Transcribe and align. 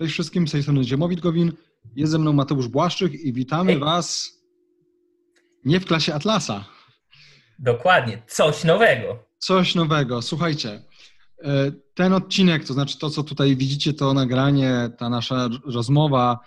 Cześć 0.00 0.12
wszystkim, 0.12 0.48
z 0.48 0.52
tej 0.52 0.62
strony 0.62 0.84
Ziemowit 0.84 1.20
Gowin, 1.20 1.52
jest 1.96 2.12
ze 2.12 2.18
mną 2.18 2.32
Mateusz 2.32 2.68
Błaszczyk 2.68 3.12
i 3.12 3.32
witamy 3.32 3.72
Hej. 3.72 3.80
Was 3.80 4.32
nie 5.64 5.80
w 5.80 5.84
klasie 5.84 6.14
Atlasa. 6.14 6.64
Dokładnie, 7.58 8.22
coś 8.26 8.64
nowego. 8.64 9.18
Coś 9.38 9.74
nowego. 9.74 10.22
Słuchajcie, 10.22 10.82
e, 11.42 11.72
ten 11.94 12.12
odcinek, 12.12 12.64
to 12.64 12.74
znaczy 12.74 12.98
to, 12.98 13.10
co 13.10 13.22
tutaj 13.22 13.56
widzicie, 13.56 13.94
to 13.94 14.14
nagranie, 14.14 14.90
ta 14.98 15.08
nasza 15.08 15.48
rozmowa 15.64 16.38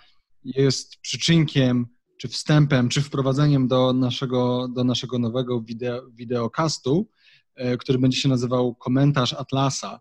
jest 0.44 0.96
przyczynkiem, 0.96 1.86
czy 2.18 2.28
wstępem, 2.28 2.88
czy 2.88 3.02
wprowadzeniem 3.02 3.68
do 3.68 3.92
naszego, 3.92 4.68
do 4.68 4.84
naszego 4.84 5.18
nowego 5.18 5.60
wideo, 5.60 6.02
wideokastu, 6.10 7.08
e, 7.54 7.76
który 7.76 7.98
będzie 7.98 8.20
się 8.20 8.28
nazywał 8.28 8.74
Komentarz 8.74 9.32
Atlasa. 9.32 10.00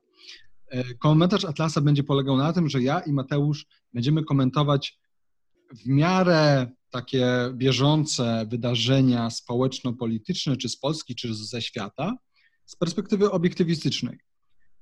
E, 0.73 0.93
Komentarz 0.93 1.45
Atlasa 1.45 1.81
będzie 1.81 2.03
polegał 2.03 2.37
na 2.37 2.53
tym, 2.53 2.69
że 2.69 2.81
ja 2.81 2.99
i 2.99 3.11
Mateusz 3.11 3.65
będziemy 3.93 4.23
komentować 4.23 4.99
w 5.73 5.87
miarę 5.87 6.71
takie 6.89 7.27
bieżące 7.53 8.45
wydarzenia 8.49 9.29
społeczno-polityczne, 9.29 10.57
czy 10.57 10.69
z 10.69 10.77
Polski, 10.77 11.15
czy 11.15 11.35
ze 11.35 11.61
świata, 11.61 12.15
z 12.65 12.75
perspektywy 12.75 13.31
obiektywistycznej. 13.31 14.19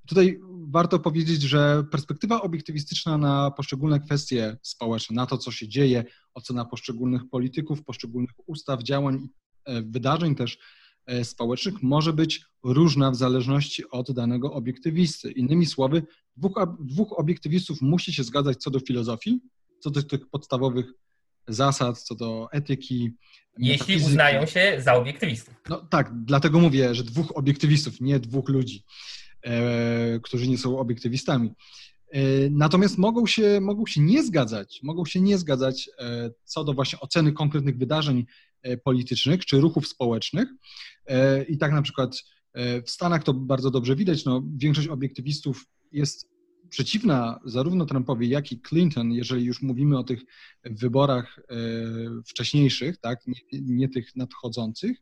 Tutaj 0.07 0.39
warto 0.67 0.99
powiedzieć, 0.99 1.41
że 1.41 1.83
perspektywa 1.91 2.41
obiektywistyczna 2.41 3.17
na 3.17 3.51
poszczególne 3.51 3.99
kwestie 3.99 4.57
społeczne, 4.61 5.15
na 5.15 5.25
to, 5.25 5.37
co 5.37 5.51
się 5.51 5.67
dzieje, 5.67 6.03
ocena 6.33 6.65
poszczególnych 6.65 7.29
polityków, 7.29 7.83
poszczególnych 7.83 8.31
ustaw, 8.45 8.83
działań, 8.83 9.27
e, 9.65 9.81
wydarzeń 9.81 10.35
też 10.35 10.57
społecznych 11.23 11.83
może 11.83 12.13
być 12.13 12.45
różna 12.63 13.11
w 13.11 13.15
zależności 13.15 13.89
od 13.89 14.11
danego 14.11 14.53
obiektywisty. 14.53 15.31
Innymi 15.31 15.65
słowy, 15.65 16.03
dwóch, 16.37 16.53
dwóch 16.79 17.19
obiektywistów 17.19 17.81
musi 17.81 18.13
się 18.13 18.23
zgadzać 18.23 18.57
co 18.57 18.71
do 18.71 18.79
filozofii, 18.79 19.39
co 19.79 19.89
do 19.89 20.03
tych 20.03 20.29
podstawowych 20.29 20.93
zasad, 21.47 22.01
co 22.01 22.15
do 22.15 22.47
etyki. 22.51 23.11
Jeśli 23.57 23.97
uznają 23.97 24.45
się 24.45 24.77
za 24.79 24.93
obiektywistów. 24.93 25.53
No 25.69 25.87
tak, 25.89 26.11
dlatego 26.25 26.59
mówię, 26.59 26.95
że 26.95 27.03
dwóch 27.03 27.37
obiektywistów, 27.37 28.01
nie 28.01 28.19
dwóch 28.19 28.49
ludzi, 28.49 28.83
e, 29.43 30.19
którzy 30.23 30.47
nie 30.47 30.57
są 30.57 30.79
obiektywistami. 30.79 31.53
E, 32.11 32.49
natomiast 32.49 32.97
mogą 32.97 33.25
się, 33.27 33.59
mogą 33.61 33.85
się 33.85 34.01
nie 34.01 34.23
zgadzać, 34.23 34.79
mogą 34.83 35.05
się 35.05 35.21
nie 35.21 35.37
zgadzać 35.37 35.89
e, 35.99 36.31
co 36.43 36.63
do 36.63 36.73
właśnie 36.73 36.99
oceny 36.99 37.31
konkretnych 37.31 37.77
wydarzeń 37.77 38.19
e, 38.19 38.25
politycznych 38.83 39.45
czy 39.45 39.59
ruchów 39.59 39.87
społecznych. 39.87 40.49
E, 41.05 41.43
I 41.43 41.57
tak 41.57 41.71
na 41.71 41.81
przykład 41.81 42.23
e, 42.53 42.81
w 42.81 42.89
Stanach 42.89 43.23
to 43.23 43.33
bardzo 43.33 43.71
dobrze 43.71 43.95
widać, 43.95 44.25
no, 44.25 44.43
większość 44.57 44.87
obiektywistów 44.87 45.65
jest 45.91 46.31
przeciwna 46.69 47.39
zarówno 47.45 47.85
Trumpowi, 47.85 48.29
jak 48.29 48.51
i 48.51 48.61
Clinton, 48.61 49.11
jeżeli 49.11 49.45
już 49.45 49.61
mówimy 49.61 49.97
o 49.97 50.03
tych 50.03 50.21
wyborach 50.65 51.39
e, 51.39 51.53
wcześniejszych, 52.25 52.97
tak, 52.97 53.27
nie, 53.27 53.61
nie 53.61 53.89
tych 53.89 54.15
nadchodzących. 54.15 54.97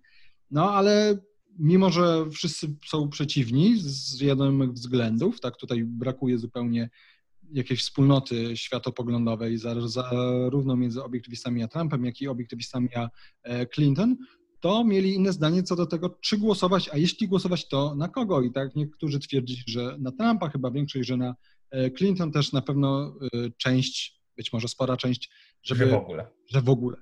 No 0.52 0.72
ale 0.72 1.18
mimo, 1.60 1.90
że 1.90 2.30
wszyscy 2.32 2.76
są 2.86 3.10
przeciwni 3.10 3.74
z 3.78 4.20
wiadomych 4.20 4.72
względów, 4.72 5.40
tak, 5.40 5.58
tutaj 5.58 5.84
brakuje 5.84 6.38
zupełnie 6.38 6.90
jakiejś 7.54 7.82
wspólnoty 7.82 8.58
światopoglądowej 8.58 9.58
za- 9.58 9.88
zarówno 9.88 10.76
między 10.76 11.04
obiektywistami 11.04 11.64
a 11.64 11.68
Trumpem, 11.68 12.06
jak 12.06 12.22
i 12.22 12.28
obiektywistami 12.28 12.90
a 12.96 13.10
e, 13.44 13.66
Clinton, 13.66 14.18
to 14.60 14.84
mieli 14.84 15.14
inne 15.14 15.34
zdanie 15.34 15.64
co 15.64 15.76
do 15.76 15.86
tego, 15.86 16.18
czy 16.22 16.38
głosować, 16.38 16.90
a 16.94 16.98
jeśli 16.98 17.28
głosować, 17.28 17.68
to 17.68 17.96
na 17.96 18.08
kogo. 18.08 18.42
I 18.42 18.52
tak 18.52 18.76
niektórzy 18.76 19.20
twierdzili, 19.20 19.62
że 19.68 19.96
na 20.00 20.12
Trumpa, 20.12 20.50
chyba 20.50 20.72
większość, 20.72 21.08
że 21.08 21.18
na 21.18 21.36
e, 21.72 21.92
Clinton 21.92 22.32
też 22.32 22.52
na 22.52 22.62
pewno 22.62 23.16
e, 23.34 23.50
część, 23.58 24.22
być 24.38 24.54
może 24.54 24.68
spora 24.68 24.98
część, 24.98 25.32
żeby, 25.64 25.86
Że 25.86 25.92
w 25.92 25.94
ogóle. 25.94 26.28
że 26.48 26.62
w 26.62 26.70
ogóle. 26.70 26.98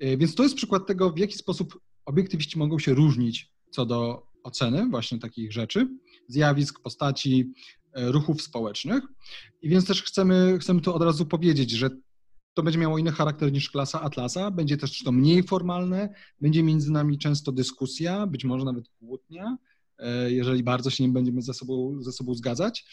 Więc 0.00 0.34
to 0.34 0.42
jest 0.42 0.54
przykład 0.54 0.86
tego, 0.86 1.10
w 1.10 1.18
jaki 1.18 1.34
sposób 1.34 1.80
obiektywiści 2.04 2.58
mogą 2.58 2.78
się 2.78 2.94
różnić 2.94 3.52
co 3.70 3.86
do 3.86 4.26
oceny 4.42 4.88
właśnie 4.90 5.18
takich 5.18 5.52
rzeczy, 5.52 5.88
zjawisk, 6.28 6.80
postaci, 6.82 7.52
ruchów 8.06 8.42
społecznych. 8.42 9.04
I 9.62 9.68
więc 9.68 9.86
też 9.86 10.02
chcemy, 10.02 10.58
chcemy 10.60 10.80
tu 10.80 10.94
od 10.94 11.02
razu 11.02 11.26
powiedzieć, 11.26 11.70
że 11.70 11.90
to 12.54 12.62
będzie 12.62 12.78
miało 12.78 12.98
inny 12.98 13.12
charakter 13.12 13.52
niż 13.52 13.70
klasa 13.70 14.00
Atlasa, 14.00 14.50
będzie 14.50 14.76
też 14.76 15.02
to 15.02 15.12
mniej 15.12 15.42
formalne, 15.42 16.14
będzie 16.40 16.62
między 16.62 16.92
nami 16.92 17.18
często 17.18 17.52
dyskusja, 17.52 18.26
być 18.26 18.44
może 18.44 18.64
nawet 18.64 18.88
kłótnia, 18.88 19.58
e, 19.98 20.32
jeżeli 20.32 20.62
bardzo 20.62 20.90
się 20.90 21.04
nie 21.04 21.12
będziemy 21.12 21.42
ze 21.42 21.54
sobą, 21.54 22.02
ze 22.02 22.12
sobą 22.12 22.34
zgadzać. 22.34 22.84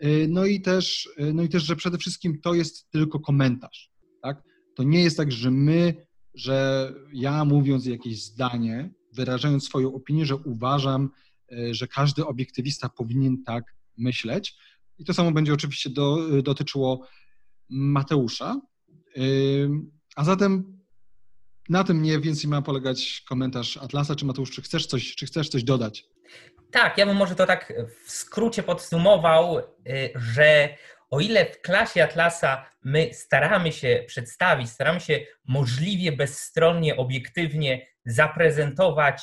E, 0.00 0.28
No 0.28 0.46
i, 0.46 0.60
też, 0.60 1.08
e, 1.16 1.32
no 1.32 1.42
i 1.42 1.48
też, 1.48 1.62
że 1.62 1.76
przede 1.76 1.98
wszystkim 1.98 2.40
to 2.40 2.54
jest 2.54 2.90
tylko 2.90 3.20
komentarz. 3.20 3.90
Tak? 4.22 4.42
To 4.74 4.82
nie 4.82 5.02
jest 5.02 5.16
tak, 5.16 5.32
że 5.32 5.50
my, 5.50 6.06
że 6.34 6.92
ja 7.12 7.44
mówiąc 7.44 7.86
jakieś 7.86 8.24
zdanie, 8.24 8.90
wyrażając 9.12 9.64
swoją 9.64 9.94
opinię, 9.94 10.26
że 10.26 10.36
uważam, 10.36 11.10
e, 11.52 11.74
że 11.74 11.86
każdy 11.86 12.26
obiektywista 12.26 12.88
powinien 12.88 13.42
tak 13.44 13.77
myśleć. 13.98 14.56
I 14.98 15.04
to 15.04 15.14
samo 15.14 15.32
będzie 15.32 15.52
oczywiście 15.52 15.90
do, 15.90 16.18
dotyczyło 16.42 17.06
Mateusza. 17.68 18.60
A 20.16 20.24
zatem 20.24 20.78
na 21.68 21.84
tym 21.84 21.96
mniej 21.96 22.20
więcej 22.20 22.50
ma 22.50 22.62
polegać 22.62 23.22
komentarz 23.28 23.76
Atlasa. 23.76 24.16
Czy 24.16 24.24
Mateusz, 24.24 24.50
czy 24.50 24.62
chcesz 24.62 24.86
coś, 24.86 25.14
czy 25.14 25.26
chcesz 25.26 25.48
coś 25.48 25.64
dodać? 25.64 26.04
Tak, 26.70 26.98
ja 26.98 27.06
bym 27.06 27.16
może 27.16 27.34
to 27.34 27.46
tak 27.46 27.72
w 28.06 28.10
skrócie 28.10 28.62
podsumował, 28.62 29.58
y, 29.58 29.62
że 30.14 30.76
o 31.10 31.20
ile 31.20 31.52
w 31.52 31.60
klasie 31.60 32.04
Atlasa 32.04 32.70
my 32.84 33.10
staramy 33.12 33.72
się 33.72 34.04
przedstawić, 34.06 34.70
staramy 34.70 35.00
się 35.00 35.20
możliwie 35.44 36.12
bezstronnie, 36.12 36.96
obiektywnie 36.96 37.86
zaprezentować 38.04 39.22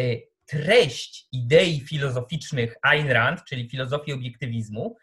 y, 0.00 0.22
treść 0.46 1.28
idei 1.32 1.80
filozoficznych 1.80 2.76
Ayn 2.82 3.10
Rand, 3.10 3.44
czyli 3.44 3.68
filozofii 3.68 4.12
obiektywizmu, 4.12 4.96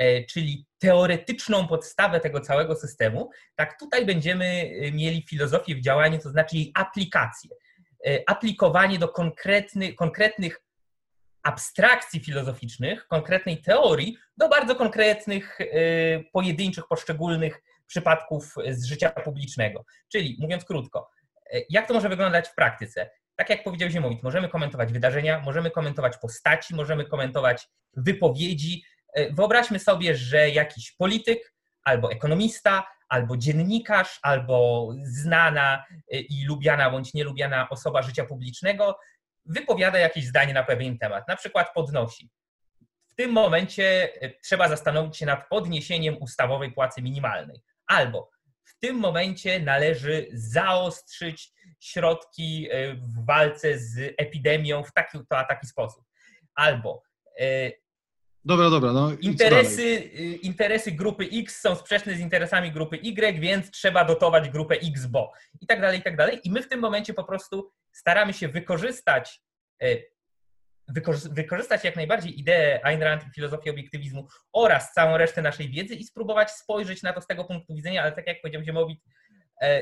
y, 0.00 0.26
czyli 0.28 0.66
teoretyczną 0.78 1.68
podstawę 1.68 2.20
tego 2.20 2.40
całego 2.40 2.76
systemu, 2.76 3.30
tak 3.56 3.78
tutaj 3.78 4.06
będziemy 4.06 4.44
y, 4.44 4.92
mieli 4.92 5.26
filozofię 5.28 5.74
w 5.74 5.80
działaniu, 5.80 6.18
to 6.18 6.30
znaczy 6.30 6.56
jej 6.56 6.72
aplikację. 6.74 7.50
Y, 8.06 8.24
Aplikowanie 8.26 8.98
do 8.98 9.08
konkretny, 9.08 9.94
konkretnych 9.94 10.60
abstrakcji 11.42 12.20
filozoficznych, 12.20 13.06
konkretnej 13.08 13.62
teorii 13.62 14.16
do 14.36 14.48
bardzo 14.48 14.76
konkretnych, 14.76 15.58
pojedynczych, 16.32 16.84
poszczególnych 16.88 17.62
przypadków 17.86 18.54
z 18.70 18.84
życia 18.84 19.10
publicznego. 19.10 19.84
Czyli 20.12 20.36
mówiąc 20.40 20.64
krótko, 20.64 21.10
jak 21.70 21.88
to 21.88 21.94
może 21.94 22.08
wyglądać 22.08 22.48
w 22.48 22.54
praktyce? 22.54 23.10
Tak 23.40 23.50
jak 23.50 23.64
powiedział 23.64 23.90
Ziemowit, 23.90 24.22
możemy 24.22 24.48
komentować 24.48 24.92
wydarzenia, 24.92 25.40
możemy 25.40 25.70
komentować 25.70 26.16
postaci, 26.18 26.74
możemy 26.74 27.04
komentować 27.04 27.68
wypowiedzi. 27.96 28.84
Y, 29.18 29.32
Wyobraźmy 29.32 29.78
sobie, 29.78 30.14
że 30.16 30.50
jakiś 30.50 30.92
polityk 30.92 31.54
albo 31.84 32.12
ekonomista, 32.12 32.86
albo 33.08 33.36
dziennikarz, 33.36 34.18
albo 34.22 34.88
znana 35.02 35.84
y, 35.90 36.16
i 36.16 36.44
lubiana 36.44 36.90
bądź 36.90 37.14
nielubiana 37.14 37.68
osoba 37.68 38.02
życia 38.02 38.24
publicznego 38.24 38.98
wypowiada 39.46 39.98
jakieś 39.98 40.26
zdanie 40.26 40.54
na 40.54 40.62
pewien 40.62 40.98
temat, 40.98 41.28
na 41.28 41.36
przykład 41.36 41.74
podnosi. 41.74 42.30
W 43.08 43.14
tym 43.14 43.32
momencie 43.32 44.12
e, 44.22 44.30
trzeba 44.30 44.68
zastanowić 44.68 45.16
się 45.16 45.26
nad 45.26 45.48
podniesieniem 45.48 46.16
ustawowej 46.20 46.72
płacy 46.72 47.02
minimalnej. 47.02 47.62
Albo 47.86 48.30
w 48.64 48.78
tym 48.78 48.96
momencie 48.96 49.60
należy 49.60 50.28
zaostrzyć 50.32 51.52
środki 51.80 52.68
e, 52.70 52.94
w 52.94 53.26
walce 53.26 53.78
z 53.78 54.14
epidemią 54.18 54.84
w 54.84 54.92
taki, 54.92 55.18
to, 55.28 55.38
a 55.38 55.44
taki 55.44 55.66
sposób. 55.66 56.04
Albo 56.54 57.02
e, 57.40 57.70
Dobra, 58.44 58.70
dobra. 58.70 58.92
No, 58.92 59.12
interesy, 59.20 59.82
y, 59.82 60.38
interesy 60.42 60.92
grupy 60.92 61.28
X 61.32 61.60
są 61.60 61.74
sprzeczne 61.74 62.14
z 62.14 62.20
interesami 62.20 62.72
grupy 62.72 62.96
Y, 62.96 63.40
więc 63.40 63.70
trzeba 63.70 64.04
dotować 64.04 64.50
grupę 64.50 64.74
X, 64.74 65.06
bo 65.06 65.32
i 65.60 65.66
tak 65.66 65.80
dalej, 65.80 65.98
i 66.00 66.02
tak 66.02 66.16
dalej. 66.16 66.40
I 66.44 66.50
my 66.50 66.62
w 66.62 66.68
tym 66.68 66.80
momencie 66.80 67.14
po 67.14 67.24
prostu 67.24 67.70
staramy 67.92 68.32
się 68.32 68.48
wykorzystać, 68.48 69.42
wykorzy- 70.88 71.34
wykorzystać 71.34 71.84
jak 71.84 71.96
najbardziej 71.96 72.40
ideę 72.40 72.80
Ayn 72.84 73.02
Rand 73.02 73.26
i 73.26 73.30
filozofię 73.30 73.70
obiektywizmu 73.70 74.28
oraz 74.52 74.92
całą 74.92 75.16
resztę 75.16 75.42
naszej 75.42 75.70
wiedzy 75.70 75.94
i 75.94 76.04
spróbować 76.04 76.50
spojrzeć 76.50 77.02
na 77.02 77.12
to 77.12 77.20
z 77.20 77.26
tego 77.26 77.44
punktu 77.44 77.74
widzenia, 77.74 78.02
ale 78.02 78.12
tak 78.12 78.26
jak 78.26 78.40
powiedział 78.40 78.62
Ziemowit, 78.62 79.00
e, 79.06 79.10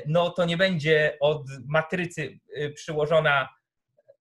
no 0.06 0.30
to 0.30 0.44
nie 0.44 0.56
będzie 0.56 1.16
od 1.20 1.42
matrycy 1.66 2.38
y, 2.56 2.70
przyłożona 2.70 3.48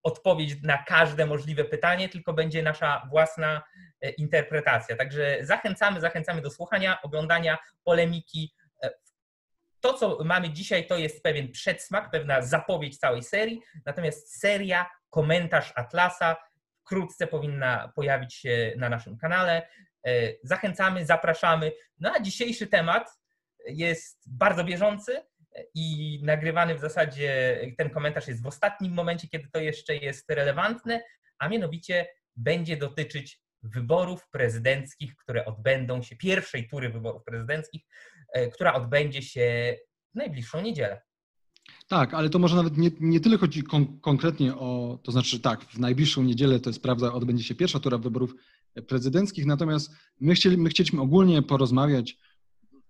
odpowiedź 0.03 0.63
na 0.63 0.83
każde 0.83 1.25
możliwe 1.25 1.65
pytanie, 1.65 2.09
tylko 2.09 2.33
będzie 2.33 2.63
nasza 2.63 3.07
własna 3.09 3.63
e, 4.01 4.09
interpretacja. 4.09 4.95
Także 4.95 5.37
zachęcamy, 5.41 6.01
zachęcamy 6.01 6.41
do 6.41 6.49
słuchania, 6.49 7.01
oglądania 7.01 7.57
polemiki. 7.83 8.53
E, 8.83 8.89
To, 9.79 9.93
co 9.93 10.23
mamy 10.23 10.49
dzisiaj, 10.49 10.87
to 10.87 10.97
jest 10.97 11.23
pewien 11.23 11.51
przedsmak, 11.51 12.11
pewna 12.11 12.41
zapowiedź 12.41 12.97
całej 12.97 13.23
serii, 13.23 13.61
natomiast 13.85 14.39
seria, 14.39 14.89
komentarz 15.09 15.73
Atlasa 15.75 16.35
wkrótce 16.81 17.27
powinna 17.27 17.91
pojawić 17.95 18.33
się 18.33 18.73
na 18.77 18.89
naszym 18.89 19.17
kanale. 19.17 19.67
Zachęcamy, 20.43 21.05
zapraszamy. 21.05 21.71
No 21.99 22.13
a 22.15 22.19
dzisiejszy 22.19 22.67
temat 22.67 23.19
jest 23.65 24.23
bardzo 24.27 24.63
bieżący 24.63 25.21
i 25.73 26.19
nagrywany 26.23 26.75
w 26.75 26.79
zasadzie, 26.79 27.59
ten 27.77 27.89
komentarz 27.89 28.27
jest 28.27 28.43
w 28.43 28.47
ostatnim 28.47 28.93
momencie, 28.93 29.27
kiedy 29.27 29.47
to 29.51 29.59
jeszcze 29.59 29.95
jest 29.95 30.29
relevantne, 30.29 31.01
a 31.39 31.49
mianowicie 31.49 32.07
będzie 32.35 32.77
dotyczyć 32.77 33.41
wyborów 33.63 34.29
prezydenckich, 34.31 35.15
które 35.15 35.45
odbędą 35.45 36.01
się, 36.01 36.15
pierwszej 36.15 36.69
tury 36.69 36.89
wyborów 36.89 37.23
prezydenckich, 37.23 37.81
e, 38.33 38.47
która 38.47 38.73
odbędzie 38.73 39.21
się 39.21 39.77
w 40.13 40.15
najbliższą 40.15 40.61
niedzielę. 40.61 41.01
Tak, 41.87 42.13
ale 42.13 42.29
to 42.29 42.39
może 42.39 42.55
nawet 42.55 42.77
nie, 42.77 42.91
nie 42.99 43.19
tyle 43.19 43.37
chodzi 43.37 43.63
kon 43.63 43.99
konkretnie 43.99 44.55
o, 44.55 44.99
to 45.03 45.11
znaczy 45.11 45.39
tak, 45.39 45.65
w 45.65 45.79
najbliższą 45.79 46.23
niedzielę 46.23 46.59
to 46.59 46.69
jest 46.69 46.81
prawda, 46.81 47.13
odbędzie 47.13 47.43
się 47.43 47.55
pierwsza 47.55 47.79
tura 47.79 47.97
wyborów 47.97 48.33
prezydenckich, 48.87 49.45
natomiast 49.45 49.91
my, 50.19 50.33
chcieli, 50.33 50.57
my 50.57 50.69
chcieliśmy 50.69 51.01
ogólnie 51.01 51.41
porozmawiać 51.41 52.17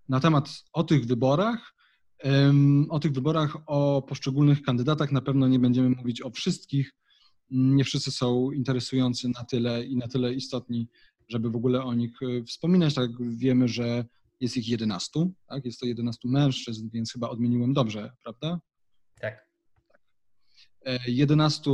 na 0.09 0.19
temat 0.19 0.49
o 0.73 0.83
tych 0.83 1.05
wyborach, 1.05 1.73
o 2.89 2.99
tych 2.99 3.11
wyborach, 3.11 3.57
o 3.65 4.01
poszczególnych 4.01 4.61
kandydatach. 4.61 5.11
Na 5.11 5.21
pewno 5.21 5.47
nie 5.47 5.59
będziemy 5.59 5.89
mówić 5.89 6.21
o 6.21 6.29
wszystkich. 6.29 6.93
Nie 7.49 7.83
wszyscy 7.83 8.11
są 8.11 8.51
interesujący 8.51 9.29
na 9.29 9.43
tyle 9.43 9.85
i 9.85 9.97
na 9.97 10.07
tyle 10.07 10.33
istotni, 10.33 10.89
żeby 11.29 11.49
w 11.49 11.55
ogóle 11.55 11.83
o 11.83 11.93
nich 11.93 12.11
e, 12.21 12.43
wspominać. 12.43 12.93
Tak 12.93 13.11
wiemy, 13.37 13.67
że 13.67 14.05
jest 14.39 14.57
ich 14.57 14.67
11, 14.67 15.29
tak? 15.47 15.65
Jest 15.65 15.79
to 15.79 15.85
11 15.85 16.29
mężczyzn, 16.29 16.89
więc 16.93 17.11
chyba 17.11 17.29
odmieniłem 17.29 17.73
dobrze, 17.73 18.11
prawda? 18.23 18.59
Tak. 19.21 19.47
11 21.07 21.71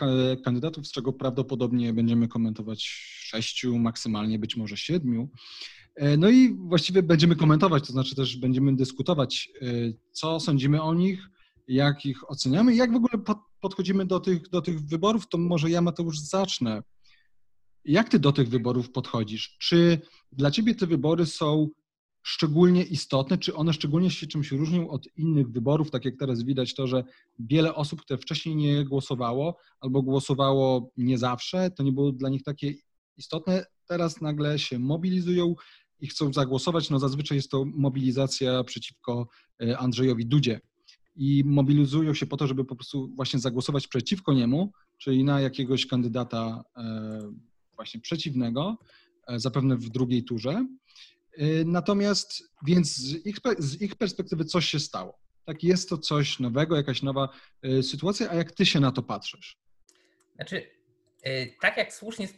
e, 0.00 0.36
kandydatów, 0.36 0.86
z 0.86 0.92
czego 0.92 1.12
prawdopodobnie 1.12 1.92
będziemy 1.92 2.28
komentować 2.28 2.82
6, 2.82 3.66
maksymalnie 3.78 4.38
być 4.38 4.56
może 4.56 4.76
7. 4.76 5.28
E, 5.96 6.16
no 6.16 6.30
i 6.30 6.54
właściwie 6.54 7.02
będziemy 7.02 7.36
komentować, 7.36 7.86
to 7.86 7.92
znaczy 7.92 8.14
też 8.14 8.36
będziemy 8.36 8.76
dyskutować, 8.76 9.50
e, 9.60 9.66
co 10.12 10.40
sądzimy 10.40 10.82
o 10.82 10.94
nich, 10.94 11.28
jak 11.68 12.06
ich 12.06 12.30
oceniamy, 12.30 12.74
jak 12.74 12.92
w 12.92 12.96
ogóle 12.96 13.22
podchodzimy 13.60 14.06
do 14.06 14.20
tych, 14.20 14.48
do 14.48 14.62
tych 14.62 14.80
wyborów. 14.80 15.28
To 15.28 15.38
może 15.38 15.70
ja, 15.70 15.80
Mateusz, 15.80 16.18
zacznę. 16.18 16.82
Jak 17.84 18.08
ty 18.08 18.18
do 18.18 18.32
tych 18.32 18.48
wyborów 18.48 18.90
podchodzisz? 18.90 19.56
Czy 19.58 20.00
dla 20.32 20.50
ciebie 20.50 20.74
te 20.74 20.86
wybory 20.86 21.26
są 21.26 21.68
szczególnie 22.22 22.82
istotne? 22.82 23.38
Czy 23.38 23.54
one 23.54 23.72
szczególnie 23.72 24.10
się 24.10 24.26
czymś 24.26 24.52
różnią 24.52 24.88
od 24.88 25.08
innych 25.16 25.50
wyborów? 25.50 25.90
Tak 25.90 26.04
jak 26.04 26.16
teraz 26.18 26.42
widać 26.42 26.74
to, 26.74 26.86
że 26.86 27.04
wiele 27.38 27.74
osób, 27.74 28.02
które 28.02 28.18
wcześniej 28.18 28.56
nie 28.56 28.84
głosowało 28.84 29.56
albo 29.80 30.02
głosowało 30.02 30.92
nie 30.96 31.18
zawsze, 31.18 31.70
to 31.70 31.82
nie 31.82 31.92
było 31.92 32.12
dla 32.12 32.28
nich 32.28 32.42
takie 32.42 32.74
istotne, 33.16 33.66
teraz 33.86 34.20
nagle 34.20 34.58
się 34.58 34.78
mobilizują, 34.78 35.54
i 36.04 36.08
chcą 36.08 36.32
zagłosować, 36.32 36.90
no 36.90 36.98
zazwyczaj 36.98 37.36
jest 37.36 37.50
to 37.50 37.64
mobilizacja 37.64 38.64
przeciwko 38.64 39.28
e, 39.62 39.78
Andrzejowi 39.78 40.26
Dudzie. 40.26 40.60
I 41.16 41.42
mobilizują 41.46 42.14
się 42.14 42.26
po 42.26 42.36
to, 42.36 42.46
żeby 42.46 42.64
po 42.64 42.76
prostu 42.76 43.08
właśnie 43.16 43.40
zagłosować 43.40 43.88
przeciwko 43.88 44.32
niemu, 44.32 44.72
czyli 44.98 45.24
na 45.24 45.40
jakiegoś 45.40 45.86
kandydata 45.86 46.64
e, 46.76 47.32
właśnie 47.76 48.00
przeciwnego, 48.00 48.78
e, 49.26 49.40
zapewne 49.40 49.76
w 49.76 49.88
drugiej 49.88 50.24
turze. 50.24 50.66
Natomiast 51.64 52.42
więc 52.66 52.96
z 52.96 53.26
ich, 53.26 53.36
z 53.58 53.80
ich 53.80 53.96
perspektywy 53.96 54.44
coś 54.44 54.66
się 54.66 54.80
stało. 54.80 55.18
Tak, 55.44 55.64
jest 55.64 55.88
to 55.88 55.98
coś 55.98 56.40
nowego, 56.40 56.76
jakaś 56.76 57.02
nowa 57.02 57.28
sytuacja, 57.82 58.30
a 58.30 58.34
jak 58.34 58.52
ty 58.52 58.66
się 58.66 58.80
na 58.80 58.92
to 58.92 59.02
patrzysz? 59.02 59.58
Znaczy, 60.34 60.66
tak 61.60 61.76
jak 61.76 61.92
słusznie 61.92 62.28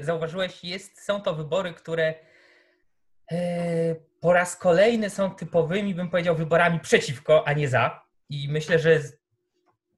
zauważyłeś, 0.00 0.64
jest, 0.64 1.04
są 1.04 1.20
to 1.20 1.34
wybory, 1.34 1.74
które 1.74 2.29
po 4.20 4.32
raz 4.32 4.56
kolejny 4.56 5.10
są 5.10 5.34
typowymi, 5.34 5.94
bym 5.94 6.10
powiedział, 6.10 6.36
wyborami 6.36 6.80
przeciwko, 6.80 7.48
a 7.48 7.52
nie 7.52 7.68
za. 7.68 8.02
I 8.28 8.48
myślę, 8.48 8.78
że 8.78 9.00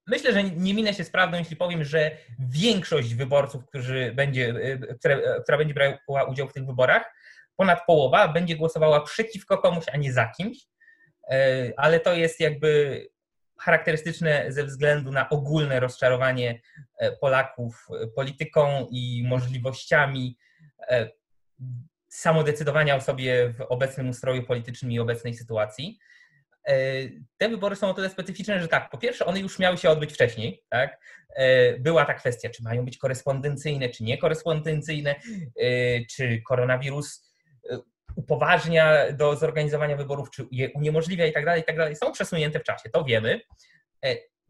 myślę, 0.06 0.32
że 0.32 0.44
nie 0.44 0.74
minę 0.74 0.94
się 0.94 1.04
z 1.04 1.10
prawdą, 1.10 1.38
jeśli 1.38 1.56
powiem, 1.56 1.84
że 1.84 2.16
większość 2.38 3.14
wyborców, 3.14 3.66
którzy 3.66 4.12
będzie, 4.14 4.48
e, 4.48 4.94
które, 4.94 5.16
e, 5.16 5.42
która 5.42 5.58
będzie 5.58 5.74
brała 5.74 6.24
udział 6.24 6.48
w 6.48 6.52
tych 6.52 6.66
wyborach, 6.66 7.14
ponad 7.56 7.86
połowa 7.86 8.28
będzie 8.28 8.56
głosowała 8.56 9.00
przeciwko 9.00 9.58
komuś, 9.58 9.84
a 9.92 9.96
nie 9.96 10.12
za 10.12 10.28
kimś. 10.28 10.58
Ale 11.76 12.00
to 12.00 12.14
jest 12.14 12.40
jakby 12.40 13.00
charakterystyczne 13.58 14.44
ze 14.48 14.64
względu 14.64 15.12
na 15.12 15.28
ogólne 15.28 15.80
rozczarowanie 15.80 16.60
Polaków 17.20 17.86
polityką 18.16 18.86
i 18.90 19.24
możliwościami 19.28 20.36
samodecydowania 22.12 22.96
o 22.96 23.00
sobie 23.00 23.54
w 23.58 23.60
obecnym 23.60 24.08
ustroju 24.08 24.42
politycznym 24.42 24.92
i 24.92 24.98
obecnej 24.98 25.34
sytuacji. 25.34 25.98
E, 26.68 26.74
te 27.36 27.48
wybory 27.48 27.76
są 27.76 27.90
o 27.90 27.94
tyle 27.94 28.10
specyficzne, 28.10 28.60
że 28.60 28.68
tak, 28.68 28.90
po 28.90 28.98
pierwsze, 28.98 29.26
one 29.26 29.40
już 29.40 29.58
miały 29.58 29.78
się 29.78 29.90
odbyć 29.90 30.12
wcześniej. 30.12 30.62
Tak? 30.68 31.00
E, 31.36 31.78
była 31.78 32.04
ta 32.04 32.14
kwestia, 32.14 32.50
czy 32.50 32.62
mają 32.62 32.84
być 32.84 32.98
korespondencyjne, 32.98 33.88
czy 33.88 34.04
niekorespondencyjne, 34.04 35.10
e, 35.10 36.04
czy 36.06 36.42
koronawirus 36.48 37.32
upoważnia 38.16 39.12
do 39.12 39.36
zorganizowania 39.36 39.96
wyborów, 39.96 40.30
czy 40.30 40.46
je 40.50 40.70
uniemożliwia 40.70 41.26
i 41.26 41.32
tak 41.32 41.44
dalej, 41.44 41.62
i 41.62 41.64
tak 41.64 41.76
dalej. 41.76 41.96
Są 41.96 42.12
przesunięte 42.12 42.60
w 42.60 42.64
czasie, 42.64 42.90
to 42.90 43.04
wiemy. 43.04 43.40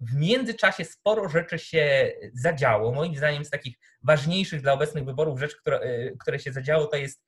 W 0.00 0.14
międzyczasie 0.16 0.84
sporo 0.84 1.28
rzeczy 1.28 1.58
się 1.58 2.12
zadziało. 2.34 2.92
Moim 2.92 3.16
zdaniem 3.16 3.44
z 3.44 3.50
takich 3.50 3.76
ważniejszych 4.02 4.62
dla 4.62 4.72
obecnych 4.72 5.04
wyborów 5.04 5.40
rzeczy, 5.40 5.56
które, 5.60 5.80
które 6.20 6.38
się 6.38 6.52
zadziało, 6.52 6.86
to 6.86 6.96
jest 6.96 7.22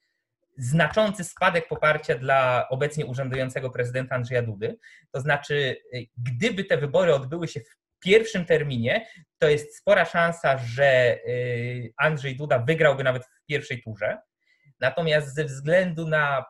znaczący 0.57 1.25
spadek 1.25 1.69
poparcia 1.69 2.19
dla 2.19 2.67
obecnie 2.71 3.07
urzędującego 3.07 3.71
prezydenta 3.71 4.15
Andrzeja 4.15 4.43
Dudy. 4.43 4.79
To 5.13 5.21
znaczy, 5.21 5.77
y, 5.95 6.07
gdyby 6.17 6.65
te 6.65 6.77
wybory 6.77 7.15
odbyły 7.15 7.49
się 7.49 7.61
w 7.61 7.99
pierwszym 8.01 8.45
terminie, 8.45 9.07
to 9.39 9.49
jest 9.49 9.77
spora 9.77 10.05
szansa, 10.05 10.59
że 10.59 11.19
y, 11.27 11.93
Andrzej 11.97 12.37
Duda 12.37 12.59
wygrałby 12.59 13.05
nawet 13.05 13.25
w 13.25 13.47
pierwszej 13.49 13.83
turze. 13.83 14.19
Natomiast 14.81 15.35
ze 15.35 15.45
względu 15.45 16.09
na 16.09 16.45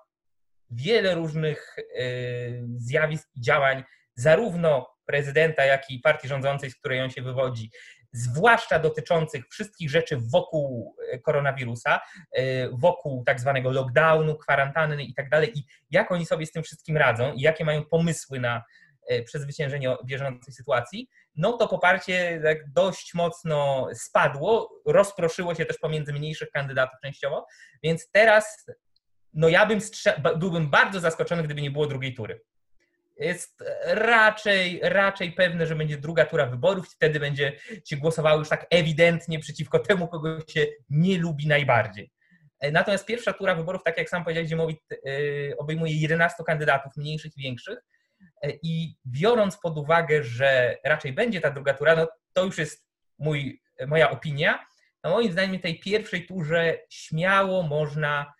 wiele 0.70 1.14
różnych 1.14 1.76
y, 1.78 2.64
zjawisk 2.76 3.28
i 3.34 3.40
działań, 3.40 3.84
zarówno 4.14 4.94
prezydenta, 5.06 5.64
jak 5.64 5.90
i 5.90 6.00
partii 6.00 6.28
rządzącej, 6.28 6.70
z 6.70 6.76
której 6.76 7.00
on 7.00 7.10
się 7.10 7.22
wywodzi, 7.22 7.70
zwłaszcza 8.14 8.78
dotyczących 8.78 9.48
wszystkich 9.48 9.90
rzeczy 9.90 10.16
wokół 10.32 10.96
e, 11.12 11.18
koronawirusa, 11.18 12.00
e, 12.32 12.68
wokół 12.68 13.24
tak 13.24 13.40
zwanego 13.40 13.70
lockdownu, 13.70 14.36
kwarantanny 14.36 15.04
i 15.04 15.14
tak 15.14 15.30
dalej, 15.30 15.58
i 15.58 15.64
jak 15.90 16.12
oni 16.12 16.26
sobie 16.26 16.46
z 16.46 16.52
tym 16.52 16.62
wszystkim 16.62 16.96
radzą 16.96 17.32
i 17.32 17.40
jakie 17.40 17.64
mają 17.64 17.84
pomysły 17.84 18.40
na 18.40 18.62
e, 19.08 19.22
przezwyciężenie 19.22 19.96
bieżącej 20.04 20.54
sytuacji, 20.54 21.08
no 21.36 21.52
to 21.52 21.68
poparcie 21.68 22.40
tak 22.44 22.72
dość 22.72 23.14
mocno 23.14 23.88
spadło, 23.94 24.70
rozproszyło 24.86 25.54
się 25.54 25.66
też 25.66 25.78
pomiędzy 25.78 26.12
mniejszych 26.12 26.50
kandydatów 26.50 27.00
częściowo, 27.02 27.46
więc 27.82 28.10
teraz 28.10 28.66
no 29.32 29.48
ja 29.48 29.66
bym 29.66 29.80
byłbym 30.36 30.70
bardzo 30.70 31.00
zaskoczony, 31.00 31.42
gdyby 31.42 31.62
nie 31.62 31.70
było 31.70 31.86
drugiej 31.86 32.14
tury 32.14 32.40
jest 33.16 33.64
raczej, 33.86 34.80
raczej 34.82 35.32
pewne, 35.32 35.66
że 35.66 35.76
będzie 35.76 35.98
druga 35.98 36.24
tura 36.26 36.46
wyborów, 36.46 36.88
wtedy 36.88 37.20
będzie 37.20 37.52
się 37.84 37.96
głosowało 37.96 38.38
już 38.38 38.48
tak 38.48 38.66
ewidentnie 38.70 39.38
przeciwko 39.38 39.78
temu, 39.88 40.08
kogo 40.08 40.40
się 40.48 40.66
nie 40.90 41.18
lubi 41.18 41.46
najbardziej. 41.46 42.10
E, 42.60 42.70
natomiast 42.70 43.06
pierwsza 43.06 43.32
tura 43.32 43.54
wyborów, 43.54 43.82
tak 43.84 43.98
jak 43.98 44.08
sam 44.10 44.24
powiedziałeś, 44.24 44.48
Ziemowit, 44.48 44.80
e, 44.92 45.56
obejmuje 45.56 46.00
11 46.00 46.44
kandydatów, 46.44 46.96
mniejszych 46.96 47.32
i 47.36 47.42
większych. 47.42 47.78
E, 48.42 48.50
I 48.62 48.96
biorąc 49.06 49.56
pod 49.56 49.78
uwagę, 49.78 50.22
że 50.22 50.76
raczej 50.84 51.12
będzie 51.12 51.40
ta 51.40 51.50
druga 51.50 51.74
tura, 51.74 51.96
no 51.96 52.08
to 52.32 52.44
już 52.44 52.58
jest 52.58 52.86
mój, 53.18 53.62
moja 53.86 54.10
opinia. 54.10 54.66
No 55.04 55.10
moim 55.10 55.32
zdaniem 55.32 55.60
tej 55.60 55.80
pierwszej 55.80 56.26
turze 56.26 56.78
śmiało 56.90 57.62
można 57.62 58.34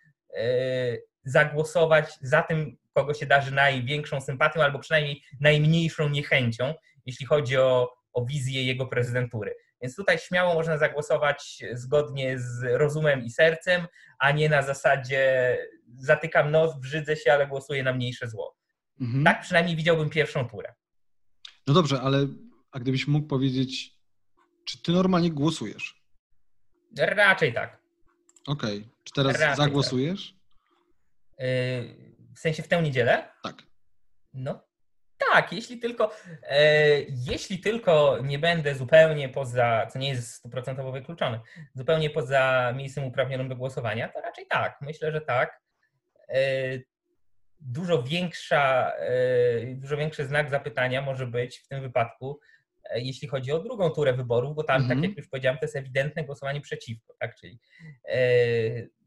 zagłosować 1.23 2.17
za 2.21 2.41
tym 2.41 2.77
kogo 2.95 3.13
się 3.13 3.25
darzy 3.25 3.51
największą 3.51 4.21
sympatią, 4.21 4.63
albo 4.63 4.79
przynajmniej 4.79 5.23
najmniejszą 5.39 6.09
niechęcią, 6.09 6.73
jeśli 7.05 7.25
chodzi 7.25 7.57
o, 7.57 7.93
o 8.13 8.25
wizję 8.25 8.63
jego 8.63 8.85
prezydentury. 8.85 9.55
Więc 9.81 9.95
tutaj 9.95 10.17
śmiało 10.19 10.53
można 10.53 10.77
zagłosować 10.77 11.63
zgodnie 11.73 12.39
z 12.39 12.63
rozumem 12.63 13.23
i 13.23 13.29
sercem, 13.29 13.87
a 14.19 14.31
nie 14.31 14.49
na 14.49 14.61
zasadzie 14.61 15.57
zatykam 15.97 16.51
nos, 16.51 16.79
brzydzę 16.79 17.15
się, 17.15 17.33
ale 17.33 17.47
głosuję 17.47 17.83
na 17.83 17.93
mniejsze 17.93 18.27
zło. 18.27 18.57
Mhm. 19.01 19.23
Tak 19.23 19.41
przynajmniej 19.41 19.75
widziałbym 19.75 20.09
pierwszą 20.09 20.49
turę. 20.49 20.73
No 21.67 21.73
dobrze, 21.73 22.01
ale 22.01 22.27
a 22.71 22.79
gdybyś 22.79 23.07
mógł 23.07 23.27
powiedzieć, 23.27 23.91
czy 24.65 24.81
ty 24.81 24.91
normalnie 24.91 25.31
głosujesz? 25.31 26.01
Raczej 26.97 27.53
tak. 27.53 27.81
Okej. 28.47 28.77
Okay. 28.77 28.89
Czy 29.03 29.13
teraz 29.13 29.39
Raczej 29.39 29.55
zagłosujesz? 29.55 30.35
Tak. 31.37 31.45
Y 31.45 32.14
w 32.35 32.39
sensie 32.39 32.63
w 32.63 32.67
tę 32.67 32.81
niedzielę? 32.81 33.29
Tak. 33.43 33.55
No 34.33 34.65
tak, 35.17 35.53
jeśli 35.53 35.79
tylko, 35.79 36.11
e, 36.43 36.99
jeśli 37.01 37.59
tylko 37.59 38.17
nie 38.23 38.39
będę 38.39 38.75
zupełnie 38.75 39.29
poza, 39.29 39.87
co 39.93 39.99
nie 39.99 40.09
jest 40.09 40.33
stuprocentowo 40.33 40.91
wykluczone, 40.91 41.39
zupełnie 41.73 42.09
poza 42.09 42.73
miejscem 42.75 43.03
uprawnionym 43.03 43.49
do 43.49 43.55
głosowania, 43.55 44.09
to 44.09 44.21
raczej 44.21 44.45
tak. 44.47 44.77
Myślę, 44.81 45.11
że 45.11 45.21
tak. 45.21 45.61
E, 46.29 46.39
dużo 47.59 48.03
większa, 48.03 48.91
e, 48.97 49.75
dużo 49.75 49.97
większy 49.97 50.25
znak 50.25 50.49
zapytania 50.49 51.01
może 51.01 51.27
być 51.27 51.57
w 51.57 51.67
tym 51.67 51.81
wypadku, 51.81 52.39
e, 52.89 53.01
jeśli 53.01 53.27
chodzi 53.27 53.51
o 53.51 53.59
drugą 53.59 53.89
turę 53.89 54.13
wyborów, 54.13 54.55
bo 54.55 54.63
tam, 54.63 54.81
tak 54.81 54.81
mhm. 54.81 55.01
tak 55.01 55.09
jak 55.09 55.17
już 55.17 55.27
powiedziałem, 55.27 55.57
to 55.57 55.65
jest 55.65 55.75
ewidentne 55.75 56.23
głosowanie 56.23 56.61
przeciwko, 56.61 57.13
tak? 57.19 57.35
czyli, 57.35 57.59
e, 58.09 58.19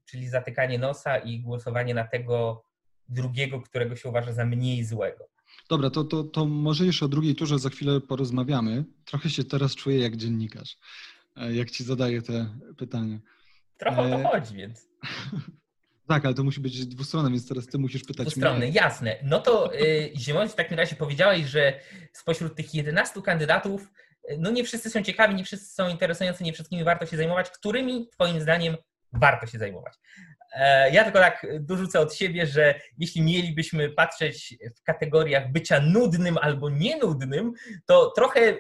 czyli 0.05 0.29
zatykanie 0.29 0.79
nosa 0.79 1.19
i 1.19 1.41
głosowanie 1.41 1.95
na 1.95 2.05
tego 2.05 2.65
drugiego, 3.09 3.61
którego 3.61 3.97
się 3.97 4.09
uważa 4.09 4.33
za 4.33 4.45
mniej 4.47 4.85
złego. 4.85 5.29
Dobra, 5.69 5.91
to, 5.91 6.05
to, 6.05 6.25
to 6.25 6.47
może 6.47 6.87
jeszcze 6.87 7.05
o 7.05 7.09
drugiej 7.09 7.35
turze 7.35 7.59
za 7.59 7.71
chwilę 7.71 8.00
porozmawiamy. 8.00 8.85
Trochę 9.05 9.31
się 9.31 9.45
teraz 9.45 9.75
czuję 9.75 9.99
jak 9.99 10.17
dziennikarz, 10.17 10.77
jak 11.50 11.71
ci 11.71 11.85
zadaję 11.85 12.23
te 12.23 12.55
pytania. 12.77 13.19
Trochę 13.77 14.03
o 14.03 14.19
to 14.19 14.29
chodzi, 14.29 14.57
więc. 14.57 14.88
Tak, 16.09 16.25
ale 16.25 16.35
to 16.35 16.45
musi 16.45 16.61
być 16.61 16.87
dwustronne, 16.87 17.31
więc 17.31 17.49
teraz 17.49 17.67
ty 17.67 17.79
musisz 17.79 18.05
pytać 18.05 18.27
Dwustronne, 18.27 18.59
mnie. 18.59 18.69
jasne. 18.69 19.17
No 19.23 19.41
to 19.41 19.75
y, 19.75 20.12
w 20.49 20.55
takim 20.55 20.79
razie 20.79 20.97
powiedziałeś, 20.97 21.47
że 21.47 21.81
spośród 22.12 22.55
tych 22.57 22.75
11 22.75 23.23
kandydatów, 23.23 23.88
no 24.38 24.50
nie 24.50 24.65
wszyscy 24.65 24.91
są 24.91 25.03
ciekawi, 25.03 25.35
nie 25.35 25.45
wszyscy 25.45 25.75
są 25.75 25.88
interesujący, 25.88 26.45
nie 26.45 26.53
wszystkimi 26.53 26.85
warto 26.85 27.07
się 27.07 27.17
zajmować. 27.17 27.50
Którymi 27.50 28.09
twoim 28.09 28.41
zdaniem 28.41 28.77
warto 29.12 29.47
się 29.47 29.59
zajmować? 29.59 29.95
E, 30.57 30.91
ja 30.91 31.05
tylko 31.05 31.19
tak 31.19 31.47
dorzucę 31.61 32.00
od 32.00 32.15
siebie, 32.15 32.47
że 32.47 32.81
jeśli 32.99 33.23
mielibyśmy 33.23 33.91
patrzeć 33.91 34.57
w 34.77 34.83
kategoriach 34.83 35.53
bycia 35.53 35.81
nudnym 35.81 36.38
albo 36.38 36.71
nienudnym, 36.71 37.53
to 37.87 38.11
trochę 38.11 38.59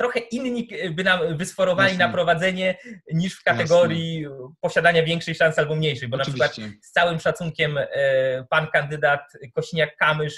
trochę 0.00 0.20
inni 0.20 0.68
by 0.90 1.04
nam 1.04 1.36
wysforowali 1.36 1.88
Jasne. 1.88 2.06
na 2.06 2.12
prowadzenie 2.12 2.78
niż 3.12 3.34
w 3.34 3.42
kategorii 3.42 4.20
Jasne. 4.20 4.36
posiadania 4.60 5.04
większej 5.04 5.34
szansy 5.34 5.60
albo 5.60 5.76
mniejszej, 5.76 6.08
bo 6.08 6.16
Oczywiście. 6.16 6.44
na 6.44 6.48
przykład 6.48 6.84
z 6.84 6.92
całym 6.92 7.20
szacunkiem 7.20 7.78
e, 7.78 7.88
pan 8.50 8.66
kandydat 8.66 9.20
Kośniak-Kamysz, 9.58 10.34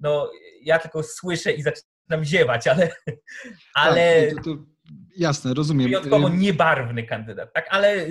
no 0.00 0.30
ja 0.62 0.78
tylko 0.78 1.02
słyszę 1.02 1.52
i 1.52 1.62
zaczynam 1.62 2.24
ziewać, 2.24 2.66
ale... 2.68 2.88
ale 3.74 4.26
tak, 4.26 4.44
to, 4.44 4.54
to, 4.54 4.62
jasne, 5.16 5.54
rozumiem. 5.54 5.86
Wyjątkowo 5.86 6.28
niebarwny 6.28 7.02
kandydat, 7.02 7.52
tak, 7.52 7.66
ale 7.70 8.06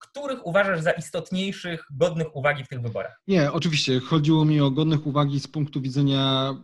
których 0.00 0.46
uważasz 0.46 0.80
za 0.80 0.90
istotniejszych, 0.90 1.84
godnych 1.90 2.36
uwagi 2.36 2.64
w 2.64 2.68
tych 2.68 2.80
wyborach? 2.80 3.20
Nie, 3.28 3.52
oczywiście. 3.52 4.00
Chodziło 4.00 4.44
mi 4.44 4.60
o 4.60 4.70
godnych 4.70 5.06
uwagi 5.06 5.40
z 5.40 5.48
punktu 5.48 5.80
widzenia 5.80 6.54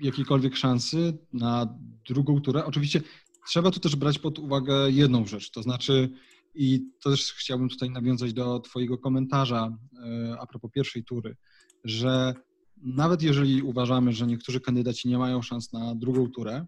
jakiejkolwiek 0.00 0.56
szansy 0.56 1.18
na 1.32 1.78
drugą 2.08 2.40
turę. 2.40 2.64
Oczywiście 2.64 3.00
trzeba 3.48 3.70
tu 3.70 3.80
też 3.80 3.96
brać 3.96 4.18
pod 4.18 4.38
uwagę 4.38 4.90
jedną 4.90 5.26
rzecz, 5.26 5.50
to 5.50 5.62
znaczy, 5.62 6.10
i 6.54 6.90
to 7.02 7.10
też 7.10 7.32
chciałbym 7.32 7.68
tutaj 7.68 7.90
nawiązać 7.90 8.32
do 8.32 8.60
Twojego 8.60 8.98
komentarza 8.98 9.76
e, 10.04 10.36
a 10.40 10.46
propos 10.46 10.70
pierwszej 10.70 11.04
tury, 11.04 11.36
że 11.84 12.34
nawet 12.76 13.22
jeżeli 13.22 13.62
uważamy, 13.62 14.12
że 14.12 14.26
niektórzy 14.26 14.60
kandydaci 14.60 15.08
nie 15.08 15.18
mają 15.18 15.42
szans 15.42 15.72
na 15.72 15.94
drugą 15.94 16.30
turę, 16.30 16.66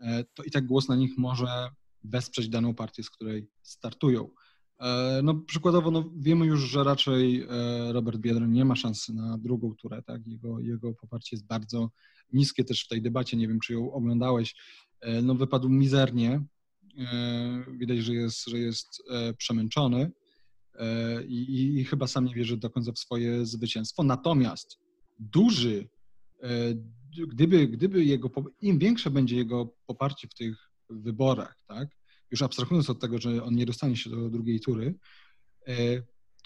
e, 0.00 0.24
to 0.34 0.42
i 0.42 0.50
tak 0.50 0.66
głos 0.66 0.88
na 0.88 0.96
nich 0.96 1.18
może 1.18 1.68
wesprzeć 2.04 2.48
daną 2.48 2.74
partię, 2.74 3.02
z 3.02 3.10
której 3.10 3.48
startują. 3.62 4.28
E, 4.80 5.20
no, 5.22 5.34
przykładowo 5.34 5.90
no, 5.90 6.10
wiemy 6.16 6.46
już, 6.46 6.60
że 6.60 6.84
raczej 6.84 7.46
Robert 7.92 8.18
Biedroń 8.18 8.50
nie 8.50 8.64
ma 8.64 8.76
szansy 8.76 9.14
na 9.14 9.38
drugą 9.38 9.74
turę. 9.74 10.02
Tak? 10.02 10.26
Jego, 10.26 10.60
jego 10.60 10.94
poparcie 10.94 11.36
jest 11.36 11.46
bardzo 11.46 11.90
niskie 12.32 12.64
też 12.64 12.84
w 12.84 12.88
tej 12.88 13.02
debacie, 13.02 13.36
nie 13.36 13.48
wiem 13.48 13.60
czy 13.60 13.72
ją 13.72 13.92
oglądałeś, 13.92 14.54
e, 15.00 15.22
no 15.22 15.34
wypadł 15.34 15.68
mizernie. 15.68 16.44
E, 16.98 17.64
widać, 17.78 17.98
że 17.98 18.14
jest, 18.14 18.46
że 18.46 18.58
jest 18.58 19.02
e, 19.10 19.34
przemęczony 19.34 20.12
i, 21.28 21.74
i 21.78 21.84
chyba 21.84 22.06
sam 22.06 22.24
nie 22.24 22.34
wierzy 22.34 22.56
do 22.56 22.70
końca 22.70 22.92
w 22.92 22.98
swoje 22.98 23.46
zwycięstwo. 23.46 24.02
Natomiast 24.02 24.78
duży, 25.18 25.88
gdyby, 27.28 27.68
gdyby 27.68 28.04
jego, 28.04 28.30
im 28.62 28.78
większe 28.78 29.10
będzie 29.10 29.36
jego 29.36 29.74
poparcie 29.86 30.28
w 30.28 30.34
tych 30.34 30.70
wyborach, 30.90 31.58
tak, 31.66 31.88
już 32.30 32.42
abstrahując 32.42 32.90
od 32.90 33.00
tego, 33.00 33.18
że 33.18 33.44
on 33.44 33.54
nie 33.54 33.66
dostanie 33.66 33.96
się 33.96 34.10
do 34.10 34.30
drugiej 34.30 34.60
tury, 34.60 34.94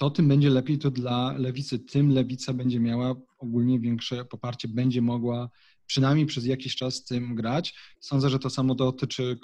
to 0.00 0.10
tym 0.10 0.28
będzie 0.28 0.50
lepiej 0.50 0.78
to 0.78 0.90
dla 0.90 1.34
lewicy. 1.38 1.78
Tym 1.78 2.10
lewica 2.10 2.54
będzie 2.54 2.80
miała 2.80 3.14
ogólnie 3.38 3.80
większe 3.80 4.24
poparcie, 4.24 4.68
będzie 4.68 5.02
mogła 5.02 5.50
przynajmniej 5.86 6.26
przez 6.26 6.46
jakiś 6.46 6.76
czas 6.76 6.94
z 6.94 7.04
tym 7.04 7.34
grać. 7.34 7.74
Sądzę, 8.00 8.30
że 8.30 8.38
to 8.38 8.50
samo 8.50 8.74
dotyczy 8.74 9.38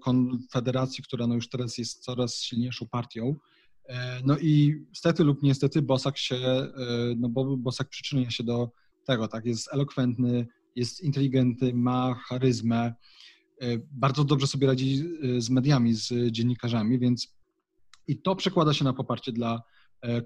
Konfederacji, 0.00 1.04
która 1.04 1.26
no 1.26 1.34
już 1.34 1.48
teraz 1.48 1.78
jest 1.78 2.04
coraz 2.04 2.40
silniejszą 2.40 2.88
partią. 2.88 3.36
E, 3.84 4.20
no 4.24 4.38
i 4.38 4.84
stety 4.94 5.24
lub 5.24 5.42
niestety 5.42 5.82
Bosak 5.82 6.18
się, 6.18 6.36
e, 6.36 6.70
no 7.16 7.28
bo 7.28 7.56
Bosak 7.56 7.88
przyczynia 7.88 8.30
się 8.30 8.44
do 8.44 8.70
tego, 9.06 9.28
tak, 9.28 9.46
jest 9.46 9.68
elokwentny, 9.72 10.46
jest 10.76 11.00
inteligentny, 11.00 11.74
ma 11.74 12.14
charyzmę, 12.14 12.76
e, 12.76 12.94
bardzo 13.92 14.24
dobrze 14.24 14.46
sobie 14.46 14.66
radzi 14.66 15.04
z 15.38 15.50
mediami, 15.50 15.94
z 15.94 16.32
dziennikarzami, 16.32 16.98
więc 16.98 17.36
i 18.08 18.22
to 18.22 18.36
przekłada 18.36 18.74
się 18.74 18.84
na 18.84 18.92
poparcie 18.92 19.32
dla 19.32 19.62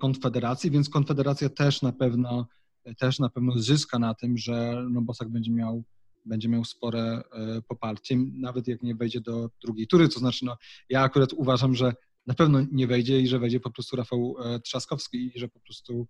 Konfederacji, 0.00 0.71
więc 0.71 0.88
Konfederacja 0.88 1.49
też 1.49 1.83
na 1.83 1.92
pewno 1.92 2.47
też 2.95 3.18
na 3.18 3.28
pewno 3.28 3.59
zyska 3.59 3.99
na 3.99 4.14
tym, 4.14 4.38
że 4.38 4.87
no 4.90 5.02
Bosak 5.02 5.28
będzie 5.28 5.50
miał, 5.50 5.85
będzie 6.25 6.49
miał 6.49 6.64
spore 6.64 7.23
e, 7.33 7.62
poparcie, 7.62 8.16
nawet 8.33 8.68
jak 8.68 8.83
nie 8.83 8.95
wejdzie 8.95 9.21
do 9.21 9.50
drugiej 9.64 9.87
tury, 9.87 10.09
to 10.09 10.18
znaczy 10.18 10.45
no, 10.45 10.56
ja 10.88 11.02
akurat 11.02 11.33
uważam, 11.33 11.75
że 11.75 11.95
na 12.26 12.35
pewno 12.35 12.61
nie 12.73 12.87
wejdzie 12.87 13.21
i 13.21 13.28
że 13.28 13.38
wejdzie 13.38 13.61
po 13.61 13.71
prostu 13.71 13.97
Rafał 13.97 14.37
e, 14.38 14.61
Trzaskowski 14.61 15.37
i 15.37 15.38
że 15.38 15.49
po 15.49 15.61
prostu 15.61 16.09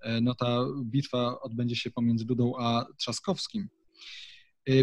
e, 0.00 0.20
no, 0.20 0.34
ta 0.34 0.66
bitwa 0.84 1.40
odbędzie 1.40 1.76
się 1.76 1.90
pomiędzy 1.90 2.24
Dudą 2.24 2.52
a 2.58 2.86
Trzaskowskim. 2.96 3.68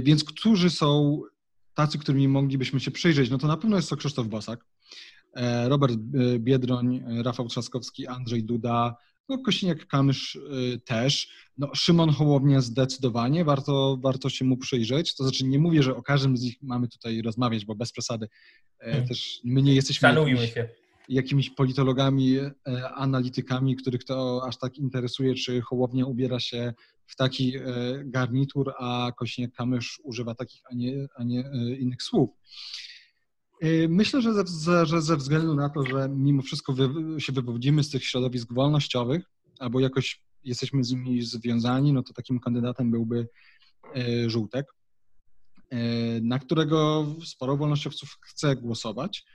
Więc 0.01 0.23
którzy 0.23 0.69
są 0.69 1.21
tacy, 1.75 1.97
którymi 1.97 2.27
moglibyśmy 2.27 2.79
się 2.79 2.91
przyjrzeć? 2.91 3.29
No 3.29 3.37
to 3.37 3.47
na 3.47 3.57
pewno 3.57 3.75
jest 3.75 3.89
to 3.89 3.97
Krzysztof 3.97 4.27
Bosak, 4.27 4.65
Robert 5.65 5.95
Biedroń, 6.37 7.03
Rafał 7.23 7.47
Trzaskowski, 7.47 8.07
Andrzej 8.07 8.43
Duda, 8.43 8.95
no, 9.29 9.37
Kośniak-Kamysz 9.37 10.35
y, 10.35 10.79
też. 10.79 11.29
No, 11.57 11.69
Szymon 11.75 12.09
Hołownia 12.09 12.61
zdecydowanie, 12.61 13.45
warto, 13.45 13.97
warto 14.01 14.29
się 14.29 14.45
mu 14.45 14.57
przyjrzeć. 14.57 15.15
To 15.15 15.23
znaczy 15.23 15.45
nie 15.45 15.59
mówię, 15.59 15.83
że 15.83 15.95
o 15.95 16.03
każdym 16.03 16.37
z 16.37 16.41
nich 16.41 16.55
mamy 16.61 16.87
tutaj 16.87 17.21
rozmawiać, 17.21 17.65
bo 17.65 17.75
bez 17.75 17.91
przesady 17.91 18.27
e, 18.79 18.85
hmm. 18.85 19.07
też 19.07 19.39
my 19.43 19.61
nie 19.61 19.75
jesteśmy 19.75 20.09
jakimiś, 20.09 20.53
jakimiś 21.09 21.49
politologami, 21.49 22.37
e, 22.37 22.53
analitykami, 22.95 23.75
których 23.75 24.03
to 24.03 24.41
aż 24.47 24.57
tak 24.57 24.77
interesuje, 24.77 25.35
czy 25.35 25.61
Hołownia 25.61 26.05
ubiera 26.05 26.39
się 26.39 26.73
w 27.07 27.15
taki 27.15 27.57
e, 27.57 27.61
garnitur, 28.05 28.73
a 28.77 29.11
Kośniak-Kamysz 29.21 29.99
używa 30.03 30.35
takich, 30.35 30.61
a 30.71 30.75
nie, 30.75 31.07
a 31.15 31.23
nie 31.23 31.43
innych 31.79 32.03
słów. 32.03 32.29
Y, 33.63 33.87
myślę, 33.89 34.21
że 34.21 34.45
ze, 34.45 34.85
że 34.85 35.01
ze 35.01 35.17
względu 35.17 35.55
na 35.55 35.69
to, 35.69 35.85
że 35.85 36.09
mimo 36.09 36.41
wszystko 36.41 36.73
wy, 36.73 36.89
się 37.21 37.33
wywodzimy 37.33 37.83
z 37.83 37.89
tych 37.89 38.05
środowisk 38.05 38.53
wolnościowych, 38.53 39.23
albo 39.59 39.79
jakoś 39.79 40.21
jesteśmy 40.43 40.83
z 40.83 40.91
nimi 40.91 41.21
związani, 41.21 41.93
no 41.93 42.03
to 42.03 42.13
takim 42.13 42.39
kandydatem 42.39 42.91
byłby 42.91 43.27
Żółtek, 44.27 44.65
na 46.21 46.39
którego 46.39 47.07
sporo 47.25 47.57
wolnościowców 47.57 48.17
chce 48.21 48.55
głosować, 48.55 49.25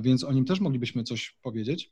więc 0.00 0.24
o 0.24 0.32
nim 0.32 0.44
też 0.44 0.60
moglibyśmy 0.60 1.02
coś 1.02 1.36
powiedzieć. 1.42 1.90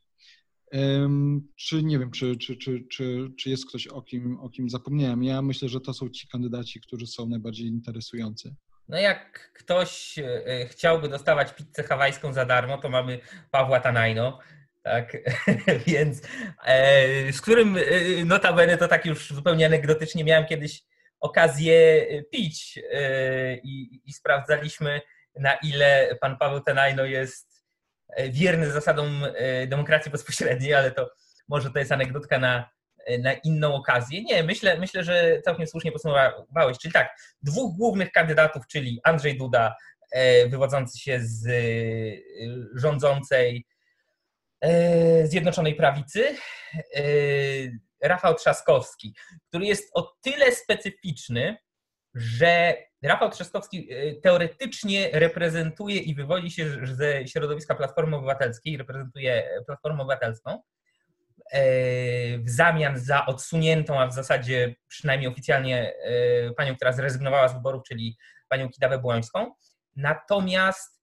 Czy 1.55 1.83
nie 1.83 1.99
wiem, 1.99 2.11
czy, 2.11 2.35
czy, 2.37 2.57
czy, 2.57 2.83
czy, 2.91 3.31
czy 3.39 3.49
jest 3.49 3.69
ktoś, 3.69 3.87
o 3.87 4.01
kim, 4.01 4.39
o 4.39 4.49
kim 4.49 4.69
zapomniałem? 4.69 5.23
Ja 5.23 5.41
myślę, 5.41 5.69
że 5.69 5.81
to 5.81 5.93
są 5.93 6.09
ci 6.09 6.27
kandydaci, 6.27 6.81
którzy 6.81 7.07
są 7.07 7.29
najbardziej 7.29 7.67
interesujący. 7.67 8.55
No 8.89 8.97
jak 8.97 9.51
ktoś 9.53 10.19
e, 10.19 10.67
chciałby 10.67 11.09
dostawać 11.09 11.53
pizzę 11.53 11.83
hawajską 11.83 12.33
za 12.33 12.45
darmo, 12.45 12.77
to 12.77 12.89
mamy 12.89 13.19
Pawła 13.51 13.79
Tanajno, 13.79 14.39
tak, 14.83 15.17
więc 15.87 16.21
e, 16.65 17.33
z 17.33 17.41
którym 17.41 17.77
e, 17.77 17.81
notabene 18.25 18.77
to 18.77 18.87
tak 18.87 19.05
już 19.05 19.33
zupełnie 19.33 19.65
anegdotycznie 19.65 20.23
miałem 20.23 20.45
kiedyś 20.45 20.83
okazję 21.19 22.05
pić 22.31 22.79
i, 23.63 24.01
i 24.05 24.13
sprawdzaliśmy 24.13 25.01
na 25.39 25.53
ile 25.53 26.17
pan 26.21 26.37
Paweł 26.37 26.61
Tanajno 26.61 27.05
jest 27.05 27.54
wierny 28.29 28.71
zasadom 28.71 29.25
demokracji 29.67 30.11
bezpośredniej, 30.11 30.73
ale 30.73 30.91
to 30.91 31.09
może 31.47 31.71
to 31.71 31.79
jest 31.79 31.91
anegdotka 31.91 32.39
na 32.39 32.75
na 33.19 33.33
inną 33.33 33.75
okazję. 33.75 34.23
Nie, 34.23 34.43
myślę, 34.43 34.79
myślę, 34.79 35.03
że 35.03 35.41
całkiem 35.45 35.67
słusznie 35.67 35.91
podsumowałeś. 35.91 36.77
Czyli 36.81 36.93
tak, 36.93 37.17
dwóch 37.41 37.77
głównych 37.77 38.11
kandydatów, 38.11 38.67
czyli 38.67 38.99
Andrzej 39.03 39.37
Duda, 39.37 39.75
e, 40.11 40.49
wywodzący 40.49 40.99
się 40.99 41.19
z 41.21 41.47
e, 41.47 41.51
rządzącej 42.75 43.65
e, 44.61 45.27
Zjednoczonej 45.27 45.75
Prawicy, 45.75 46.35
Rafał 48.03 48.35
Trzaskowski, 48.35 49.15
który 49.47 49.65
jest 49.65 49.89
o 49.93 50.15
tyle 50.21 50.51
specyficzny, 50.51 51.57
że 52.15 52.77
Rafał 53.03 53.29
Trzaskowski 53.29 53.89
teoretycznie 54.23 55.09
reprezentuje 55.13 55.97
i 55.97 56.15
wywodzi 56.15 56.51
się 56.51 56.65
ze 56.83 57.27
środowiska 57.27 57.75
Platformy 57.75 58.15
Obywatelskiej, 58.15 58.77
reprezentuje 58.77 59.49
Platformę 59.65 60.01
Obywatelską, 60.01 60.61
w 62.37 62.49
zamian 62.49 62.99
za 62.99 63.25
odsuniętą, 63.25 64.01
a 64.01 64.07
w 64.07 64.13
zasadzie 64.13 64.75
przynajmniej 64.87 65.31
oficjalnie 65.31 65.93
panią, 66.57 66.75
która 66.75 66.91
zrezygnowała 66.91 67.47
z 67.47 67.53
wyborów, 67.53 67.83
czyli 67.87 68.17
panią 68.49 68.69
Kidawę 68.69 68.99
Błońską. 68.99 69.53
Natomiast 69.95 70.94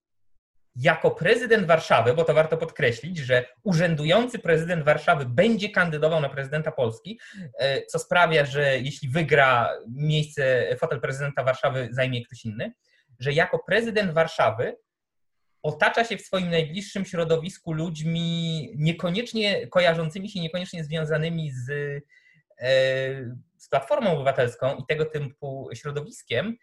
jako 0.75 1.11
prezydent 1.11 1.67
Warszawy, 1.67 2.13
bo 2.13 2.23
to 2.23 2.33
warto 2.33 2.57
podkreślić, 2.57 3.17
że 3.17 3.45
urzędujący 3.63 4.39
prezydent 4.39 4.85
Warszawy 4.85 5.25
będzie 5.25 5.69
kandydował 5.69 6.21
na 6.21 6.29
prezydenta 6.29 6.71
Polski, 6.71 7.19
e, 7.59 7.85
co 7.85 7.99
sprawia, 7.99 8.45
że 8.45 8.79
jeśli 8.79 9.09
wygra 9.09 9.69
miejsce, 9.87 10.67
fotel 10.79 11.01
prezydenta 11.01 11.43
Warszawy 11.43 11.89
zajmie 11.91 12.25
ktoś 12.25 12.45
inny, 12.45 12.73
że 13.19 13.33
jako 13.33 13.59
prezydent 13.59 14.13
Warszawy 14.13 14.75
otacza 15.63 16.03
się 16.03 16.17
w 16.17 16.21
swoim 16.21 16.49
najbliższym 16.49 17.05
środowisku 17.05 17.73
ludźmi 17.73 18.69
niekoniecznie 18.75 19.67
kojarzącymi 19.67 20.29
się, 20.29 20.39
niekoniecznie 20.39 20.83
związanymi 20.83 21.51
z, 21.51 21.69
e, 22.59 22.69
z 23.57 23.69
Platformą 23.69 24.11
Obywatelską 24.11 24.75
i 24.75 24.83
tego 24.87 25.05
typu 25.05 25.69
środowiskiem, 25.73 26.57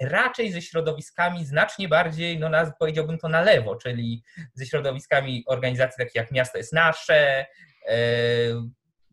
raczej 0.00 0.52
ze 0.52 0.62
środowiskami 0.62 1.44
znacznie 1.44 1.88
bardziej, 1.88 2.38
no 2.38 2.50
powiedziałbym 2.78 3.18
to 3.18 3.28
na 3.28 3.40
lewo, 3.40 3.76
czyli 3.76 4.22
ze 4.54 4.66
środowiskami 4.66 5.44
organizacji 5.46 5.98
takich 5.98 6.14
jak 6.14 6.30
Miasto 6.30 6.58
jest 6.58 6.72
Nasze, 6.72 7.46
e, 7.86 7.96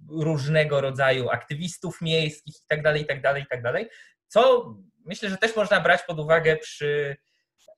różnego 0.09 0.81
rodzaju 0.81 1.29
aktywistów 1.29 2.01
miejskich 2.01 2.55
itd., 2.61 2.99
itd., 2.99 3.39
itd., 3.39 3.85
co 4.27 4.73
myślę, 5.05 5.29
że 5.29 5.37
też 5.37 5.55
można 5.55 5.81
brać 5.81 6.01
pod 6.03 6.19
uwagę 6.19 6.57
przy, 6.57 7.17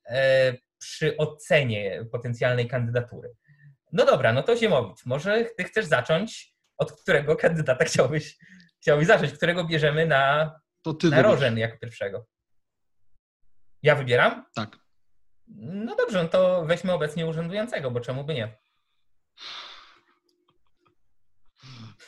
e, 0.10 0.54
przy 0.80 1.18
ocenie 1.18 2.06
potencjalnej 2.12 2.68
kandydatury. 2.68 3.34
No 3.92 4.06
dobra, 4.06 4.34
no 4.34 4.44
to 4.44 4.56
Ziemowicz, 4.56 5.06
może 5.06 5.46
ty 5.58 5.64
chcesz 5.64 5.86
zacząć, 5.86 6.54
od 6.78 7.02
którego 7.02 7.36
kandydata 7.36 7.86
chciałbyś, 7.86 8.38
chciałbyś 8.82 9.08
zacząć, 9.08 9.34
którego 9.34 9.64
bierzemy 9.64 10.06
na, 10.06 10.52
to 10.82 10.94
ty 10.94 11.10
na 11.10 11.22
Rożen 11.22 11.58
jako 11.58 11.78
pierwszego? 11.78 12.28
Ja 13.88 13.96
wybieram? 13.96 14.44
Tak. 14.56 14.80
No 15.48 15.96
dobrze, 15.96 16.24
no 16.24 16.30
to 16.30 16.66
weźmy 16.66 16.94
obecnie 16.94 17.28
urzędującego, 17.28 17.92
bo 17.92 18.00
czemu 18.00 18.24
by 18.24 18.34
nie? 18.34 18.58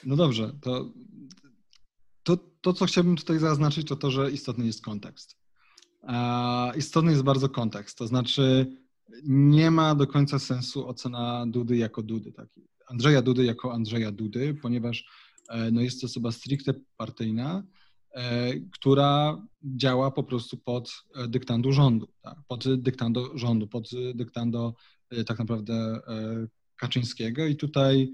No 0.06 0.16
dobrze, 0.16 0.52
to, 0.62 0.94
to, 2.24 2.38
to 2.62 2.74
co 2.74 2.86
chciałbym 2.86 3.16
tutaj 3.16 3.40
zaznaczyć, 3.40 3.88
to 3.88 3.96
to, 3.96 4.12
że 4.12 4.32
istotny 4.32 4.66
jest 4.66 4.84
kontekst. 4.84 5.38
Istotny 6.78 7.12
jest 7.12 7.24
bardzo 7.24 7.50
kontekst, 7.50 7.98
to 7.98 8.08
znaczy 8.08 8.78
nie 9.24 9.72
ma 9.72 9.96
do 9.96 10.08
końca 10.08 10.40
sensu 10.40 10.88
ocena 10.88 11.46
Dudy 11.48 11.78
jako 11.78 12.04
Dudy, 12.04 12.32
tak? 12.32 12.48
Andrzeja 12.88 13.22
Dudy 13.22 13.46
jako 13.46 13.74
Andrzeja 13.74 14.12
Dudy, 14.12 14.54
ponieważ 14.62 15.06
e, 15.50 15.72
no 15.72 15.82
jest 15.82 16.02
to 16.02 16.08
osoba 16.08 16.32
stricte 16.32 16.74
partyjna, 16.98 17.64
E, 17.64 17.89
która 18.72 19.42
działa 19.64 20.12
po 20.12 20.24
prostu 20.24 20.58
pod 20.58 21.04
e, 21.16 21.28
dyktando 21.28 21.72
rządu, 21.72 22.08
tak? 22.22 22.38
pod 22.48 22.76
dyktando 22.82 23.38
rządu, 23.38 23.68
pod 23.68 23.90
dyktando 24.14 24.76
e, 25.10 25.24
tak 25.24 25.40
naprawdę 25.40 26.00
Kaczyńskiego 26.76 27.46
i 27.46 27.56
tutaj 27.56 28.12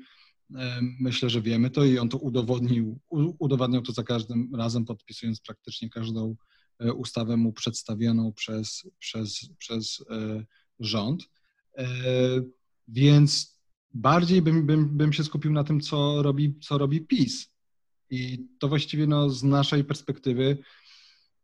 myślę, 0.99 1.29
że 1.29 1.41
wiemy 1.41 1.69
to 1.69 1.85
i 1.85 1.97
on 1.97 2.09
to 2.09 2.17
udowodnił, 2.17 2.99
udowadniał 3.39 3.81
to 3.81 3.91
za 3.91 4.03
każdym 4.03 4.55
razem, 4.55 4.85
podpisując 4.85 5.41
praktycznie 5.41 5.89
każdą 5.89 6.35
ustawę 6.95 7.37
mu 7.37 7.53
przedstawioną 7.53 8.33
przez, 8.33 8.89
przez, 8.99 9.49
przez 9.57 10.05
rząd. 10.79 11.23
Więc 12.87 13.59
bardziej 13.93 14.41
bym, 14.41 14.65
bym, 14.65 14.97
bym 14.97 15.13
się 15.13 15.23
skupił 15.23 15.51
na 15.51 15.63
tym, 15.63 15.81
co 15.81 16.21
robi, 16.21 16.59
co 16.59 16.77
robi 16.77 17.01
PiS, 17.01 17.54
i 18.09 18.47
to 18.59 18.67
właściwie 18.67 19.07
no, 19.07 19.29
z 19.29 19.43
naszej 19.43 19.83
perspektywy 19.83 20.57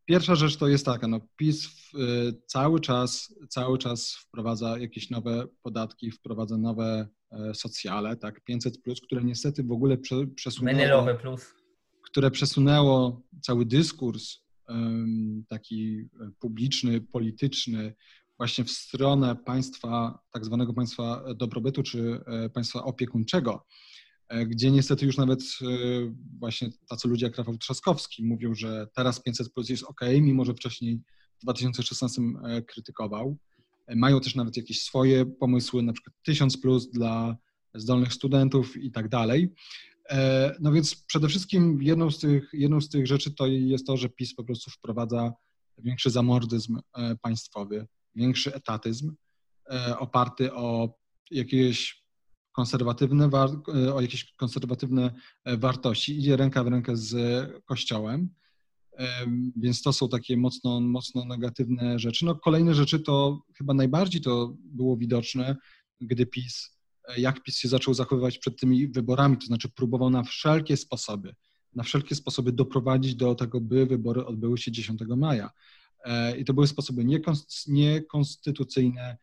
pierwsza 0.05 0.35
rzecz 0.35 0.57
to 0.57 0.67
jest 0.67 0.85
taka, 0.85 1.07
no 1.07 1.19
PiS 1.37 1.65
w, 1.65 1.95
y, 1.95 2.41
cały 2.47 2.79
czas, 2.79 3.35
cały 3.49 3.77
czas 3.77 4.15
wprowadza 4.15 4.77
jakieś 4.77 5.09
nowe 5.09 5.47
podatki, 5.61 6.11
wprowadza 6.11 6.57
nowe 6.57 7.07
e, 7.31 7.53
socjale, 7.53 8.15
tak, 8.15 8.43
500 8.43 8.81
plus, 8.81 9.01
które 9.01 9.23
niestety 9.23 9.63
w 9.63 9.71
ogóle 9.71 9.97
prze, 9.97 10.27
przesunęło. 10.27 10.77
Menelowe 10.77 11.15
plus. 11.15 11.53
Które 12.03 12.31
przesunęło 12.31 13.21
cały 13.41 13.65
dyskurs 13.65 14.41
taki 15.49 16.09
e, 16.21 16.31
publiczny, 16.39 17.01
polityczny 17.01 17.95
właśnie 18.37 18.63
w 18.63 18.71
stronę 18.71 19.35
państwa, 19.35 20.19
tak 20.31 20.45
zwanego 20.45 20.73
państwa 20.73 21.23
dobrobytu 21.35 21.83
czy 21.83 22.21
e, 22.27 22.49
państwa 22.49 22.83
opiekuńczego. 22.83 23.65
E, 24.31 24.45
gdzie 24.45 24.71
niestety 24.71 25.05
już 25.05 25.17
nawet 25.17 25.41
e, 25.41 25.65
właśnie 26.39 26.69
tacy 26.89 27.07
ludzie 27.07 27.25
jak 27.25 27.37
Rafał 27.37 27.57
Trzaskowski 27.57 28.23
mówią, 28.23 28.55
że 28.55 28.87
teraz 28.95 29.21
500 29.21 29.53
plus 29.53 29.69
jest 29.69 29.83
ok, 29.83 30.01
mimo 30.21 30.45
że 30.45 30.53
wcześniej 30.53 31.01
w 31.39 31.43
2016 31.43 32.21
e, 32.21 32.61
krytykował. 32.61 33.37
Mają 33.95 34.19
też 34.19 34.35
nawet 34.35 34.57
jakieś 34.57 34.81
swoje 34.81 35.25
pomysły, 35.25 35.83
na 35.83 35.93
przykład 35.93 36.15
1000 36.23 36.57
plus 36.57 36.91
dla 36.91 37.37
zdolnych 37.73 38.13
studentów 38.13 38.77
i 38.77 38.91
tak 38.91 39.09
dalej. 39.09 39.53
No 40.59 40.71
więc 40.71 40.95
przede 40.95 41.27
wszystkim 41.27 41.81
jedną 41.81 42.11
z, 42.11 42.19
tych, 42.19 42.49
jedną 42.53 42.81
z 42.81 42.89
tych 42.89 43.07
rzeczy 43.07 43.31
to 43.31 43.47
jest 43.47 43.87
to, 43.87 43.97
że 43.97 44.09
PiS 44.09 44.35
po 44.35 44.43
prostu 44.43 44.71
wprowadza 44.71 45.33
większy 45.77 46.09
zamordyzm 46.09 46.79
państwowy, 47.21 47.87
większy 48.15 48.53
etatyzm 48.53 49.15
oparty 49.99 50.53
o 50.53 50.93
jakieś 51.31 52.00
konserwatywne, 52.51 53.29
e, 53.75 53.93
o 53.93 54.01
jakieś 54.01 54.33
konserwatywne 54.33 55.13
e, 55.43 55.57
wartości, 55.57 56.17
idzie 56.19 56.37
ręka 56.37 56.63
w 56.63 56.67
rękę 56.67 56.97
z 56.97 57.15
Kościołem, 57.65 58.29
więc 59.55 59.81
to 59.81 59.93
są 59.93 60.09
takie 60.09 60.37
mocno, 60.37 60.81
mocno 60.81 61.25
negatywne 61.25 61.99
rzeczy. 61.99 62.25
No, 62.25 62.35
kolejne 62.35 62.75
rzeczy 62.75 62.99
to 62.99 63.43
chyba 63.57 63.73
najbardziej 63.73 64.21
to 64.21 64.55
było 64.59 64.97
widoczne, 64.97 65.55
gdy 66.01 66.25
PiS, 66.25 66.77
e, 67.07 67.21
jak 67.21 67.43
PiS 67.43 67.57
się 67.57 67.67
zaczął 67.67 67.93
zachowywać 67.93 68.37
przed 68.37 68.59
tymi 68.59 68.87
wyborami, 68.87 69.37
to 69.37 69.45
znaczy 69.45 69.69
próbował 69.69 70.09
na 70.09 70.23
wszelkie 70.23 70.77
sposoby, 70.77 71.35
na 71.73 71.83
wszelkie 71.83 72.15
sposoby 72.15 72.51
doprowadzić 72.51 73.15
do 73.15 73.35
tego, 73.35 73.61
by 73.61 73.85
wybory 73.85 74.25
odbyły 74.25 74.57
się 74.57 74.71
10 74.71 75.01
maja. 75.17 75.49
I 76.37 76.45
to 76.45 76.53
były 76.53 76.67
sposoby 76.67 77.05
niekonstytucyjne, 77.67 79.17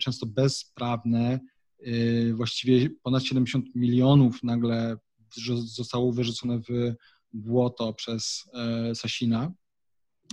często 0.00 0.26
bezprawne, 0.26 1.40
właściwie 2.34 2.90
ponad 3.02 3.24
70 3.24 3.74
milionów 3.74 4.42
nagle 4.42 4.96
zostało 5.64 6.12
wyrzucone 6.12 6.58
w 6.58 6.94
błoto 7.32 7.92
przez 7.94 8.44
e, 8.54 8.94
Sasina 8.94 9.52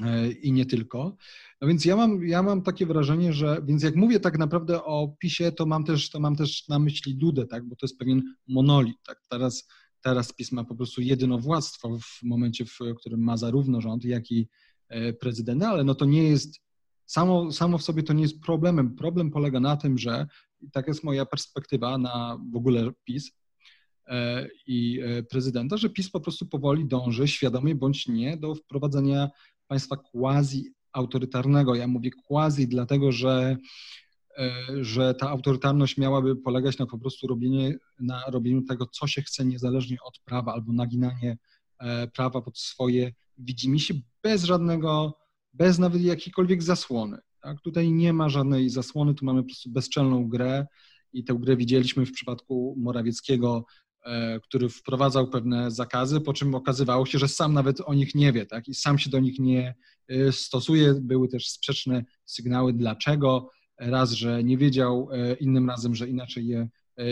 e, 0.04 0.32
i 0.32 0.52
nie 0.52 0.66
tylko. 0.66 1.16
No 1.62 1.68
więc 1.68 1.86
ja 1.86 1.96
mam, 1.96 2.28
ja 2.28 2.44
mam 2.44 2.62
takie 2.62 2.86
wrażenie, 2.86 3.34
że, 3.34 3.62
więc 3.66 3.84
jak 3.84 3.96
mówię 3.96 4.20
tak 4.20 4.38
naprawdę 4.38 4.84
o 4.84 5.16
PiSie, 5.20 5.52
to 5.52 5.66
mam 5.66 5.84
też, 5.84 6.10
to 6.10 6.20
mam 6.20 6.36
też 6.36 6.68
na 6.68 6.80
myśli 6.80 7.16
Dudę, 7.16 7.48
tak, 7.48 7.66
bo 7.66 7.76
to 7.76 7.86
jest 7.86 7.98
pewien 7.98 8.24
monolit, 8.48 8.98
tak, 9.08 9.22
teraz, 9.30 9.68
teraz 10.02 10.34
PiS 10.34 10.52
ma 10.52 10.64
po 10.64 10.76
prostu 10.76 11.02
jedynowładztwo 11.02 12.00
w 12.00 12.24
momencie, 12.24 12.66
w 12.66 12.80
którym 13.00 13.24
ma 13.24 13.38
zarówno 13.38 13.82
rząd, 13.82 14.06
jak 14.06 14.32
i 14.32 14.50
e, 14.90 15.14
prezydenta, 15.14 15.70
ale 15.70 15.84
no 15.84 15.96
to 15.96 16.06
nie 16.06 16.24
jest, 16.24 16.60
samo, 17.06 17.52
samo 17.52 17.78
w 17.78 17.84
sobie 17.84 18.04
to 18.04 18.14
nie 18.14 18.22
jest 18.22 18.40
problemem. 18.40 18.96
Problem 18.96 19.32
polega 19.32 19.60
na 19.60 19.78
tym, 19.78 19.98
że 19.98 20.28
i 20.62 20.72
tak 20.72 20.88
jest 20.88 21.04
moja 21.04 21.26
perspektywa 21.26 21.98
na 21.98 22.40
w 22.54 22.56
ogóle 22.56 22.92
PiS 23.04 23.32
e, 24.08 24.48
i 24.68 25.00
e, 25.02 25.24
prezydenta, 25.24 25.78
że 25.78 25.90
PiS 25.90 26.10
po 26.10 26.20
prostu 26.20 26.46
powoli 26.46 26.88
dąży, 26.88 27.28
świadomie 27.28 27.76
bądź 27.76 28.08
nie, 28.08 28.38
do 28.38 28.56
wprowadzenia 28.56 29.30
państwa 29.68 29.96
quasi-autorytarnego. 29.96 31.76
Ja 31.76 31.88
mówię 31.88 32.12
quasi, 32.28 32.68
dlatego 32.68 33.12
że, 33.12 33.58
e, 34.38 34.52
że 34.82 35.14
ta 35.14 35.30
autorytarność 35.30 35.98
miałaby 35.98 36.36
polegać 36.36 36.78
na 36.78 36.86
po 36.86 36.98
prostu 36.98 37.28
robienie, 37.28 37.78
na 38.00 38.24
robieniu 38.28 38.62
tego, 38.62 38.86
co 38.86 39.08
się 39.08 39.22
chce, 39.22 39.46
niezależnie 39.46 39.98
od 40.04 40.20
prawa, 40.20 40.54
albo 40.54 40.74
naginanie 40.74 41.38
prawa 42.14 42.42
pod 42.42 42.60
swoje 42.60 43.14
widzimisię, 43.38 43.94
bez 44.24 44.44
żadnego, 44.44 45.18
bez 45.54 45.80
nawet 45.80 46.02
jakiejkolwiek 46.02 46.64
zasłony. 46.64 47.18
Tak? 47.42 47.62
Tutaj 47.62 47.92
nie 47.92 48.14
ma 48.14 48.30
żadnej 48.30 48.70
zasłony, 48.70 49.14
tu 49.14 49.26
mamy 49.26 49.42
po 49.42 49.48
prostu 49.48 49.70
bezczelną 49.70 50.30
grę 50.30 50.68
i 51.14 51.24
tę 51.24 51.38
grę 51.40 51.58
widzieliśmy 51.58 52.06
w 52.06 52.12
przypadku 52.12 52.76
Morawieckiego, 52.78 53.66
e, 54.06 54.40
który 54.40 54.70
wprowadzał 54.70 55.30
pewne 55.30 55.72
zakazy, 55.72 56.22
po 56.22 56.34
czym 56.34 56.56
okazywało 56.56 57.06
się, 57.06 57.20
że 57.20 57.28
sam 57.28 57.54
nawet 57.54 57.82
o 57.82 57.94
nich 57.94 58.16
nie 58.16 58.34
wie 58.34 58.46
tak? 58.46 58.68
i 58.68 58.74
sam 58.74 59.00
się 59.00 59.10
do 59.10 59.20
nich 59.20 59.40
nie 59.40 59.76
e, 60.08 60.32
stosuje. 60.32 60.94
Były 61.02 61.28
też 61.28 61.50
sprzeczne 61.50 62.06
sygnały, 62.26 62.74
dlaczego. 62.74 63.50
Raz, 63.80 64.12
że 64.12 64.44
nie 64.44 64.58
wiedział, 64.58 65.10
e, 65.12 65.34
innym 65.34 65.70
razem, 65.70 65.96
że 65.96 66.08
inaczej 66.08 66.48
je 66.48 66.70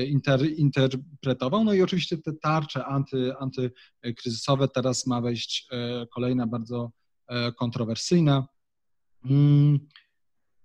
inter, 0.08 0.46
interpretował. 0.56 1.64
No 1.64 1.74
i 1.74 1.82
oczywiście 1.82 2.18
te 2.18 2.34
tarcze 2.34 2.86
anty, 2.86 3.34
antykryzysowe, 3.38 4.68
teraz 4.68 5.08
ma 5.08 5.22
wejść 5.22 5.68
kolejna 6.14 6.48
bardzo 6.48 6.92
kontrowersyjna. 7.58 8.48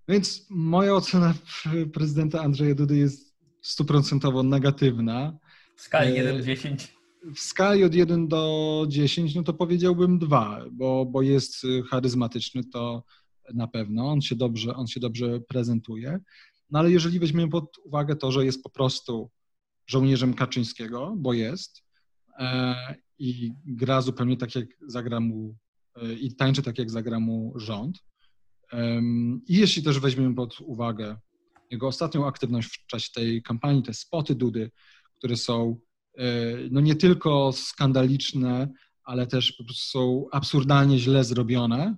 Więc 0.07 0.47
moja 0.49 0.95
ocena 0.95 1.33
prezydenta 1.93 2.41
Andrzeja 2.41 2.75
Dudy 2.75 2.97
jest 2.97 3.35
stuprocentowo 3.61 4.43
negatywna. 4.43 5.37
W 5.75 5.81
skali 5.81 6.15
1 6.15 6.37
do 6.37 6.43
10? 6.43 6.95
W 7.35 7.39
skali 7.39 7.83
od 7.83 7.95
1 7.95 8.27
do 8.27 8.85
10, 8.89 9.35
no 9.35 9.43
to 9.43 9.53
powiedziałbym 9.53 10.19
2, 10.19 10.65
bo, 10.71 11.05
bo 11.05 11.21
jest 11.21 11.61
charyzmatyczny, 11.89 12.63
to 12.63 13.03
na 13.53 13.67
pewno, 13.67 14.11
on 14.11 14.21
się 14.21 14.35
dobrze, 14.35 14.75
on 14.75 14.87
się 14.87 14.99
dobrze 14.99 15.39
prezentuje. 15.39 16.19
No 16.71 16.79
ale 16.79 16.91
jeżeli 16.91 17.19
weźmiemy 17.19 17.51
pod 17.51 17.77
uwagę 17.85 18.15
to, 18.15 18.31
że 18.31 18.45
jest 18.45 18.63
po 18.63 18.69
prostu 18.69 19.29
żołnierzem 19.87 20.33
Kaczyńskiego, 20.33 21.13
bo 21.17 21.33
jest, 21.33 21.83
e, 22.39 22.75
i 23.19 23.53
gra 23.65 24.01
zupełnie 24.01 24.37
tak, 24.37 24.55
jak 24.55 24.65
zagra 24.87 25.19
mu, 25.19 25.55
e, 25.95 26.13
i 26.13 26.35
tańczy 26.35 26.61
tak, 26.61 26.79
jak 26.79 26.89
zagra 26.89 27.19
mu 27.19 27.53
rząd. 27.55 27.99
I 29.47 29.57
jeśli 29.57 29.83
też 29.83 29.99
weźmiemy 29.99 30.35
pod 30.35 30.61
uwagę 30.61 31.17
jego 31.71 31.87
ostatnią 31.87 32.27
aktywność 32.27 32.77
w 32.77 32.85
czasie 32.85 33.09
tej 33.15 33.43
kampanii, 33.43 33.83
te 33.83 33.93
spoty 33.93 34.35
Dudy, 34.35 34.71
które 35.17 35.37
są 35.37 35.77
e, 36.17 36.23
no 36.71 36.81
nie 36.81 36.95
tylko 36.95 37.51
skandaliczne, 37.51 38.69
ale 39.03 39.27
też 39.27 39.51
po 39.51 39.63
prostu 39.63 39.83
są 39.83 40.25
absurdalnie 40.31 40.99
źle 40.99 41.23
zrobione, 41.23 41.95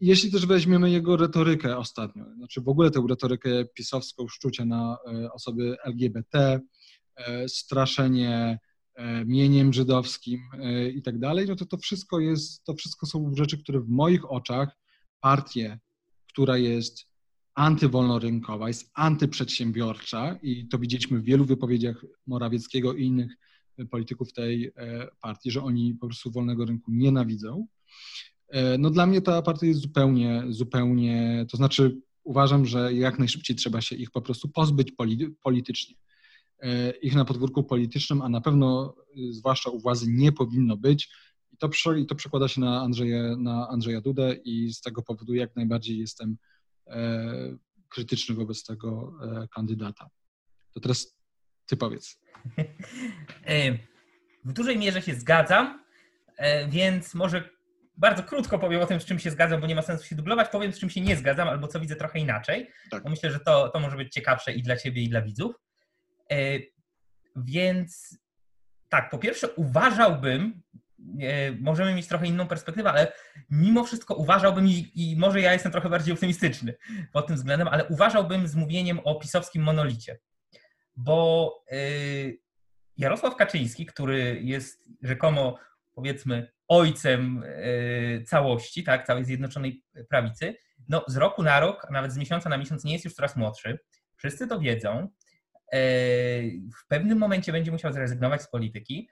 jeśli 0.00 0.30
też 0.30 0.46
weźmiemy 0.46 0.90
jego 0.90 1.16
retorykę 1.16 1.78
ostatnio, 1.78 2.24
znaczy 2.36 2.60
w 2.60 2.68
ogóle 2.68 2.90
tę 2.90 3.04
retorykę 3.08 3.64
pisowską, 3.64 4.28
szczucie 4.28 4.64
na 4.64 4.98
e, 5.06 5.32
osoby 5.32 5.76
LGBT, 5.84 6.60
e, 7.16 7.48
straszenie 7.48 8.58
mieniem 9.26 9.72
żydowskim 9.72 10.40
i 10.94 11.02
tak 11.02 11.18
dalej, 11.18 11.46
no 11.48 11.56
to 11.56 11.66
to 11.66 11.76
wszystko 11.76 12.20
jest, 12.20 12.64
to 12.64 12.74
wszystko 12.74 13.06
są 13.06 13.32
rzeczy, 13.36 13.58
które 13.58 13.80
w 13.80 13.88
moich 13.88 14.30
oczach 14.30 14.76
partię, 15.24 15.78
która 16.28 16.58
jest 16.58 17.06
antywolnorynkowa, 17.54 18.68
jest 18.68 18.90
antyprzedsiębiorcza 18.94 20.38
i 20.42 20.68
to 20.68 20.78
widzieliśmy 20.78 21.20
w 21.20 21.24
wielu 21.24 21.44
wypowiedziach 21.44 22.04
Morawieckiego 22.26 22.94
i 22.94 23.04
innych 23.04 23.36
polityków 23.90 24.32
tej 24.32 24.72
partii, 25.20 25.50
że 25.50 25.62
oni 25.62 25.94
po 25.94 26.06
prostu 26.06 26.30
wolnego 26.30 26.64
rynku 26.64 26.90
nienawidzą. 26.90 27.66
E, 28.48 28.78
no 28.78 28.90
dla 28.90 29.06
mnie 29.06 29.20
ta 29.20 29.42
partia 29.42 29.66
jest 29.66 29.80
zupełnie, 29.80 30.44
zupełnie, 30.48 31.46
to 31.50 31.56
znaczy 31.56 32.00
uważam, 32.24 32.66
że 32.66 32.94
jak 32.94 33.18
najszybciej 33.18 33.56
trzeba 33.56 33.80
się 33.80 33.96
ich 33.96 34.10
po 34.10 34.22
prostu 34.22 34.48
pozbyć 34.48 34.92
politycznie. 35.42 35.96
E, 36.62 36.90
ich 36.90 37.14
na 37.14 37.24
podwórku 37.24 37.64
politycznym, 37.64 38.22
a 38.22 38.28
na 38.28 38.40
pewno 38.40 38.94
y, 39.18 39.32
zwłaszcza 39.32 39.70
u 39.70 39.78
władzy 39.78 40.06
nie 40.08 40.32
powinno 40.32 40.76
być. 40.76 41.10
I 41.54 41.56
to, 41.56 41.92
i 41.94 42.06
to 42.06 42.14
przekłada 42.14 42.48
się 42.48 42.60
na 42.60 42.80
Andrzeja, 42.80 43.36
na 43.36 43.68
Andrzeja 43.68 44.00
Dudę 44.00 44.34
i 44.44 44.72
z 44.72 44.80
tego 44.80 45.02
powodu 45.02 45.34
jak 45.34 45.56
najbardziej 45.56 45.98
jestem 45.98 46.36
e, 46.86 47.56
krytyczny 47.88 48.34
wobec 48.34 48.64
tego 48.64 49.12
kandydata. 49.54 50.10
To 50.72 50.80
teraz 50.80 51.16
ty 51.66 51.76
powiedz. 51.76 52.16
W 54.44 54.52
dużej 54.52 54.78
mierze 54.78 55.02
się 55.02 55.14
zgadzam, 55.14 55.84
więc 56.68 57.14
może 57.14 57.50
bardzo 57.96 58.22
krótko 58.22 58.58
powiem 58.58 58.80
o 58.80 58.86
tym, 58.86 59.00
z 59.00 59.04
czym 59.04 59.18
się 59.18 59.30
zgadzam, 59.30 59.60
bo 59.60 59.66
nie 59.66 59.74
ma 59.74 59.82
sensu 59.82 60.04
się 60.04 60.16
dublować. 60.16 60.48
Powiem, 60.48 60.72
z 60.72 60.78
czym 60.78 60.90
się 60.90 61.00
nie 61.00 61.16
zgadzam, 61.16 61.48
albo 61.48 61.68
co 61.68 61.80
widzę 61.80 61.96
trochę 61.96 62.18
inaczej. 62.18 62.70
Tak. 62.90 63.02
Bo 63.02 63.10
myślę, 63.10 63.30
że 63.30 63.40
to, 63.40 63.68
to 63.68 63.80
może 63.80 63.96
być 63.96 64.12
ciekawsze 64.12 64.52
i 64.52 64.62
dla 64.62 64.76
ciebie, 64.76 65.02
i 65.02 65.08
dla 65.08 65.22
widzów. 65.22 65.54
E, 66.30 66.36
więc 67.36 68.18
tak, 68.88 69.10
po 69.10 69.18
pierwsze 69.18 69.50
uważałbym, 69.52 70.62
e, 70.74 70.78
możemy 71.60 71.94
mieć 71.94 72.08
trochę 72.08 72.26
inną 72.26 72.46
perspektywę, 72.46 72.90
ale 72.90 73.12
mimo 73.50 73.84
wszystko 73.84 74.14
uważałbym, 74.14 74.68
i, 74.68 74.92
i, 74.94 75.16
może 75.16 75.40
ja 75.40 75.52
jestem 75.52 75.72
trochę 75.72 75.88
bardziej 75.88 76.14
optymistyczny 76.14 76.74
pod 77.12 77.26
tym 77.26 77.36
względem, 77.36 77.68
ale 77.68 77.84
uważałbym 77.84 78.48
z 78.48 78.54
mówieniem 78.54 79.00
o 79.04 79.14
pisowskim 79.14 79.62
monolicie. 79.62 80.18
Bo 80.96 81.50
e, 81.70 81.76
Jarosław 82.96 83.36
Kaczyński, 83.36 83.86
który 83.86 84.40
jest 84.42 84.88
rzekomo, 85.02 85.58
powiedzmy, 85.94 86.52
ojcem 86.68 87.44
e, 87.46 88.22
całości, 88.22 88.84
tak, 88.84 89.06
całej 89.06 89.24
Zjednoczonej 89.24 89.84
Prawicy, 90.08 90.54
no 90.88 91.04
z 91.08 91.16
roku 91.16 91.42
na 91.42 91.60
rok, 91.60 91.86
a 91.88 91.92
nawet 91.92 92.12
z 92.12 92.16
miesiąca 92.16 92.48
na 92.48 92.56
miesiąc 92.56 92.84
nie 92.84 92.92
jest 92.92 93.04
już 93.04 93.14
coraz 93.14 93.36
młodszy. 93.36 93.78
Wszyscy 94.16 94.46
to 94.46 94.60
wiedzą. 94.60 95.08
E, 95.72 95.78
w 96.52 96.86
pewnym 96.88 97.18
momencie 97.18 97.52
będzie 97.52 97.72
musiał 97.72 97.92
zrezygnować 97.92 98.42
z 98.42 98.50
polityki 98.50 99.08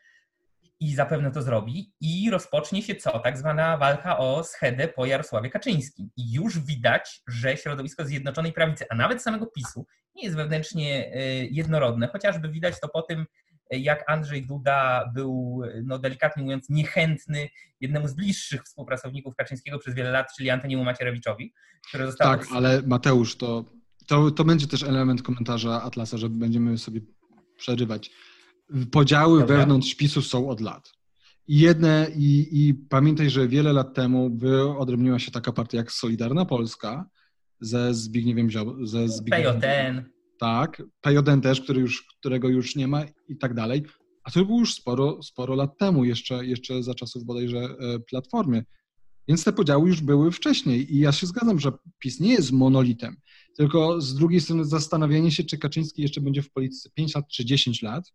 i 0.82 0.94
zapewne 0.94 1.30
to 1.30 1.42
zrobi 1.42 1.92
i 2.00 2.30
rozpocznie 2.30 2.82
się 2.82 2.94
co? 2.94 3.18
Tak 3.18 3.38
zwana 3.38 3.76
walka 3.76 4.18
o 4.18 4.44
schedę 4.44 4.88
po 4.88 5.06
Jarosławie 5.06 5.50
Kaczyńskim. 5.50 6.10
I 6.16 6.32
już 6.32 6.58
widać, 6.58 7.22
że 7.28 7.56
środowisko 7.56 8.04
Zjednoczonej 8.04 8.52
Prawicy, 8.52 8.84
a 8.90 8.94
nawet 8.94 9.22
samego 9.22 9.46
PiSu, 9.46 9.86
nie 10.14 10.24
jest 10.24 10.36
wewnętrznie 10.36 11.12
e, 11.14 11.44
jednorodne, 11.44 12.08
chociażby 12.08 12.48
widać 12.48 12.80
to 12.80 12.88
po 12.88 13.02
tym, 13.02 13.26
jak 13.70 14.10
Andrzej 14.10 14.46
Duda 14.46 15.10
był, 15.14 15.62
no 15.84 15.98
delikatnie 15.98 16.42
mówiąc, 16.42 16.68
niechętny 16.68 17.48
jednemu 17.80 18.08
z 18.08 18.14
bliższych 18.14 18.62
współpracowników 18.62 19.36
Kaczyńskiego 19.36 19.78
przez 19.78 19.94
wiele 19.94 20.10
lat, 20.10 20.26
czyli 20.36 20.50
Antoniemu 20.50 20.84
Macierewiczowi, 20.84 21.52
który 21.88 22.06
został... 22.06 22.38
Tak, 22.38 22.46
ale 22.54 22.82
Mateusz, 22.82 23.36
to, 23.36 23.64
to, 24.06 24.30
to 24.30 24.44
będzie 24.44 24.66
też 24.66 24.82
element 24.82 25.22
komentarza 25.22 25.82
Atlasa, 25.82 26.16
że 26.16 26.28
będziemy 26.28 26.78
sobie 26.78 27.00
przerywać. 27.56 28.10
Podziały 28.90 29.40
Dobra. 29.40 29.56
wewnątrz 29.56 29.94
PiSu 29.94 30.22
są 30.22 30.48
od 30.48 30.60
lat. 30.60 30.92
I 31.48 31.58
jedne, 31.58 32.10
i, 32.16 32.48
i 32.52 32.74
pamiętaj, 32.74 33.30
że 33.30 33.48
wiele 33.48 33.72
lat 33.72 33.94
temu 33.94 34.36
wyodrębniła 34.36 35.18
się 35.18 35.30
taka 35.30 35.52
partia 35.52 35.78
jak 35.78 35.92
Solidarna 35.92 36.44
Polska 36.44 37.08
ze 37.60 37.94
Zbigniewem 37.94 38.50
Ziobro, 38.50 38.86
ze 38.86 39.08
Zbigniewem 39.08 39.60
PJN 39.60 40.12
tak, 40.42 40.82
PJN 41.00 41.40
też, 41.40 41.60
który 41.60 41.80
już, 41.80 42.06
którego 42.18 42.48
już 42.48 42.76
nie 42.76 42.88
ma 42.88 43.04
i 43.28 43.36
tak 43.36 43.54
dalej, 43.54 43.82
a 44.24 44.30
to 44.30 44.44
było 44.44 44.58
już 44.58 44.74
sporo, 44.74 45.22
sporo 45.22 45.54
lat 45.54 45.78
temu, 45.78 46.04
jeszcze, 46.04 46.46
jeszcze 46.46 46.82
za 46.82 46.94
czasów 46.94 47.24
bodajże 47.24 47.58
e, 47.58 47.98
Platformy. 48.00 48.64
Więc 49.28 49.44
te 49.44 49.52
podziały 49.52 49.88
już 49.88 50.00
były 50.00 50.32
wcześniej 50.32 50.94
i 50.94 50.98
ja 50.98 51.12
się 51.12 51.26
zgadzam, 51.26 51.60
że 51.60 51.72
PiS 51.98 52.20
nie 52.20 52.32
jest 52.32 52.52
monolitem, 52.52 53.16
tylko 53.56 54.00
z 54.00 54.14
drugiej 54.14 54.40
strony 54.40 54.64
zastanawianie 54.64 55.30
się, 55.30 55.44
czy 55.44 55.58
Kaczyński 55.58 56.02
jeszcze 56.02 56.20
będzie 56.20 56.42
w 56.42 56.52
polityce 56.52 56.90
5 56.94 57.14
lat 57.14 57.28
czy 57.28 57.44
10 57.44 57.82
lat, 57.82 58.12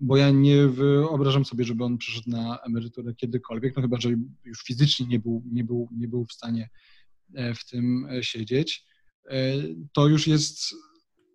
bo 0.00 0.16
ja 0.16 0.30
nie 0.30 0.66
wyobrażam 0.66 1.44
sobie, 1.44 1.64
żeby 1.64 1.84
on 1.84 1.98
przyszedł 1.98 2.30
na 2.30 2.58
emeryturę 2.66 3.14
kiedykolwiek, 3.14 3.76
no 3.76 3.82
chyba, 3.82 4.00
że 4.00 4.08
już 4.44 4.62
fizycznie 4.62 5.06
nie 5.06 5.18
był, 5.18 5.42
nie 5.52 5.64
był, 5.64 5.88
nie 5.92 6.08
był 6.08 6.24
w 6.24 6.32
stanie 6.32 6.68
e, 7.34 7.54
w 7.54 7.64
tym 7.64 8.08
e, 8.10 8.22
siedzieć. 8.22 8.84
To 9.92 10.08
już 10.08 10.26
jest 10.26 10.74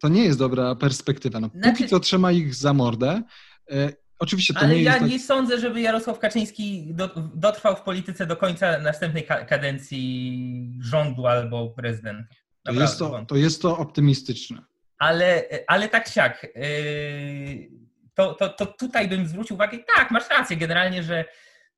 to 0.02 0.10
nie 0.10 0.24
jest 0.24 0.39
dobra 0.39 0.76
perspektywa. 0.76 1.39
No, 1.39 1.50
znaczy... 1.54 1.71
Póki 1.71 1.88
co 1.88 2.00
trzyma 2.00 2.32
ich 2.32 2.56
za 2.56 2.74
mordę. 2.74 3.24
E, 3.71 3.93
oczywiście 4.19 4.54
to 4.54 4.60
Ale 4.60 4.76
nie 4.76 4.84
ja 4.84 4.93
jest 4.93 5.06
nie 5.06 5.17
tak... 5.17 5.28
sądzę, 5.28 5.60
żeby 5.60 5.82
Jarosław 5.82 6.19
Kaczyński 6.19 6.93
do, 6.93 7.10
dotrwał 7.36 7.76
w 7.76 7.82
polityce 7.82 8.26
do 8.26 8.38
końca 8.38 8.80
następnej 8.80 9.28
kadencji 9.50 10.78
rządu 10.80 11.28
albo 11.28 11.69
prezydenta. 11.69 12.36
To 12.63 12.74
jest 12.74 13.00
to, 13.00 13.26
to 13.28 13.36
jest 13.36 13.62
to 13.62 13.78
optymistyczne. 13.78 14.62
Ale, 14.97 15.43
ale 15.67 15.89
tak 15.89 16.08
siak. 16.08 16.47
Yy, 16.56 17.82
to, 18.13 18.34
to, 18.34 18.50
to 18.50 18.65
tutaj 18.65 19.08
bym 19.08 19.28
zwrócił 19.28 19.56
uwagę, 19.56 19.78
tak, 19.95 20.12
masz 20.12 20.30
rację 20.30 20.58
generalnie, 20.58 21.04
że 21.04 21.26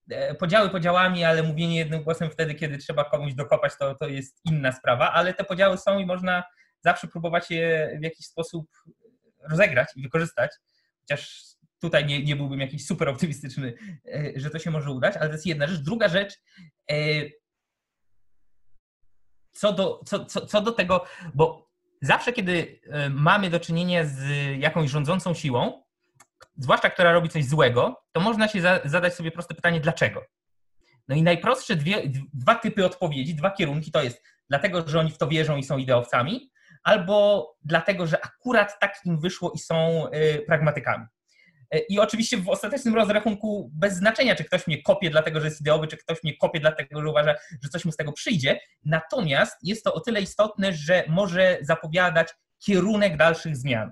e, 0.10 0.36
podziały 0.36 0.70
podziałami, 0.70 1.24
ale 1.24 1.44
mówienie 1.44 1.78
jednym 1.78 2.04
głosem 2.04 2.32
wtedy, 2.32 2.56
kiedy 2.56 2.78
trzeba 2.78 3.04
komuś 3.04 3.34
dokopać, 3.34 3.74
to, 3.80 3.96
to 3.96 4.08
jest 4.08 4.42
inna 4.46 4.72
sprawa, 4.72 5.12
ale 5.12 5.34
te 5.34 5.44
podziały 5.44 5.78
są 5.78 6.00
i 6.00 6.06
można 6.06 6.44
zawsze 6.82 7.08
próbować 7.08 7.52
je 7.52 7.98
w 8.00 8.04
jakiś 8.04 8.26
sposób 8.26 8.68
rozegrać 9.50 9.90
i 9.96 10.02
wykorzystać, 10.02 10.52
chociaż 11.00 11.44
tutaj 11.82 12.06
nie, 12.06 12.24
nie 12.24 12.36
byłbym 12.36 12.60
jakiś 12.60 12.86
super 12.86 13.10
optymistyczny, 13.10 13.74
e, 14.06 14.32
że 14.36 14.50
to 14.50 14.60
się 14.60 14.72
może 14.72 14.92
udać, 14.92 15.18
ale 15.18 15.28
to 15.28 15.34
jest 15.34 15.46
jedna 15.46 15.68
rzecz. 15.68 15.80
Druga 15.80 16.08
rzecz, 16.08 16.34
e, 16.92 16.96
co 19.52 19.74
do, 19.74 20.02
co, 20.06 20.26
co, 20.26 20.46
co 20.46 20.62
do 20.62 20.72
tego, 20.72 21.06
bo 21.34 21.70
zawsze, 22.02 22.34
kiedy 22.34 22.82
mamy 23.10 23.50
do 23.50 23.60
czynienia 23.60 24.06
z 24.06 24.20
jakąś 24.60 24.90
rządzącą 24.90 25.34
siłą, 25.34 25.83
zwłaszcza 26.58 26.90
która 26.90 27.12
robi 27.12 27.30
coś 27.30 27.46
złego, 27.46 28.04
to 28.12 28.22
można 28.22 28.48
się 28.48 28.62
za, 28.62 28.80
zadać 28.86 29.14
sobie 29.14 29.32
proste 29.32 29.56
pytanie, 29.56 29.80
dlaczego? 29.80 30.22
No 31.08 31.16
i 31.16 31.24
najprostsze 31.24 31.76
dwie, 31.76 32.02
dwa 32.34 32.56
typy 32.56 32.86
odpowiedzi, 32.86 33.36
dwa 33.36 33.52
kierunki 33.52 33.92
to 33.92 34.04
jest 34.04 34.24
dlatego, 34.50 34.88
że 34.88 35.00
oni 35.00 35.12
w 35.12 35.18
to 35.18 35.28
wierzą 35.28 35.58
i 35.58 35.64
są 35.64 35.78
ideowcami, 35.78 36.52
albo 36.84 37.48
dlatego, 37.64 38.08
że 38.08 38.26
akurat 38.26 38.80
tak 38.80 38.96
im 39.06 39.20
wyszło 39.20 39.52
i 39.52 39.60
są 39.60 40.08
y, 40.08 40.44
pragmatykami. 40.48 41.06
Y, 41.76 41.80
I 41.90 42.00
oczywiście 42.00 42.38
w 42.38 42.50
ostatecznym 42.50 42.96
rozrachunku 42.96 43.72
bez 43.74 43.94
znaczenia, 43.94 44.36
czy 44.36 44.44
ktoś 44.44 44.68
mnie 44.68 44.82
kopie 44.82 45.10
dlatego, 45.10 45.40
że 45.40 45.48
jest 45.48 45.62
ideowy, 45.62 45.88
czy 45.88 45.98
ktoś 45.98 46.24
mnie 46.24 46.38
kopie 46.38 46.60
dlatego, 46.60 47.02
że 47.02 47.10
uważa, 47.10 47.36
że 47.64 47.70
coś 47.70 47.86
mu 47.86 47.92
z 47.92 47.98
tego 47.98 48.12
przyjdzie. 48.12 48.60
Natomiast 48.86 49.58
jest 49.64 49.84
to 49.84 49.94
o 49.94 50.00
tyle 50.00 50.22
istotne, 50.22 50.74
że 50.74 51.04
może 51.08 51.58
zapowiadać 51.62 52.28
kierunek 52.66 53.18
dalszych 53.18 53.58
zmian. 53.58 53.92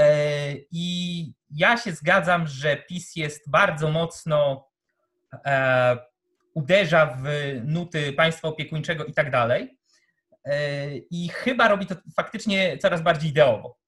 Y, 0.00 0.66
I 0.70 1.32
ja 1.50 1.76
się 1.76 1.92
zgadzam, 1.92 2.46
że 2.46 2.76
PiS 2.76 3.16
jest 3.16 3.50
bardzo 3.50 3.90
mocno 3.90 4.68
e, 5.46 5.96
uderza 6.54 7.06
w 7.06 7.22
nuty 7.64 8.12
państwa 8.12 8.48
opiekuńczego 8.48 9.04
i 9.04 9.12
tak 9.12 9.30
dalej. 9.30 9.78
I 11.10 11.28
chyba 11.28 11.68
robi 11.68 11.86
to 11.86 11.94
faktycznie 12.16 12.78
coraz 12.78 13.02
bardziej 13.02 13.30
ideowo. 13.30 13.78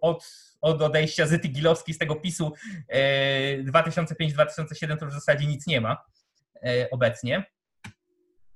Od, 0.00 0.30
od 0.60 0.82
odejścia 0.82 1.26
Zyty 1.26 1.48
Gilowskiej 1.48 1.94
z 1.94 1.98
tego 1.98 2.16
PiSu 2.16 2.52
2005-2007 2.92 4.98
to 4.98 5.04
już 5.04 5.14
w 5.14 5.18
zasadzie 5.18 5.46
nic 5.46 5.66
nie 5.66 5.80
ma 5.80 6.04
obecnie. 6.90 7.44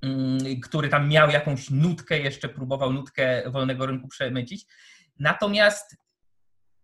Mm, 0.03 0.61
który 0.61 0.89
tam 0.89 1.09
miał 1.09 1.31
jakąś 1.31 1.71
nutkę, 1.71 2.19
jeszcze 2.19 2.49
próbował 2.49 2.93
nutkę 2.93 3.51
wolnego 3.51 3.87
rynku 3.87 4.09
przemycić. 4.09 4.67
Natomiast 5.19 5.97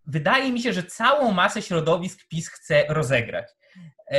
wydaje 0.07 0.53
mi 0.53 0.62
się, 0.62 0.73
że 0.73 0.83
całą 0.83 1.33
masę 1.33 1.62
środowisk 1.62 2.29
PiS 2.29 2.49
chce 2.49 2.85
rozegrać. 2.88 3.47
E, 4.11 4.19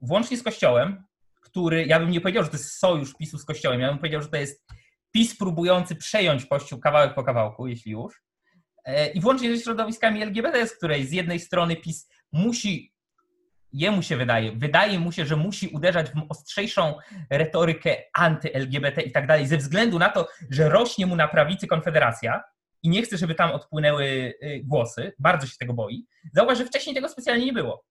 włącznie 0.00 0.36
z 0.36 0.42
Kościołem, 0.42 1.04
który, 1.40 1.86
ja 1.86 2.00
bym 2.00 2.10
nie 2.10 2.20
powiedział, 2.20 2.44
że 2.44 2.50
to 2.50 2.56
jest 2.56 2.78
sojusz 2.78 3.14
PiSu 3.14 3.38
z 3.38 3.44
Kościołem, 3.44 3.80
ja 3.80 3.88
bym 3.88 3.98
powiedział, 3.98 4.22
że 4.22 4.28
to 4.28 4.36
jest 4.36 4.64
PiS 5.12 5.36
próbujący 5.36 5.96
przejąć 5.96 6.46
Kościół 6.46 6.80
kawałek 6.80 7.14
po 7.14 7.24
kawałku, 7.24 7.66
jeśli 7.66 7.92
już. 7.92 8.22
E, 8.84 9.06
I 9.10 9.20
włącznie 9.20 9.56
ze 9.56 9.62
środowiskami 9.62 10.22
LGBT, 10.22 10.66
z 10.66 10.76
której 10.76 11.06
z 11.06 11.12
jednej 11.12 11.40
strony 11.40 11.76
PiS 11.76 12.08
musi 12.32 12.94
jemu 13.74 14.02
się 14.02 14.16
wydaje, 14.16 14.52
wydaje 14.52 14.98
mu 14.98 15.12
się, 15.12 15.26
że 15.26 15.36
musi 15.36 15.68
uderzać 15.68 16.10
w 16.10 16.26
ostrzejszą 16.28 16.94
retorykę 17.30 17.96
anty-LGBT 18.18 19.02
i 19.02 19.12
tak 19.12 19.26
dalej, 19.26 19.46
ze 19.46 19.56
względu 19.56 19.98
na 19.98 20.08
to, 20.08 20.28
że 20.50 20.68
rośnie 20.68 21.06
mu 21.06 21.16
na 21.16 21.28
prawicy 21.28 21.66
Konfederacja 21.66 22.42
i 22.84 22.88
nie 22.88 23.02
chce, 23.02 23.18
żeby 23.18 23.34
tam 23.34 23.50
odpłynęły 23.50 24.04
y, 24.04 24.60
głosy, 24.64 25.12
bardzo 25.18 25.46
się 25.46 25.56
tego 25.58 25.72
boi. 25.74 26.06
Zauważ, 26.32 26.58
że 26.58 26.64
wcześniej 26.64 26.94
tego 26.94 27.08
specjalnie 27.08 27.46
nie 27.46 27.52
było. 27.52 27.84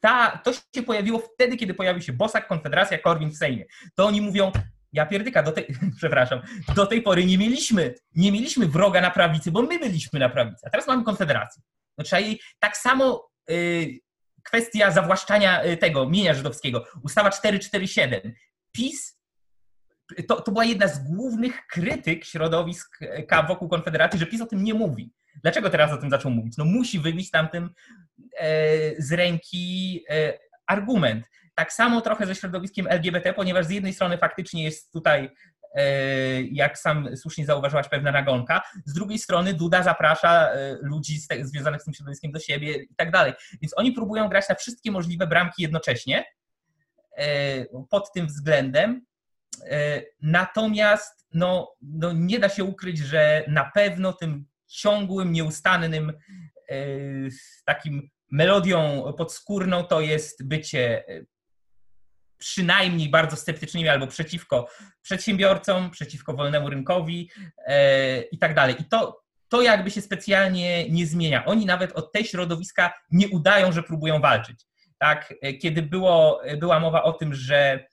Ta, 0.00 0.40
to 0.44 0.52
się 0.52 0.82
pojawiło 0.86 1.18
wtedy, 1.18 1.56
kiedy 1.56 1.74
pojawił 1.74 2.02
się 2.02 2.12
Bosak, 2.12 2.48
Konfederacja, 2.48 2.98
Korwin 2.98 3.30
w 3.30 3.36
Sejmie. 3.36 3.64
To 3.94 4.06
oni 4.06 4.20
mówią, 4.20 4.52
ja 4.92 5.06
pierdyka, 5.06 5.42
do 5.42 5.52
tej, 5.52 5.66
przepraszam, 5.98 6.42
do 6.74 6.86
tej 6.86 7.02
pory 7.02 7.24
nie 7.24 7.38
mieliśmy, 7.38 7.94
nie 8.14 8.32
mieliśmy 8.32 8.66
wroga 8.66 9.00
na 9.00 9.10
prawicy, 9.10 9.50
bo 9.50 9.62
my 9.62 9.78
byliśmy 9.78 10.18
na 10.18 10.28
prawicy, 10.28 10.66
a 10.66 10.70
teraz 10.70 10.86
mamy 10.86 11.04
Konfederację. 11.04 11.62
No 11.98 12.04
trzeba 12.04 12.20
jej 12.20 12.40
tak 12.58 12.76
samo 12.76 13.30
y, 13.50 13.98
kwestia 14.42 14.90
zawłaszczania 14.90 15.64
y, 15.64 15.76
tego 15.76 16.08
mienia 16.08 16.34
żydowskiego, 16.34 16.84
ustawa 17.02 17.30
447. 17.30 18.34
PiS 18.72 19.21
to, 20.28 20.40
to 20.40 20.52
była 20.52 20.64
jedna 20.64 20.88
z 20.88 20.98
głównych 20.98 21.66
krytyk 21.66 22.24
środowisk 22.24 22.98
wokół 23.48 23.68
Konfederacji, 23.68 24.20
że 24.20 24.26
PiS 24.26 24.40
o 24.40 24.46
tym 24.46 24.64
nie 24.64 24.74
mówi. 24.74 25.12
Dlaczego 25.42 25.70
teraz 25.70 25.92
o 25.92 25.96
tym 25.96 26.10
zaczął 26.10 26.30
mówić? 26.30 26.56
No 26.56 26.64
musi 26.64 27.00
wybić 27.00 27.30
tamtym 27.30 27.70
e, 28.38 29.02
z 29.02 29.12
ręki 29.12 30.04
e, 30.10 30.38
argument. 30.66 31.26
Tak 31.54 31.72
samo 31.72 32.00
trochę 32.00 32.26
ze 32.26 32.34
środowiskiem 32.34 32.86
LGBT, 32.88 33.32
ponieważ 33.32 33.66
z 33.66 33.70
jednej 33.70 33.92
strony 33.92 34.18
faktycznie 34.18 34.64
jest 34.64 34.92
tutaj 34.92 35.30
E, 35.74 36.42
jak 36.42 36.78
sam 36.78 37.16
słusznie 37.16 37.46
zauważyłaś, 37.46 37.88
pewna 37.88 38.12
nagonka. 38.12 38.62
Z 38.84 38.92
drugiej 38.92 39.18
strony 39.18 39.54
Duda 39.54 39.82
zaprasza 39.82 40.50
e, 40.50 40.78
ludzi 40.82 41.18
związanych 41.42 41.82
z 41.82 41.84
tym 41.84 41.94
środowiskiem 41.94 42.32
do 42.32 42.40
siebie 42.40 42.74
i 42.74 42.94
tak 42.96 43.10
dalej. 43.10 43.32
Więc 43.62 43.72
oni 43.76 43.92
próbują 43.92 44.28
grać 44.28 44.48
na 44.48 44.54
wszystkie 44.54 44.90
możliwe 44.90 45.26
bramki 45.26 45.62
jednocześnie 45.62 46.24
e, 47.16 47.64
pod 47.90 48.12
tym 48.12 48.26
względem. 48.26 49.06
Natomiast 50.22 51.26
no, 51.34 51.74
no 51.82 52.12
nie 52.12 52.38
da 52.38 52.48
się 52.48 52.64
ukryć, 52.64 52.98
że 52.98 53.44
na 53.48 53.70
pewno 53.74 54.12
tym 54.12 54.46
ciągłym, 54.66 55.32
nieustannym 55.32 56.12
takim 57.64 58.08
melodią 58.30 59.12
podskórną 59.18 59.84
to 59.84 60.00
jest 60.00 60.48
bycie 60.48 61.04
przynajmniej 62.42 63.08
bardzo 63.08 63.36
sceptycznymi 63.36 63.88
albo 63.88 64.06
przeciwko 64.06 64.68
przedsiębiorcom, 65.02 65.90
przeciwko 65.90 66.34
wolnemu 66.34 66.70
rynkowi 66.70 67.30
e, 67.66 68.22
i 68.22 68.38
tak 68.38 68.54
dalej. 68.54 68.76
I 68.80 68.84
to, 68.84 69.22
to 69.48 69.62
jakby 69.62 69.90
się 69.90 70.00
specjalnie 70.00 70.88
nie 70.88 71.06
zmienia. 71.06 71.44
Oni 71.44 71.66
nawet 71.66 71.92
od 71.92 72.12
tej 72.12 72.24
środowiska 72.24 72.92
nie 73.10 73.28
udają, 73.28 73.72
że 73.72 73.82
próbują 73.82 74.20
walczyć. 74.20 74.66
Tak, 74.98 75.34
e, 75.42 75.52
kiedy 75.52 75.82
było, 75.82 76.42
była 76.58 76.80
mowa 76.80 77.02
o 77.02 77.12
tym, 77.12 77.34
że 77.34 77.56
e, 77.56 77.86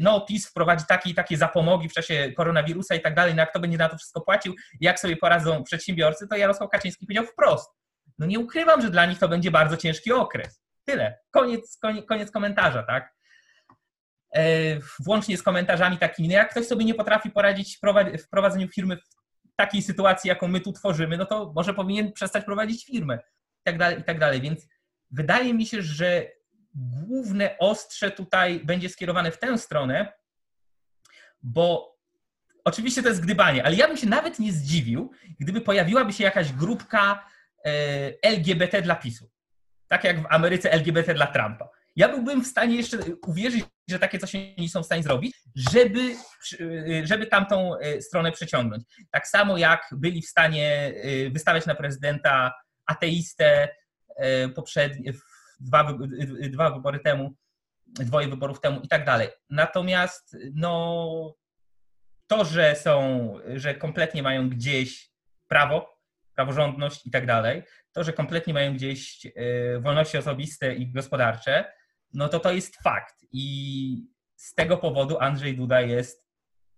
no, 0.00 0.20
PiS 0.20 0.48
wprowadzi 0.48 0.84
takie 0.88 1.10
i 1.10 1.14
takie 1.14 1.36
zapomogi 1.36 1.88
w 1.88 1.92
czasie 1.92 2.32
koronawirusa 2.36 2.94
i 2.94 3.00
tak 3.00 3.14
dalej, 3.14 3.34
no 3.34 3.40
jak 3.40 3.52
to 3.52 3.60
będzie 3.60 3.78
na 3.78 3.88
to 3.88 3.96
wszystko 3.96 4.20
płacił, 4.20 4.54
jak 4.80 5.00
sobie 5.00 5.16
poradzą 5.16 5.64
przedsiębiorcy, 5.64 6.28
to 6.28 6.36
Jarosław 6.36 6.70
Kaczyński 6.70 7.06
powiedział 7.06 7.24
wprost. 7.24 7.70
No 8.18 8.26
nie 8.26 8.38
ukrywam, 8.38 8.82
że 8.82 8.90
dla 8.90 9.06
nich 9.06 9.18
to 9.18 9.28
będzie 9.28 9.50
bardzo 9.50 9.76
ciężki 9.76 10.12
okres. 10.12 10.60
Tyle. 10.84 11.18
Koniec, 11.30 11.78
koniec, 11.82 12.06
koniec 12.06 12.30
komentarza, 12.30 12.82
tak? 12.82 13.14
E, 14.34 14.42
włącznie 15.04 15.36
z 15.36 15.42
komentarzami 15.42 15.98
takimi, 15.98 16.28
no 16.28 16.34
jak 16.34 16.50
ktoś 16.50 16.66
sobie 16.66 16.84
nie 16.84 16.94
potrafi 16.94 17.30
poradzić 17.30 17.78
w 18.24 18.28
prowadzeniu 18.28 18.68
firmy 18.68 18.96
w 18.96 19.56
takiej 19.56 19.82
sytuacji, 19.82 20.28
jaką 20.28 20.48
my 20.48 20.60
tu 20.60 20.72
tworzymy, 20.72 21.16
no 21.16 21.26
to 21.26 21.52
może 21.54 21.74
powinien 21.74 22.12
przestać 22.12 22.44
prowadzić 22.44 22.86
firmę 22.86 23.18
i 23.60 23.62
tak 23.64 23.78
dalej, 23.78 24.00
i 24.00 24.04
tak 24.04 24.18
dalej. 24.18 24.40
Więc 24.40 24.66
wydaje 25.10 25.54
mi 25.54 25.66
się, 25.66 25.82
że 25.82 26.26
główne 26.76 27.58
ostrze 27.58 28.10
tutaj 28.10 28.60
będzie 28.64 28.88
skierowane 28.88 29.30
w 29.30 29.38
tę 29.38 29.58
stronę, 29.58 30.12
bo 31.42 31.96
oczywiście 32.64 33.02
to 33.02 33.08
jest 33.08 33.22
gdybanie, 33.22 33.64
ale 33.64 33.76
ja 33.76 33.88
bym 33.88 33.96
się 33.96 34.06
nawet 34.06 34.38
nie 34.38 34.52
zdziwił, 34.52 35.10
gdyby 35.40 35.60
pojawiłaby 35.60 36.12
się 36.12 36.24
jakaś 36.24 36.52
grupka 36.52 37.28
e, 37.64 37.70
LGBT 38.22 38.82
dla 38.82 38.96
PiSu. 38.96 39.30
Tak 39.88 40.04
jak 40.04 40.22
w 40.22 40.26
Ameryce 40.30 40.72
LGBT 40.72 41.14
dla 41.14 41.26
Trumpa 41.26 41.68
ja 41.96 42.08
byłbym 42.08 42.44
w 42.44 42.46
stanie 42.46 42.76
jeszcze 42.76 42.98
uwierzyć, 43.26 43.64
że 43.88 43.98
takie 43.98 44.18
coś 44.18 44.34
oni 44.34 44.68
są 44.68 44.82
w 44.82 44.86
stanie 44.86 45.02
zrobić, 45.02 45.36
żeby, 45.54 46.14
żeby 47.04 47.26
tamtą 47.26 47.78
e, 47.78 48.02
stronę 48.02 48.32
przeciągnąć. 48.32 48.84
Tak 49.10 49.28
samo 49.28 49.58
jak 49.58 49.88
byli 49.92 50.22
w 50.22 50.26
stanie 50.26 50.94
e, 51.02 51.30
wystawiać 51.30 51.66
na 51.66 51.74
prezydenta 51.74 52.54
ateistę 52.86 53.68
e, 54.16 54.48
poprzednie, 54.48 55.12
dwa, 55.60 55.98
dwa 56.50 56.70
wybory 56.70 57.00
temu, 57.00 57.34
dwoje 57.86 58.28
wyborów 58.28 58.60
temu 58.60 58.80
i 58.80 58.88
tak 58.88 59.04
dalej. 59.04 59.28
Natomiast 59.50 60.36
no, 60.54 61.34
to, 62.26 62.44
że 62.44 62.76
są, 62.76 63.34
że 63.54 63.74
kompletnie 63.74 64.22
mają 64.22 64.50
gdzieś 64.50 65.10
prawo, 65.48 65.96
praworządność 66.34 67.06
i 67.06 67.10
tak 67.10 67.26
dalej, 67.26 67.62
to, 67.92 68.04
że 68.04 68.12
kompletnie 68.12 68.54
mają 68.54 68.74
gdzieś 68.74 69.26
wolności 69.80 70.18
osobiste 70.18 70.74
i 70.74 70.92
gospodarcze, 70.92 71.72
no 72.14 72.28
to 72.28 72.40
to 72.40 72.52
jest 72.52 72.82
fakt. 72.82 73.24
I 73.32 74.08
z 74.36 74.54
tego 74.54 74.76
powodu 74.76 75.18
Andrzej 75.18 75.56
Duda 75.56 75.80
jest 75.80 76.26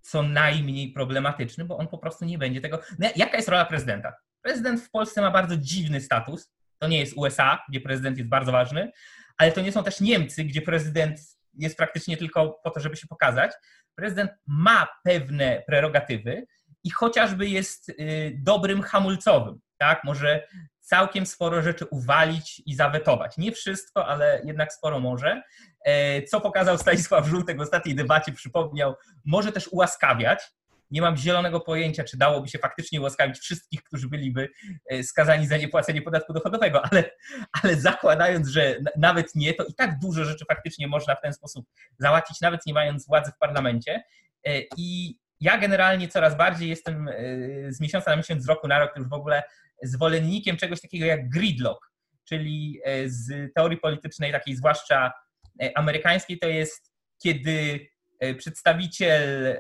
co 0.01 0.23
najmniej 0.23 0.93
problematyczny, 0.93 1.64
bo 1.64 1.77
on 1.77 1.88
po 1.88 1.99
prostu 1.99 2.25
nie 2.25 2.38
będzie 2.38 2.61
tego. 2.61 2.81
No, 2.99 3.09
jaka 3.17 3.37
jest 3.37 3.49
rola 3.49 3.64
prezydenta? 3.64 4.12
Prezydent 4.43 4.81
w 4.81 4.91
Polsce 4.91 5.21
ma 5.21 5.31
bardzo 5.31 5.57
dziwny 5.57 6.01
status. 6.01 6.53
To 6.79 6.88
nie 6.88 6.99
jest 6.99 7.12
USA, 7.17 7.59
gdzie 7.69 7.81
prezydent 7.81 8.19
jest 8.19 8.31
bardzo 8.31 8.53
ważny, 8.53 8.93
ale 9.38 9.53
to 9.53 9.61
nie 9.61 9.73
są 9.73 9.85
też 9.85 10.01
Niemcy, 10.01 10.45
gdzie 10.45 10.62
prezydent 10.62 11.21
jest 11.55 11.77
praktycznie 11.77 12.17
tylko 12.17 12.61
po 12.64 12.71
to, 12.71 12.81
żeby 12.81 12.97
się 12.97 13.07
pokazać. 13.07 13.53
Prezydent 13.95 14.31
ma 14.47 14.88
pewne 15.05 15.62
prerogatywy 15.67 16.47
i 16.85 16.91
chociażby 16.91 17.49
jest 17.49 17.88
y, 17.88 17.95
dobrym 18.43 18.83
hamulcowym. 18.83 19.61
Tak? 19.79 20.05
Może 20.05 20.49
całkiem 20.81 21.27
sporo 21.27 21.62
rzeczy 21.62 21.87
uwalić 21.87 22.62
i 22.67 22.75
zawetować. 22.75 23.38
Nie 23.38 23.53
wszystko, 23.53 24.07
ale 24.07 24.43
jednak 24.45 24.73
sporo 24.73 25.01
może. 25.01 25.43
E, 25.85 26.23
co 26.23 26.41
pokazał 26.41 26.79
Stanisław 26.79 27.27
Żółtek 27.27 27.59
w 27.59 27.61
ostatniej 27.61 27.95
debacie, 27.95 28.33
przypomniał, 28.33 28.95
może 29.25 29.53
też 29.53 29.69
ułaskawiać. 29.69 30.43
Nie 30.90 31.01
mam 31.01 31.16
zielonego 31.16 31.61
pojęcia, 31.61 32.05
czy 32.05 32.16
dałoby 32.16 32.48
się 32.48 32.59
faktycznie 32.59 33.01
ułaskawić 33.01 33.38
wszystkich, 33.38 33.83
którzy 33.83 34.09
byliby 34.09 34.48
e, 34.90 35.03
skazani 35.03 35.46
za 35.46 35.57
niepłacenie 35.57 36.03
podatku 36.03 36.33
dochodowego, 36.33 36.85
ale, 36.90 37.11
ale 37.62 37.77
zakładając, 37.77 38.48
że 38.48 38.79
nawet 38.96 39.35
nie, 39.35 39.55
to 39.55 39.64
i 39.64 39.74
tak 39.74 39.98
dużo 39.98 40.24
rzeczy 40.24 40.44
faktycznie 40.48 40.88
można 40.88 41.14
w 41.14 41.20
ten 41.20 41.33
sposób 41.33 41.66
załatwić, 41.98 42.40
nawet 42.40 42.66
nie 42.66 42.74
mając 42.74 43.07
władzy 43.07 43.33
w 43.33 43.38
parlamencie. 43.38 44.03
E, 44.46 44.61
I 44.77 45.18
ja 45.40 45.59
generalnie 45.59 46.09
coraz 46.09 46.37
bardziej 46.37 46.68
jestem 46.68 47.09
z 47.68 47.81
miesiąca 47.81 48.11
na 48.11 48.16
miesiąc, 48.16 48.44
z 48.44 48.48
roku 48.48 48.68
na 48.68 48.79
rok 48.79 48.96
już 48.96 49.09
w 49.09 49.12
ogóle 49.12 49.42
zwolennikiem 49.83 50.57
czegoś 50.57 50.81
takiego 50.81 51.07
jak 51.07 51.29
gridlock, 51.29 51.90
czyli 52.24 52.81
e, 52.85 53.09
z 53.09 53.55
teorii 53.55 53.79
politycznej, 53.79 54.33
takiej 54.33 54.57
zwłaszcza 54.57 55.12
e, 55.62 55.79
amerykańskiej, 55.79 56.38
to 56.38 56.48
jest 56.48 56.92
kiedy 57.22 57.51
e, 57.51 57.79
przedstawiciel, 58.38 59.57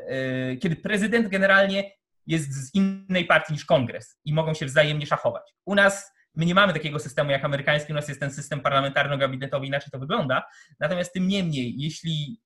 kiedy 0.60 0.76
prezydent 0.76 1.28
generalnie 1.28 1.92
jest 2.26 2.52
z 2.52 2.74
innej 2.74 3.24
partii 3.24 3.52
niż 3.52 3.64
kongres 3.64 4.18
i 4.24 4.34
mogą 4.34 4.54
się 4.54 4.66
wzajemnie 4.66 5.06
szachować. 5.06 5.54
U 5.64 5.74
nas 5.74 6.12
my 6.34 6.46
nie 6.46 6.54
mamy 6.54 6.72
takiego 6.72 6.98
systemu 6.98 7.30
jak 7.30 7.44
amerykański, 7.44 7.92
u 7.92 7.94
nas 7.94 8.08
jest 8.08 8.20
ten 8.20 8.32
system 8.32 8.60
parlamentarno-gabinetowy, 8.60 9.66
inaczej 9.66 9.90
to 9.92 9.98
wygląda. 9.98 10.42
Natomiast 10.80 11.12
tym 11.12 11.28
niemniej, 11.28 11.74
jeśli 11.78 12.40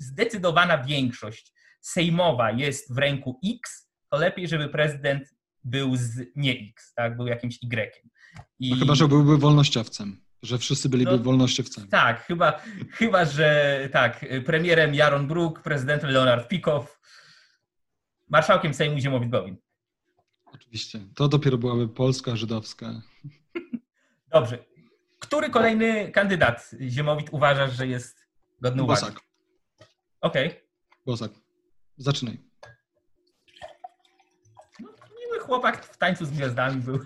zdecydowana 0.00 0.84
większość 0.84 1.52
sejmowa 1.80 2.50
jest 2.50 2.94
w 2.94 2.98
ręku 2.98 3.40
X, 3.44 3.90
to 4.10 4.16
lepiej, 4.16 4.48
żeby 4.48 4.68
prezydent 4.68 5.34
był 5.64 5.96
z 5.96 6.26
nie 6.36 6.52
X, 6.52 6.94
tak? 6.94 7.16
Był 7.16 7.26
jakimś 7.26 7.58
Y. 7.62 8.02
I... 8.58 8.74
Chyba, 8.74 8.94
że 8.94 9.08
byłby 9.08 9.38
wolnościowcem. 9.38 10.25
Że 10.46 10.58
wszyscy 10.58 10.88
byliby 10.88 11.10
no, 11.10 11.18
wolnościowcami. 11.18 11.88
Tak, 11.88 12.24
chyba, 12.26 12.62
chyba, 12.90 13.24
że 13.24 13.88
tak, 13.92 14.24
premierem 14.44 14.94
Jaron 14.94 15.26
Brook, 15.26 15.62
prezydentem 15.62 16.10
Leonard 16.10 16.48
Pikow, 16.48 17.00
marszałkiem 18.28 18.74
Sejmu 18.74 18.98
Ziemowit 18.98 19.30
Gowin. 19.30 19.56
Oczywiście. 20.44 21.00
To 21.14 21.28
dopiero 21.28 21.58
byłaby 21.58 21.88
Polska 21.88 22.36
żydowska. 22.36 23.02
Dobrze. 24.32 24.58
Który 25.18 25.50
kolejny 25.50 26.12
kandydat 26.12 26.70
Ziemowit 26.88 27.28
uważasz, 27.30 27.76
że 27.76 27.86
jest 27.86 28.26
godny 28.60 28.82
uwagi? 28.82 29.00
Bosak. 29.00 29.20
Okej. 30.20 30.48
Okay. 30.48 30.60
Bosak. 31.06 31.30
Zaczynaj. 31.96 32.38
No, 34.80 34.88
miły 35.20 35.38
chłopak 35.38 35.84
w 35.84 35.96
tańcu 35.96 36.24
z 36.26 36.30
gwiazdami 36.30 36.82
był. 36.82 36.98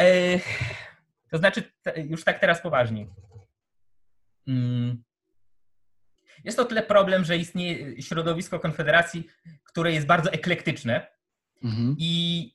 e, 0.00 0.40
to 1.30 1.38
znaczy, 1.38 1.72
już 1.96 2.24
tak 2.24 2.38
teraz 2.38 2.60
poważnie. 2.60 3.06
Mm. 4.46 5.02
Jest 6.44 6.56
to 6.56 6.64
tyle 6.64 6.82
problem, 6.82 7.24
że 7.24 7.36
istnieje 7.36 8.02
środowisko 8.02 8.60
Konfederacji, 8.60 9.26
które 9.64 9.92
jest 9.92 10.06
bardzo 10.06 10.32
eklektyczne 10.32 11.06
mhm. 11.64 11.96
i 11.98 12.54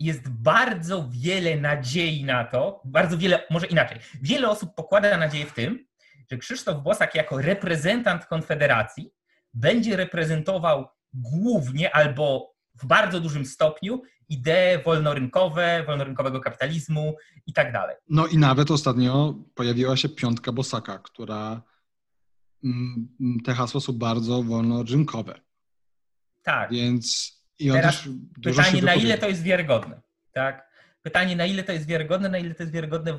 jest 0.00 0.28
bardzo 0.28 1.08
wiele 1.10 1.56
nadziei 1.56 2.24
na 2.24 2.44
to, 2.44 2.82
bardzo 2.84 3.18
wiele, 3.18 3.42
może 3.50 3.66
inaczej, 3.66 3.98
wiele 4.22 4.48
osób 4.48 4.74
pokłada 4.74 5.16
nadzieję 5.16 5.46
w 5.46 5.52
tym, 5.52 5.86
że 6.30 6.38
Krzysztof 6.38 6.82
Bosak 6.82 7.14
jako 7.14 7.42
reprezentant 7.42 8.26
Konfederacji 8.26 9.10
będzie 9.54 9.96
reprezentował 9.96 10.88
głównie 11.12 11.94
albo 11.94 12.54
w 12.80 12.86
bardzo 12.86 13.20
dużym 13.20 13.46
stopniu 13.46 14.02
idee 14.28 14.82
wolnorynkowe, 14.84 15.84
wolnorynkowego 15.86 16.40
kapitalizmu 16.40 17.16
i 17.46 17.52
tak 17.52 17.72
dalej. 17.72 17.96
No 18.08 18.26
i 18.26 18.38
nawet 18.38 18.70
ostatnio 18.70 19.34
pojawiła 19.54 19.96
się 19.96 20.08
piątka 20.08 20.52
Bosaka, 20.52 20.98
która 20.98 21.62
mm, 22.64 23.08
te 23.44 23.54
hasła 23.54 23.80
są 23.80 23.92
bardzo 23.92 24.42
wolnorynkowe. 24.42 25.40
Tak. 26.42 26.70
Więc 26.70 27.36
i 27.58 27.70
Teraz 27.70 28.08
pytanie, 28.42 28.82
na 28.82 28.94
ile 28.94 29.18
to 29.18 29.28
jest 29.28 29.42
wiarygodne, 29.42 30.00
tak? 30.32 30.70
Pytanie, 31.02 31.36
na 31.36 31.46
ile 31.46 31.62
to 31.62 31.72
jest 31.72 31.86
wiarygodne, 31.86 32.28
na 32.28 32.38
ile 32.38 32.54
to 32.54 32.62
jest 32.62 32.72
wiarygodne 32.72 33.12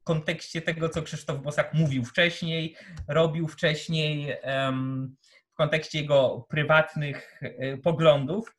w 0.00 0.02
kontekście 0.04 0.62
tego, 0.62 0.88
co 0.88 1.02
Krzysztof 1.02 1.42
Bosak 1.42 1.74
mówił 1.74 2.04
wcześniej, 2.04 2.76
robił 3.08 3.48
wcześniej, 3.48 4.36
w 5.52 5.54
kontekście 5.54 6.00
jego 6.00 6.46
prywatnych 6.48 7.40
e, 7.42 7.76
poglądów, 7.76 8.56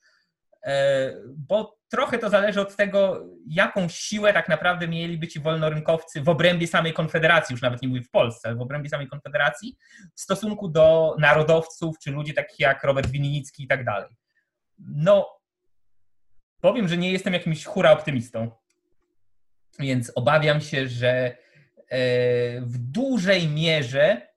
bo 1.36 1.78
trochę 1.90 2.18
to 2.18 2.30
zależy 2.30 2.62
od 2.62 2.76
tego, 2.76 3.26
jaką 3.48 3.90
siłę 3.90 4.34
tak 4.34 4.50
naprawdę 4.50 4.88
mieliby 4.88 5.28
ci 5.28 5.40
wolnorynkowcy 5.40 6.22
w 6.22 6.30
obrębie 6.30 6.68
samej 6.68 6.94
Konfederacji, 6.94 7.54
już 7.54 7.62
nawet 7.62 7.82
nie 7.82 7.88
mówię 7.88 8.02
w 8.02 8.10
Polsce, 8.10 8.48
ale 8.48 8.58
w 8.58 8.62
obrębie 8.62 8.90
samej 8.90 9.08
Konfederacji, 9.08 9.78
w 10.16 10.22
stosunku 10.22 10.68
do 10.68 11.16
narodowców 11.20 12.00
czy 12.00 12.12
ludzi 12.12 12.34
takich 12.34 12.60
jak 12.60 12.84
Robert 12.84 13.10
Winnicki 13.10 13.64
i 13.64 13.68
tak 13.68 13.86
dalej. 13.86 14.10
No, 14.80 15.30
powiem, 16.62 16.88
że 16.88 16.98
nie 16.98 17.12
jestem 17.12 17.34
jakimś 17.34 17.66
hura 17.66 17.92
optymistą, 17.92 18.52
więc 19.80 20.12
obawiam 20.16 20.62
się, 20.62 20.88
że 20.88 21.10
e, 21.10 21.36
w 22.62 22.78
dużej 22.78 23.48
mierze 23.48 24.28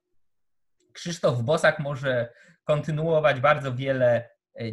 Krzysztof 0.93 1.43
Bosak 1.43 1.79
może 1.79 2.33
kontynuować 2.65 3.41
bardzo 3.41 3.75
wiele 3.75 4.17
e, 4.17 4.29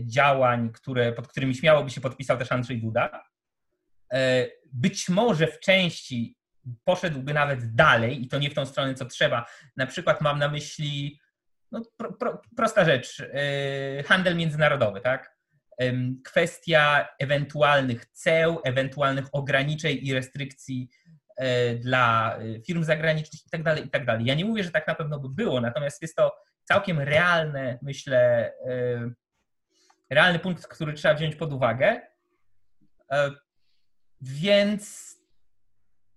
działań, 0.05 0.71
które, 0.71 1.13
pod 1.13 1.27
którymi 1.27 1.55
śmiało 1.55 1.83
by 1.83 1.89
się 1.89 2.01
podpisał 2.01 2.37
też 2.37 2.51
Andrzej 2.51 2.81
Duda. 2.81 3.23
E, 4.13 4.47
być 4.73 5.09
może 5.09 5.47
w 5.47 5.59
części 5.59 6.37
poszedłby 6.83 7.33
nawet 7.33 7.75
dalej 7.75 8.23
i 8.23 8.27
to 8.27 8.39
nie 8.39 8.49
w 8.49 8.53
tą 8.53 8.65
stronę, 8.65 8.93
co 8.93 9.05
trzeba. 9.05 9.45
Na 9.77 9.87
przykład 9.87 10.21
mam 10.21 10.39
na 10.39 10.49
myśli 10.49 11.19
no, 11.71 11.81
pro, 11.97 12.13
pro, 12.13 12.41
prosta 12.55 12.85
rzecz, 12.85 13.23
handel 14.05 14.35
międzynarodowy, 14.35 15.01
tak? 15.01 15.37
kwestia 16.23 17.07
ewentualnych 17.19 18.05
ceł, 18.05 18.61
ewentualnych 18.63 19.25
ograniczeń 19.31 19.97
i 20.01 20.13
restrykcji 20.13 20.89
e, 21.37 21.75
dla 21.75 22.37
e, 22.37 22.61
firm 22.61 22.83
zagranicznych 22.83 23.41
itd., 23.45 23.75
tak 23.75 23.85
itd. 23.85 24.05
Tak 24.05 24.25
ja 24.25 24.33
nie 24.33 24.45
mówię, 24.45 24.63
że 24.63 24.71
tak 24.71 24.87
na 24.87 24.95
pewno 24.95 25.19
by 25.19 25.29
było, 25.29 25.61
natomiast 25.61 26.01
jest 26.01 26.15
to 26.15 26.35
całkiem 26.63 26.99
realne, 26.99 27.79
myślę, 27.81 28.51
e, 28.67 29.11
realny 30.09 30.39
punkt, 30.39 30.67
który 30.67 30.93
trzeba 30.93 31.13
wziąć 31.13 31.35
pod 31.35 31.53
uwagę. 31.53 32.01
Więc 34.21 35.15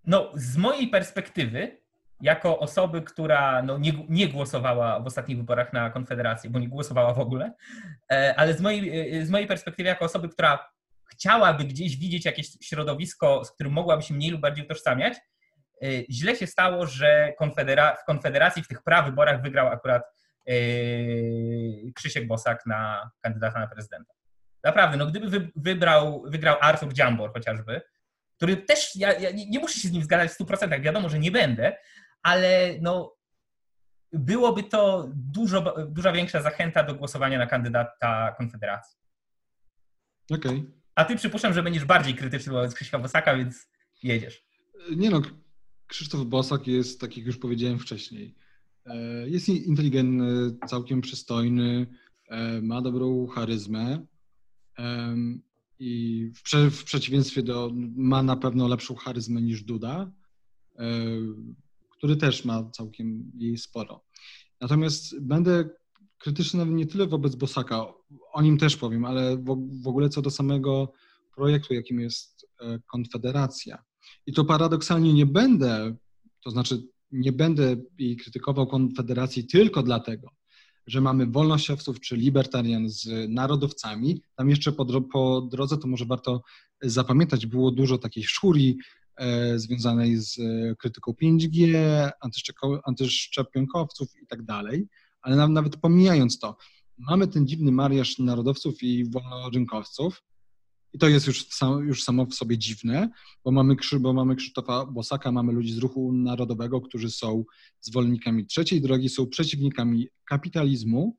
no, 0.05 0.33
z 0.35 0.57
mojej 0.57 0.89
perspektywy 0.89 1.81
jako 2.21 2.59
osoby, 2.59 3.03
która 3.03 3.63
no, 3.63 3.79
nie, 3.79 3.93
nie, 4.09 4.29
głosowała 4.29 5.01
w 5.01 5.07
ostatnich 5.07 5.37
wyborach 5.37 5.73
na 5.73 5.91
Konfederację, 5.91 6.51
bo 6.51 6.59
nie 6.59 6.69
głosowała 6.69 7.15
w 7.15 7.19
ogóle, 7.19 7.53
e, 8.13 8.35
ale 8.37 8.55
z 8.55 8.61
mojej, 8.61 9.19
e, 9.19 9.27
z 9.27 9.31
mojej 9.31 9.47
perspektywy, 9.47 9.89
jako 9.89 10.05
osoby, 10.05 10.29
która 10.29 10.71
chciałaby 11.13 11.65
gdzieś 11.65 11.97
widzieć 11.97 12.25
jakieś 12.25 12.47
środowisko, 12.63 13.45
z 13.45 13.53
którym 13.53 13.73
mogłaby 13.73 14.03
się 14.03 14.15
mniej 14.15 14.31
lub 14.31 14.41
bardziej 14.41 14.65
utożsamiać, 14.65 15.15
e, 15.83 15.87
źle 16.11 16.37
się 16.37 16.47
stało, 16.47 16.87
że 16.87 17.33
konfedera 17.39 17.97
w 17.97 18.05
Konfederacji 18.05 18.63
w 18.63 18.69
tych 18.69 18.83
prawyborach 18.83 19.43
wygrał 19.43 19.69
akurat 19.69 20.03
Krzysiek 21.95 22.27
Bosak 22.27 22.67
na 22.67 23.11
kandydata 23.21 23.61
na 23.61 23.67
prezydenta. 23.67 24.15
Naprawdę, 24.65 24.97
no 24.97 25.07
gdyby 25.07 25.51
wybrał, 25.57 26.23
wygrał 26.27 26.57
Artur 26.61 26.93
Dziambor 26.93 27.33
chociażby, 27.33 27.81
który 28.37 28.57
też, 28.57 28.97
ja, 28.97 29.19
ja 29.19 29.31
nie 29.49 29.59
muszę 29.59 29.79
się 29.79 29.89
z 29.89 29.93
nim 29.93 30.03
zgadzać 30.03 30.31
w 30.31 30.39
100%, 30.39 30.83
wiadomo, 30.83 31.09
że 31.09 31.19
nie 31.19 31.31
będę, 31.31 31.77
ale 32.23 32.75
no, 32.81 33.17
byłoby 34.13 34.63
to 34.63 35.11
dużo, 35.15 35.87
dużo 35.89 36.13
większa 36.13 36.43
zachęta 36.43 36.83
do 36.83 36.95
głosowania 36.95 37.39
na 37.39 37.47
kandydata 37.47 38.35
Konfederacji. 38.39 38.99
Okej. 40.31 40.59
Okay. 40.59 40.73
A 40.95 41.05
ty 41.05 41.17
przypuszczam, 41.17 41.55
że 41.55 41.63
będziesz 41.63 41.85
bardziej 41.85 42.15
krytyczny 42.15 42.53
wobec 42.53 42.75
Krzyśka 42.75 42.99
Bosaka, 42.99 43.37
więc 43.37 43.69
jedziesz. 44.03 44.45
Nie 44.97 45.11
no, 45.11 45.23
Krzysztof 45.87 46.25
Bosak 46.25 46.67
jest, 46.67 47.01
tak 47.01 47.17
jak 47.17 47.27
już 47.27 47.39
powiedziałem 47.39 47.79
wcześniej, 47.79 48.35
jest 49.27 49.49
inteligentny, 49.49 50.57
całkiem 50.67 51.01
przystojny, 51.01 51.87
e, 52.29 52.63
ma 52.63 52.83
dobrą 52.83 53.27
charyzmę 53.27 54.07
i 55.79 56.31
w, 56.37 56.43
prze, 56.43 56.71
w 56.71 56.85
przeciwieństwie 56.85 57.43
do, 57.43 57.71
ma 57.97 58.23
na 58.23 58.37
pewno 58.37 58.69
lepszą 58.69 58.95
charyzmę 58.95 59.43
niż 59.43 59.63
Duda, 59.63 60.13
e, 60.79 60.87
który 61.91 62.17
też 62.17 62.45
ma 62.45 62.71
całkiem 62.71 63.33
jej 63.35 63.59
sporo. 63.59 64.05
Natomiast 64.61 65.21
będę 65.21 65.71
krytyczny 66.19 66.67
nie 66.67 66.87
tyle 66.87 67.07
wobec 67.07 67.35
Bosaka, 67.35 67.87
o 68.33 68.43
nim 68.43 68.59
też 68.59 68.77
powiem, 68.77 69.05
ale 69.05 69.37
w, 69.83 69.87
ogóle 69.89 70.09
co 70.09 70.23
do 70.23 70.31
samego 70.31 70.93
projektu, 71.35 71.75
jakim 71.75 72.01
jest 72.01 72.47
e, 72.61 72.79
Konfederacja. 72.87 73.85
I 74.27 74.33
to 74.33 74.45
paradoksalnie 74.45 75.15
nie 75.15 75.27
będę, 75.27 75.97
to 76.45 76.51
znaczy 76.51 76.83
nie 77.13 77.33
będę 77.33 77.77
krytykował 78.23 78.67
Konfederacji 78.67 79.47
tylko 79.47 79.83
dlatego, 79.83 80.29
że 80.87 81.01
mamy 81.01 81.27
wolnościowców 81.27 82.01
czy 82.01 82.17
libertarian 82.17 82.89
z 82.89 83.31
narodowcami. 83.31 84.23
Tam 84.37 84.51
jeszcze 84.51 84.73
po, 84.73 85.03
po 85.03 85.41
drodze 85.41 85.79
to 85.79 85.89
może 85.89 86.05
warto 86.05 86.43
zapamiętać, 86.83 87.47
było 87.47 87.71
dużo 87.71 87.99
takiej 87.99 88.25
szuri 88.25 88.79
e, 89.17 89.59
związanej 89.59 90.17
z 90.17 90.37
krytyką 90.79 91.13
5G, 91.23 91.75
antyszczepionkowców 92.85 94.09
i 94.23 94.27
tak 94.27 94.43
dalej, 94.43 94.87
ale 95.23 95.49
nawet 95.49 95.77
pomijając 95.77 96.39
to, 96.39 96.57
mamy 96.99 97.29
ten 97.29 97.47
dziwny 97.47 97.73
mariaż 97.73 98.19
narodowców 98.19 98.83
i 98.83 99.11
wolnorynkowców, 99.11 100.23
i 100.93 100.99
to 100.99 101.09
jest 101.09 101.27
już, 101.27 101.47
już 101.83 102.03
samo 102.03 102.27
w 102.27 102.35
sobie 102.35 102.59
dziwne, 102.59 103.11
bo 103.45 103.51
mamy, 103.51 103.77
bo 104.01 104.13
mamy 104.13 104.37
Krzysztofa 104.37 104.87
Bosaka, 104.87 105.33
mamy 105.33 105.53
ludzi 105.53 105.73
z 105.73 105.79
ruchu 105.79 106.13
narodowego, 106.13 106.81
którzy 106.81 107.11
są 107.11 107.45
zwolennikami 107.81 108.47
trzeciej 108.47 108.81
drogi, 108.81 109.09
są 109.09 109.27
przeciwnikami 109.27 110.09
kapitalizmu, 110.25 111.17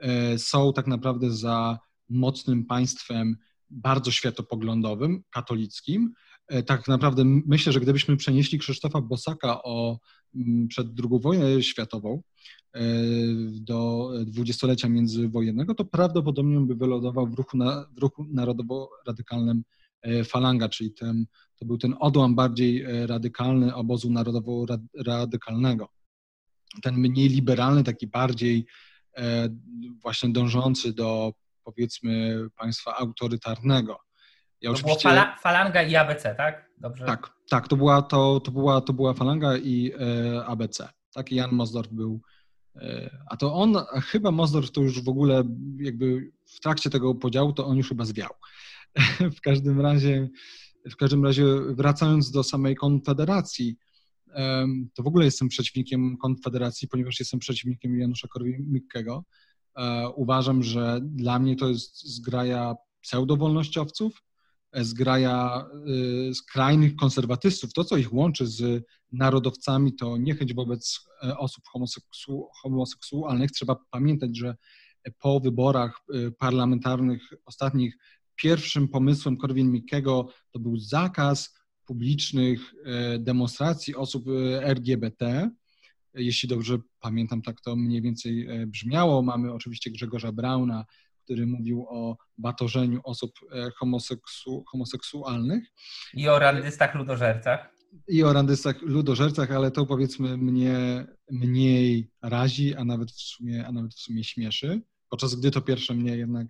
e, 0.00 0.38
są 0.38 0.72
tak 0.72 0.86
naprawdę 0.86 1.30
za 1.30 1.78
mocnym 2.08 2.64
państwem 2.64 3.36
bardzo 3.70 4.10
światopoglądowym, 4.10 5.22
katolickim. 5.30 6.12
E, 6.48 6.62
tak 6.62 6.88
naprawdę 6.88 7.24
myślę, 7.24 7.72
że 7.72 7.80
gdybyśmy 7.80 8.16
przenieśli 8.16 8.58
Krzysztofa 8.58 9.00
Bosaka 9.00 9.62
o, 9.62 9.98
przed 10.68 10.86
II 10.86 11.20
wojną 11.20 11.60
światową, 11.60 12.22
do 13.60 14.10
dwudziestolecia 14.26 14.88
międzywojennego, 14.88 15.74
to 15.74 15.84
prawdopodobnie 15.84 16.60
by 16.60 16.74
wylądował 16.74 17.26
w 17.26 17.34
ruchu, 17.34 17.56
na, 17.56 17.86
w 17.96 17.98
ruchu 17.98 18.24
narodowo-radykalnym 18.24 19.62
e, 20.02 20.24
Falanga, 20.24 20.68
czyli 20.68 20.94
ten, 20.94 21.26
to 21.56 21.66
był 21.66 21.78
ten 21.78 21.94
odłam 22.00 22.34
bardziej 22.34 22.82
e, 22.82 23.06
radykalny 23.06 23.74
obozu 23.74 24.10
narodowo-radykalnego. 24.10 25.88
Ten 26.82 26.94
mniej 26.94 27.28
liberalny, 27.28 27.84
taki 27.84 28.06
bardziej 28.06 28.66
właśnie 30.02 30.28
dążący 30.28 30.92
do 30.92 31.32
powiedzmy 31.64 32.46
państwa 32.56 32.96
autorytarnego. 32.96 33.98
Ja 34.60 34.70
to 34.70 34.74
oczywiście... 34.74 35.08
było 35.08 35.14
fala, 35.14 35.36
falanga 35.36 35.82
i 35.82 35.96
ABC, 35.96 36.34
tak? 36.34 36.70
Dobrze. 36.78 37.04
Tak, 37.04 37.30
tak, 37.50 37.68
to 37.68 37.76
była, 37.76 38.02
to, 38.02 38.40
to 38.40 38.50
była, 38.50 38.80
to 38.80 38.92
była 38.92 39.14
falanga 39.14 39.56
i 39.56 39.92
e, 40.00 40.46
ABC. 40.46 40.88
Tak, 41.14 41.32
Jan 41.32 41.52
Mosdorf 41.52 41.88
był. 41.88 42.20
E, 42.76 43.10
a 43.30 43.36
to 43.36 43.54
on, 43.54 43.76
a 43.76 44.00
chyba 44.00 44.30
Mosdorf 44.30 44.70
to 44.70 44.80
już 44.80 45.02
w 45.02 45.08
ogóle 45.08 45.44
jakby 45.78 46.32
w 46.46 46.60
trakcie 46.60 46.90
tego 46.90 47.14
podziału, 47.14 47.52
to 47.52 47.66
on 47.66 47.76
już 47.76 47.88
chyba 47.88 48.04
zwiał. 48.04 48.30
w 49.36 49.40
każdym 49.40 49.80
razie, 49.80 50.28
w 50.90 50.96
każdym 50.96 51.24
razie 51.24 51.44
wracając 51.68 52.30
do 52.30 52.42
samej 52.42 52.76
Konfederacji, 52.76 53.76
to 54.94 55.02
w 55.02 55.06
ogóle 55.06 55.24
jestem 55.24 55.48
przeciwnikiem 55.48 56.16
Konfederacji, 56.16 56.88
ponieważ 56.88 57.20
jestem 57.20 57.40
przeciwnikiem 57.40 57.98
Janusza 57.98 58.28
Korwin-Mikkego. 58.28 59.22
E, 59.76 60.08
uważam, 60.08 60.62
że 60.62 61.00
dla 61.02 61.38
mnie 61.38 61.56
to 61.56 61.68
jest 61.68 62.04
zgraja 62.04 62.74
pseudowolnościowców, 63.00 64.22
zgraja 64.80 65.66
e, 66.30 66.34
skrajnych 66.34 66.96
konserwatystów. 66.96 67.72
To, 67.72 67.84
co 67.84 67.96
ich 67.96 68.12
łączy 68.12 68.46
z 68.46 68.84
narodowcami, 69.12 69.94
to 69.96 70.16
niechęć 70.16 70.54
wobec 70.54 71.00
osób 71.38 71.64
homoseksu 71.72 72.48
homoseksualnych. 72.62 73.50
Trzeba 73.50 73.76
pamiętać, 73.90 74.38
że 74.38 74.56
po 75.18 75.40
wyborach 75.40 76.00
parlamentarnych 76.38 77.22
ostatnich 77.44 77.96
pierwszym 78.36 78.88
pomysłem 78.88 79.36
Korwin-Mikkego 79.36 80.26
to 80.50 80.58
był 80.58 80.76
zakaz 80.76 81.54
publicznych 81.86 82.74
demonstracji 83.18 83.94
osób 83.94 84.24
LGBT 84.60 85.50
jeśli 86.14 86.48
dobrze 86.48 86.78
pamiętam, 87.00 87.42
tak 87.42 87.60
to 87.60 87.76
mniej 87.76 88.02
więcej 88.02 88.46
e, 88.46 88.66
brzmiało. 88.66 89.22
Mamy 89.22 89.52
oczywiście 89.52 89.90
Grzegorza 89.90 90.32
Brauna, 90.32 90.84
który 91.24 91.46
mówił 91.46 91.86
o 91.88 92.16
batorzeniu 92.38 93.00
osób 93.04 93.30
e, 93.52 93.70
homoseksu, 93.76 94.64
homoseksualnych. 94.70 95.64
I 96.14 96.28
o 96.28 96.38
randystach 96.38 96.94
ludożercach. 96.94 97.74
I 98.08 98.22
o 98.24 98.32
randystach 98.32 98.82
ludożercach, 98.82 99.50
ale 99.50 99.70
to 99.70 99.86
powiedzmy 99.86 100.36
mnie 100.36 101.06
mniej 101.30 102.10
razi, 102.22 102.74
a 102.74 102.84
nawet 102.84 103.10
w 103.10 103.20
sumie, 103.20 103.66
a 103.66 103.72
nawet 103.72 103.94
w 103.94 104.00
sumie 104.00 104.24
śmieszy, 104.24 104.82
podczas 105.08 105.34
gdy 105.34 105.50
to 105.50 105.60
pierwsze 105.60 105.94
mnie 105.94 106.16
jednak 106.16 106.46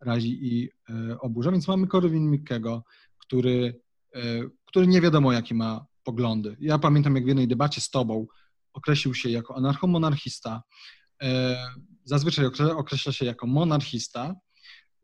razi 0.00 0.38
i 0.42 0.70
e, 0.90 1.18
oburza. 1.20 1.52
Więc 1.52 1.68
mamy 1.68 1.86
Korwin 1.86 2.30
Mikkego, 2.30 2.84
który, 3.18 3.80
e, 4.14 4.20
który 4.64 4.86
nie 4.86 5.00
wiadomo 5.00 5.32
jakie 5.32 5.54
ma 5.54 5.86
poglądy. 6.04 6.56
Ja 6.60 6.78
pamiętam, 6.78 7.14
jak 7.14 7.24
w 7.24 7.28
jednej 7.28 7.48
debacie 7.48 7.80
z 7.80 7.90
tobą 7.90 8.26
określił 8.72 9.14
się 9.14 9.30
jako 9.30 9.56
anarchomonarchista, 9.56 10.62
zazwyczaj 12.04 12.46
określa 12.76 13.12
się 13.12 13.24
jako 13.24 13.46
monarchista. 13.46 14.34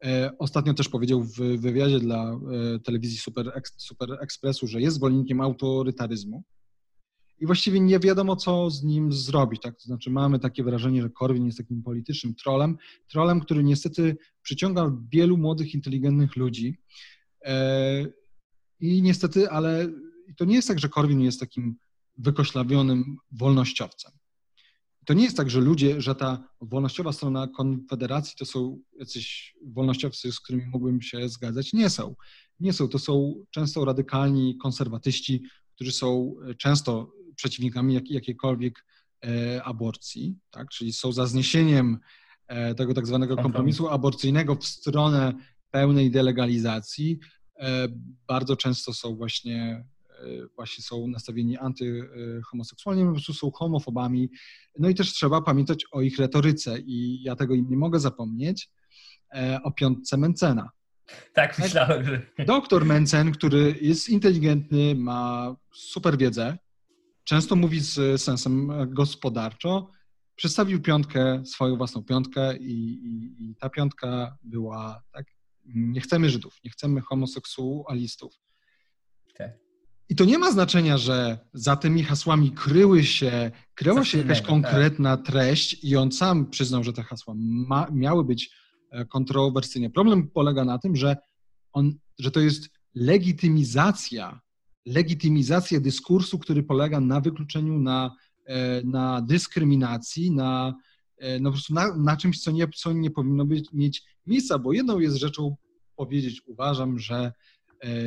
E, 0.04 0.30
ostatnio 0.38 0.74
też 0.74 0.88
powiedział 0.88 1.22
w 1.22 1.36
wywiadzie 1.36 2.00
dla 2.00 2.30
e, 2.32 2.78
telewizji 2.78 3.18
Super, 3.18 3.62
Super 3.76 4.18
Expressu, 4.20 4.66
że 4.66 4.80
jest 4.80 4.96
zwolennikiem 4.96 5.40
autorytaryzmu. 5.40 6.44
I 7.40 7.46
właściwie 7.46 7.80
nie 7.80 7.98
wiadomo, 7.98 8.36
co 8.36 8.70
z 8.70 8.82
nim 8.82 9.12
zrobić. 9.12 9.62
Tak? 9.62 9.76
To 9.76 9.82
znaczy, 9.82 10.10
mamy 10.10 10.38
takie 10.38 10.64
wrażenie, 10.64 11.02
że 11.02 11.10
Korwin 11.10 11.46
jest 11.46 11.58
takim 11.58 11.82
politycznym 11.82 12.34
trolem, 12.34 12.76
trolem, 13.08 13.40
który 13.40 13.64
niestety 13.64 14.16
przyciąga 14.42 14.92
wielu 15.12 15.36
młodych, 15.36 15.74
inteligentnych 15.74 16.36
ludzi. 16.36 16.78
I 18.80 19.02
niestety, 19.02 19.50
ale 19.50 19.88
to 20.36 20.44
nie 20.44 20.54
jest 20.54 20.68
tak, 20.68 20.78
że 20.78 20.88
Korwin 20.88 21.20
jest 21.20 21.40
takim 21.40 21.76
wykoślawionym 22.16 23.16
wolnościowcem. 23.32 24.12
To 25.08 25.14
nie 25.14 25.24
jest 25.24 25.36
tak, 25.36 25.50
że 25.50 25.60
ludzie, 25.60 26.00
że 26.00 26.14
ta 26.14 26.48
wolnościowa 26.60 27.12
strona 27.12 27.46
Konfederacji 27.46 28.36
to 28.38 28.44
są 28.44 28.78
jacyś 28.98 29.54
wolnościowcy, 29.66 30.32
z 30.32 30.40
którymi 30.40 30.66
mógłbym 30.66 31.02
się 31.02 31.28
zgadzać. 31.28 31.72
Nie 31.72 31.90
są. 31.90 32.14
Nie 32.60 32.72
są. 32.72 32.88
To 32.88 32.98
są 32.98 33.34
często 33.50 33.84
radykalni 33.84 34.58
konserwatyści, 34.62 35.42
którzy 35.74 35.92
są 35.92 36.34
często 36.58 37.12
przeciwnikami 37.36 37.94
jak, 37.94 38.10
jakiejkolwiek 38.10 38.84
e, 39.24 39.62
aborcji, 39.64 40.38
tak? 40.50 40.68
czyli 40.68 40.92
są 40.92 41.12
za 41.12 41.26
zniesieniem 41.26 41.98
e, 42.46 42.74
tego 42.74 42.94
tak 42.94 43.06
zwanego 43.06 43.36
kompromisu 43.36 43.88
aborcyjnego 43.88 44.54
w 44.54 44.64
stronę 44.64 45.34
pełnej 45.70 46.10
delegalizacji. 46.10 47.18
E, 47.58 47.88
bardzo 48.26 48.56
często 48.56 48.94
są 48.94 49.16
właśnie 49.16 49.84
E, 49.97 49.97
właśnie 50.56 50.84
są 50.84 51.08
nastawieni 51.08 51.56
antyhomoseksualnie, 51.56 53.04
po 53.04 53.12
prostu 53.12 53.34
są 53.34 53.50
homofobami. 53.50 54.30
No 54.78 54.88
i 54.88 54.94
też 54.94 55.12
trzeba 55.12 55.42
pamiętać 55.42 55.84
o 55.92 56.02
ich 56.02 56.18
retoryce 56.18 56.78
i 56.78 57.22
ja 57.22 57.36
tego 57.36 57.54
im 57.54 57.70
nie 57.70 57.76
mogę 57.76 58.00
zapomnieć, 58.00 58.70
e, 59.34 59.60
o 59.64 59.72
piątce 59.72 60.16
Mencena. 60.16 60.70
Tak, 61.32 61.58
myślałem, 61.58 62.04
że... 62.04 62.26
Doktor 62.46 62.84
Mencen, 62.84 63.32
który 63.32 63.78
jest 63.80 64.08
inteligentny, 64.08 64.94
ma 64.94 65.56
super 65.74 66.18
wiedzę, 66.18 66.58
często 67.24 67.56
mówi 67.56 67.80
z 67.80 68.22
sensem 68.22 68.70
gospodarczo, 68.86 69.90
przedstawił 70.36 70.82
piątkę, 70.82 71.42
swoją 71.46 71.76
własną 71.76 72.04
piątkę 72.04 72.56
i, 72.56 72.72
i, 72.72 73.44
i 73.50 73.54
ta 73.56 73.70
piątka 73.70 74.38
była, 74.42 75.02
tak, 75.12 75.26
nie 75.64 76.00
chcemy 76.00 76.30
Żydów, 76.30 76.58
nie 76.64 76.70
chcemy 76.70 77.00
homoseksualistów. 77.00 78.34
I 80.08 80.16
to 80.16 80.24
nie 80.24 80.38
ma 80.38 80.52
znaczenia, 80.52 80.98
że 80.98 81.38
za 81.52 81.76
tymi 81.76 82.04
hasłami 82.04 82.52
kryły 82.52 83.04
się, 83.04 83.50
kryła 83.74 84.04
się 84.04 84.18
jakaś 84.18 84.38
tak. 84.38 84.48
konkretna 84.48 85.16
treść 85.16 85.84
i 85.84 85.96
on 85.96 86.12
sam 86.12 86.50
przyznał, 86.50 86.84
że 86.84 86.92
te 86.92 87.02
hasła 87.02 87.34
ma, 87.36 87.86
miały 87.92 88.24
być 88.24 88.50
e, 88.90 89.04
kontrowersyjne. 89.04 89.90
Problem 89.90 90.28
polega 90.28 90.64
na 90.64 90.78
tym, 90.78 90.96
że, 90.96 91.16
on, 91.72 91.94
że 92.18 92.30
to 92.30 92.40
jest 92.40 92.70
legitymizacja, 92.94 94.40
legitymizacja 94.86 95.80
dyskursu, 95.80 96.38
który 96.38 96.62
polega 96.62 97.00
na 97.00 97.20
wykluczeniu, 97.20 97.78
na, 97.78 98.16
e, 98.46 98.82
na 98.82 99.22
dyskryminacji, 99.22 100.30
na, 100.30 100.74
e, 101.18 101.40
no 101.40 101.50
po 101.50 101.54
prostu 101.54 101.74
na, 101.74 101.96
na 101.96 102.16
czymś, 102.16 102.40
co 102.40 102.50
nie, 102.50 102.68
co 102.68 102.92
nie 102.92 103.10
powinno 103.10 103.44
być, 103.44 103.72
mieć 103.72 104.02
miejsca, 104.26 104.58
bo 104.58 104.72
jedną 104.72 104.98
jest 104.98 105.16
rzeczą 105.16 105.56
powiedzieć, 105.96 106.42
uważam, 106.46 106.98
że 106.98 107.32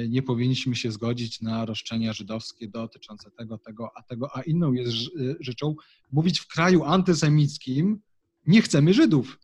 nie 0.09 0.23
powinniśmy 0.23 0.75
się 0.75 0.91
zgodzić 0.91 1.41
na 1.41 1.65
roszczenia 1.65 2.13
żydowskie 2.13 2.67
dotyczące 2.67 3.31
tego, 3.31 3.57
tego, 3.57 3.89
a 3.95 4.03
tego, 4.03 4.37
a 4.37 4.41
inną 4.41 4.73
jest 4.73 4.91
e, 4.91 4.99
rzeczą 5.39 5.75
mówić 6.11 6.39
w 6.39 6.47
kraju 6.47 6.83
antysemickim 6.83 8.01
nie 8.47 8.61
chcemy 8.61 8.93
Żydów. 8.93 9.39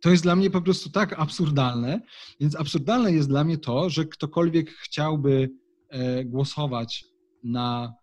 To 0.00 0.10
jest 0.10 0.22
dla 0.22 0.36
mnie 0.36 0.50
po 0.50 0.62
prostu 0.62 0.90
tak 0.90 1.18
absurdalne, 1.18 2.00
więc 2.40 2.56
absurdalne 2.56 3.12
jest 3.12 3.28
dla 3.28 3.44
mnie 3.44 3.58
to, 3.58 3.90
że 3.90 4.04
ktokolwiek 4.04 4.70
chciałby 4.70 5.50
e, 5.88 6.24
głosować 6.24 7.04
na 7.44 7.94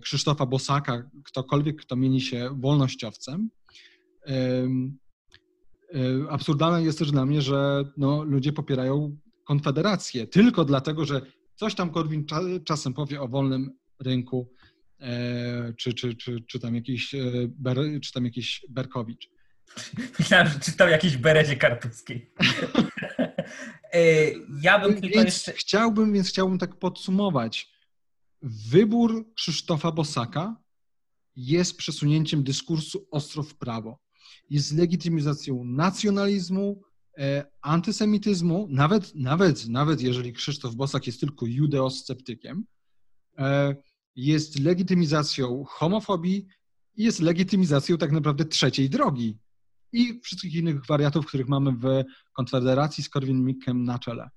Krzysztofa 0.00 0.46
Bosaka, 0.46 1.10
ktokolwiek, 1.24 1.76
kto 1.80 1.96
mieni 1.96 2.20
się 2.20 2.50
wolnościowcem, 2.60 3.50
absurdalne 6.30 6.82
jest 6.82 6.98
też 6.98 7.10
dla 7.10 7.26
mnie, 7.26 7.42
że 7.42 7.84
no, 7.96 8.22
ludzie 8.22 8.52
popierają 8.52 9.16
Konfederację 9.48 10.26
tylko 10.26 10.64
dlatego, 10.64 11.04
że 11.04 11.20
coś 11.54 11.74
tam 11.74 11.90
Korwin 11.90 12.26
czasem 12.64 12.94
powie 12.94 13.20
o 13.20 13.28
wolnym 13.28 13.78
rynku, 14.00 14.52
e, 15.00 15.74
czy, 15.76 15.94
czy, 15.94 16.14
czy, 16.14 16.40
czy, 16.46 16.60
tam 16.60 16.74
jakiś, 16.74 17.14
e, 17.14 18.00
czy 18.02 18.12
tam 18.12 18.24
jakiś 18.24 18.66
Berkowicz. 18.68 19.30
Myślałem, 20.18 20.48
że 20.48 20.60
czytał 20.60 20.88
jakiś 20.88 21.16
Berezie 21.16 21.56
Kartuskiej. 21.56 22.32
Ja 24.62 24.78
bym 24.78 25.00
tylko 25.00 25.08
więc 25.08 25.24
jeszcze... 25.24 25.52
Chciałbym, 25.52 26.12
więc 26.12 26.28
chciałbym 26.28 26.58
tak 26.58 26.78
podsumować. 26.78 27.70
Wybór 28.42 29.32
Krzysztofa 29.34 29.92
Bosaka 29.92 30.56
jest 31.36 31.76
przesunięciem 31.76 32.44
dyskursu 32.44 33.08
ostro 33.10 33.42
w 33.42 33.54
prawo. 33.54 33.98
Jest 34.50 34.72
legitymizacją 34.72 35.64
nacjonalizmu, 35.64 36.82
antysemityzmu, 37.62 38.68
nawet, 38.70 39.14
nawet, 39.14 39.68
nawet 39.68 40.00
jeżeli 40.00 40.32
Krzysztof 40.32 40.74
Bosak 40.74 41.06
jest 41.06 41.20
tylko 41.20 41.46
judeosceptykiem, 41.46 42.64
e, 43.38 43.74
jest 44.16 44.58
legitymizacją 44.58 45.64
homofobii 45.64 46.46
i 46.96 47.04
jest 47.04 47.20
legitymizacją 47.20 47.98
tak 47.98 48.12
naprawdę 48.12 48.44
trzeciej 48.44 48.90
drogi 48.90 49.38
i 49.92 50.20
wszystkich 50.20 50.54
innych 50.54 50.86
wariatów, 50.86 51.26
których 51.26 51.48
mamy 51.48 51.72
w 51.72 52.04
Konfederacji 52.32 53.04
z 53.04 53.10
Korwin-Mikkem 53.10 53.84
na 53.84 53.98
czele. 53.98 54.28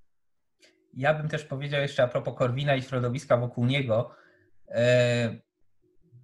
Ja 0.94 1.14
bym 1.14 1.30
też 1.30 1.46
powiedział 1.46 1.82
jeszcze 1.82 2.04
a 2.04 2.08
propos 2.08 2.38
Korwina 2.38 2.76
i 2.76 2.82
środowiska 2.82 3.38
wokół 3.38 3.66
niego, 3.66 4.12
e, 4.68 5.42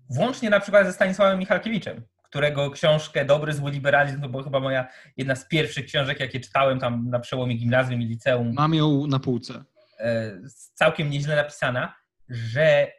włącznie 0.09 0.49
na 0.49 0.59
przykład 0.59 0.85
ze 0.85 0.93
Stanisławem 0.93 1.39
Michalkiewiczem, 1.39 2.03
którego 2.29 2.71
książkę 2.71 3.25
Dobry, 3.25 3.53
zły 3.53 3.71
liberalizm 3.71 4.21
to 4.21 4.29
była 4.29 4.43
chyba 4.43 4.59
moja 4.59 4.87
jedna 5.17 5.35
z 5.35 5.47
pierwszych 5.47 5.85
książek, 5.85 6.19
jakie 6.19 6.39
czytałem 6.39 6.79
tam 6.79 7.09
na 7.09 7.19
przełomie 7.19 7.55
gimnazjum 7.55 8.01
i 8.01 8.05
liceum. 8.05 8.53
Mam 8.53 8.73
ją 8.73 9.07
na 9.07 9.19
półce. 9.19 9.63
E, 9.99 10.39
całkiem 10.73 11.09
nieźle 11.09 11.35
napisana, 11.35 11.95
że 12.29 12.91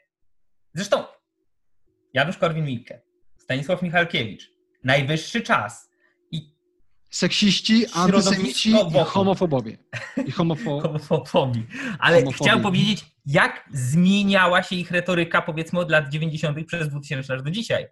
zresztą 0.74 1.04
Janusz 2.14 2.38
Korwin-Mikke, 2.38 2.98
Stanisław 3.38 3.82
Michalkiewicz, 3.82 4.50
najwyższy 4.84 5.40
czas 5.40 5.90
i 6.30 6.54
seksiści, 7.10 7.86
antysemici 7.94 8.70
i 8.70 9.04
homofobowie. 9.04 9.78
I 10.26 10.30
homofo... 10.30 10.82
Ale 11.98 12.18
homofobii. 12.18 12.32
chciałem 12.32 12.62
powiedzieć, 12.62 13.04
jak 13.26 13.68
zmieniała 13.72 14.62
się 14.62 14.76
ich 14.76 14.90
retoryka, 14.90 15.42
powiedzmy, 15.42 15.80
od 15.80 15.90
lat 15.90 16.08
90. 16.08 16.66
przez 16.66 16.88
2000 16.88 17.34
aż 17.34 17.42
do 17.42 17.50
dzisiaj. 17.50 17.86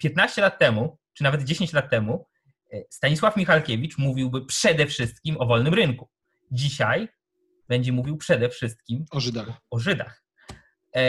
15 0.00 0.38
e, 0.38 0.44
lat 0.44 0.58
temu, 0.58 0.98
czy 1.14 1.24
nawet 1.24 1.44
10 1.44 1.72
lat 1.72 1.90
temu, 1.90 2.26
e, 2.72 2.82
Stanisław 2.90 3.36
Michalkiewicz 3.36 3.98
mówiłby 3.98 4.46
przede 4.46 4.86
wszystkim 4.86 5.36
o 5.40 5.46
wolnym 5.46 5.74
rynku. 5.74 6.08
Dzisiaj 6.50 7.08
będzie 7.68 7.92
mówił 7.92 8.16
przede 8.16 8.48
wszystkim 8.48 9.04
o 9.10 9.20
Żydach. 9.20 9.48
O 9.70 9.78
Żydach. 9.78 10.22
E, 10.94 11.02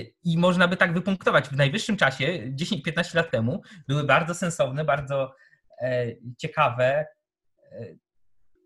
I 0.00 0.38
można 0.38 0.68
by 0.68 0.76
tak 0.76 0.94
wypunktować. 0.94 1.48
W 1.48 1.56
najwyższym 1.56 1.96
czasie, 1.96 2.52
10-15 2.60 3.14
lat 3.14 3.30
temu, 3.30 3.62
były 3.88 4.04
bardzo 4.04 4.34
sensowne, 4.34 4.84
bardzo 4.84 5.34
e, 5.80 6.06
ciekawe 6.38 7.06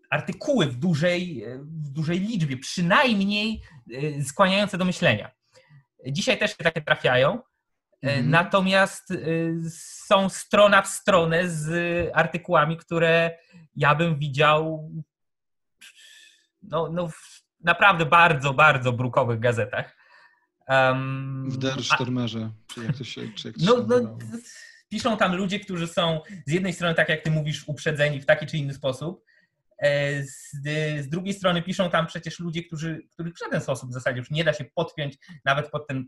artykuły 0.09 0.65
w 0.65 0.75
dużej, 0.75 1.45
w 1.59 1.89
dużej 1.89 2.19
liczbie, 2.19 2.57
przynajmniej 2.57 3.61
skłaniające 4.25 4.77
do 4.77 4.85
myślenia. 4.85 5.31
Dzisiaj 6.07 6.37
też 6.37 6.55
takie 6.57 6.81
trafiają, 6.81 7.41
mhm. 8.01 8.29
natomiast 8.29 9.13
są 10.05 10.29
strona 10.29 10.81
w 10.81 10.87
stronę 10.87 11.49
z 11.49 11.69
artykułami, 12.13 12.77
które 12.77 13.37
ja 13.75 13.95
bym 13.95 14.19
widział 14.19 14.91
no, 16.61 16.89
no 16.93 17.07
w 17.07 17.43
naprawdę 17.63 18.05
bardzo, 18.05 18.53
bardzo 18.53 18.93
brukowych 18.93 19.39
gazetach. 19.39 19.97
Um, 20.67 21.49
w 21.49 21.57
Der 21.57 21.77
Stürmerze, 21.77 22.49
czy 22.67 22.83
jak 22.83 22.97
to 22.97 23.03
się, 23.03 23.21
czy 23.35 23.47
jak 23.47 23.57
to 23.57 23.63
no, 23.65 23.85
no, 23.87 24.17
Piszą 24.89 25.17
tam 25.17 25.35
ludzie, 25.35 25.59
którzy 25.59 25.87
są 25.87 26.21
z 26.45 26.51
jednej 26.51 26.73
strony, 26.73 26.95
tak 26.95 27.09
jak 27.09 27.21
ty 27.21 27.31
mówisz, 27.31 27.63
uprzedzeni 27.67 28.21
w 28.21 28.25
taki 28.25 28.45
czy 28.45 28.57
inny 28.57 28.73
sposób, 28.73 29.23
e, 29.79 30.23
z, 30.23 30.51
z, 31.01 31.09
drugiej 31.09 31.33
strony 31.33 31.61
piszą 31.61 31.89
tam 31.89 32.07
przecież 32.07 32.39
ludzie, 32.39 32.63
którzy, 32.63 33.01
których 33.13 33.33
w 33.33 33.39
żaden 33.39 33.61
sposób 33.61 33.89
w 33.89 33.93
zasadzie 33.93 34.19
już 34.19 34.31
nie 34.31 34.43
da 34.43 34.53
się 34.53 34.65
podpiąć 34.75 35.17
nawet 35.45 35.69
pod 35.69 35.87
ten 35.87 36.05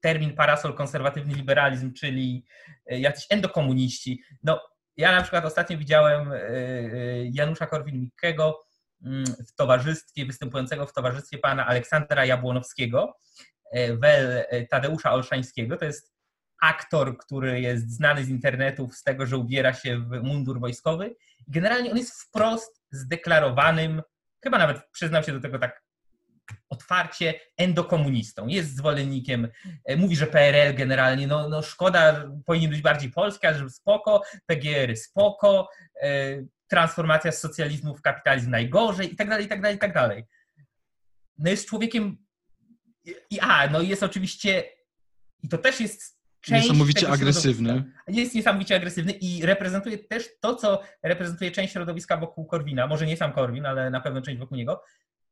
termin 0.00 0.34
parasol 0.34 0.74
konserwatywny 0.74 1.34
liberalizm, 1.34 1.92
czyli 1.92 2.44
e, 2.86 2.98
jacyś 2.98 3.26
endokomuniści. 3.30 4.22
No, 4.42 4.60
ja 4.96 5.12
na 5.12 5.22
przykład 5.22 5.44
ostatnio 5.44 5.78
widziałem 5.78 6.32
e, 6.32 6.40
Janusza 7.32 7.66
Korwin-Mikkego 7.66 8.54
mm, 9.04 9.24
w 9.26 9.54
towarzystwie, 9.54 10.26
występującego 10.26 10.86
w 10.86 10.92
towarzystwie 10.92 11.38
pana 11.38 11.66
Aleksandra 11.66 12.24
Jabłonowskiego, 12.24 13.14
E, 13.70 13.96
wel 13.96 14.44
e, 14.48 14.66
Tadeusza 14.66 15.12
Olszańskiego. 15.12 15.76
To 15.76 15.84
jest 15.84 16.12
aktor, 16.62 17.18
który 17.18 17.60
jest 17.60 17.90
znany 17.90 18.24
z 18.24 18.28
internetów 18.28 18.96
z 18.96 19.02
tego, 19.02 19.26
że 19.26 19.36
ubiera 19.36 19.74
się 19.74 19.98
w 19.98 20.22
mundur 20.22 20.60
wojskowy. 20.60 21.16
Generalnie 21.48 21.90
on 21.90 21.96
jest 21.96 22.22
wprost 22.22 22.82
zdeklarowanym, 22.90 24.02
chyba 24.44 24.58
nawet 24.58 24.82
przyznał 24.92 25.22
się 25.22 25.32
do 25.32 25.40
tego 25.40 25.58
tak 25.58 25.82
otwarcie, 26.68 27.34
endokomunistą. 27.56 28.46
Jest 28.46 28.76
zwolennikiem, 28.76 29.48
e, 29.84 29.96
mówi, 29.96 30.16
że 30.16 30.26
PRL 30.26 30.74
generalnie, 30.74 31.26
no, 31.26 31.48
no 31.48 31.62
szkoda, 31.62 32.30
powinien 32.46 32.70
być 32.70 32.82
bardziej 32.82 33.10
polski, 33.10 33.46
ale 33.46 33.70
spoko, 33.70 34.22
PGR 34.46 34.96
spoko, 34.96 35.68
transformacja 36.68 37.32
z 37.32 37.40
socjalizmu 37.40 37.94
w 37.94 38.02
kapitalizm 38.02 38.50
najgorzej 38.50 39.12
i 39.12 39.16
tak 39.16 39.28
dalej, 39.28 39.46
i 39.46 39.48
tak 39.48 39.60
dalej, 39.60 39.76
i 39.76 39.80
tak 39.80 39.94
dalej. 39.94 40.24
No 41.38 41.50
jest 41.50 41.68
człowiekiem 41.68 42.18
i 43.30 43.40
a, 43.40 43.70
no 43.70 43.82
jest 43.82 44.02
oczywiście, 44.02 44.64
i 45.42 45.48
to 45.48 45.58
też 45.58 45.80
jest 45.80 46.18
część 46.40 46.62
Niesamowicie 46.62 47.08
agresywny. 47.08 47.84
Jest 48.08 48.34
niesamowicie 48.34 48.76
agresywny 48.76 49.12
i 49.12 49.46
reprezentuje 49.46 49.98
też 49.98 50.28
to, 50.40 50.54
co 50.54 50.82
reprezentuje 51.02 51.50
część 51.50 51.72
środowiska 51.72 52.16
wokół 52.16 52.46
Korwina, 52.46 52.86
może 52.86 53.06
nie 53.06 53.16
sam 53.16 53.32
Korwin, 53.32 53.66
ale 53.66 53.90
na 53.90 54.00
pewno 54.00 54.22
część 54.22 54.38
wokół 54.38 54.56
niego, 54.56 54.82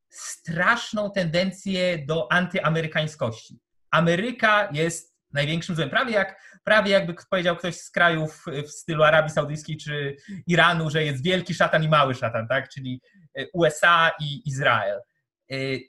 straszną 0.08 1.10
tendencję 1.10 1.98
do 2.06 2.32
antyamerykańskości. 2.32 3.58
Ameryka 3.90 4.68
jest 4.72 5.16
największym 5.32 5.76
złem. 5.76 5.90
Prawie, 5.90 6.12
jak, 6.12 6.58
prawie 6.64 6.92
jakby 6.92 7.14
powiedział 7.30 7.56
ktoś 7.56 7.76
z 7.76 7.90
krajów 7.90 8.44
w 8.66 8.70
stylu 8.70 9.02
Arabii 9.02 9.30
Saudyjskiej 9.30 9.76
czy 9.76 10.16
Iranu, 10.46 10.90
że 10.90 11.04
jest 11.04 11.24
wielki 11.24 11.54
szatan 11.54 11.84
i 11.84 11.88
mały 11.88 12.14
szatan, 12.14 12.48
tak? 12.48 12.68
czyli 12.68 13.00
USA 13.52 14.10
i 14.20 14.48
Izrael. 14.48 15.00
Y, 15.52 15.80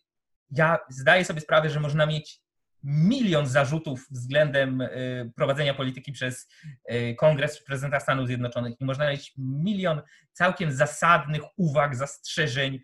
ja 0.51 0.77
zdaję 0.89 1.25
sobie 1.25 1.41
sprawę, 1.41 1.69
że 1.69 1.79
można 1.79 2.05
mieć 2.05 2.41
milion 2.87 3.47
zarzutów 3.47 4.07
względem 4.11 4.81
y, 4.81 5.31
prowadzenia 5.35 5.73
polityki 5.73 6.11
przez 6.11 6.49
y, 6.91 7.15
Kongres 7.15 7.63
prezydenta 7.63 7.99
Stanów 7.99 8.27
Zjednoczonych 8.27 8.81
i 8.81 8.85
można 8.85 9.09
mieć 9.09 9.33
milion 9.37 10.01
całkiem 10.31 10.71
zasadnych 10.71 11.41
uwag, 11.57 11.95
zastrzeżeń, 11.95 12.79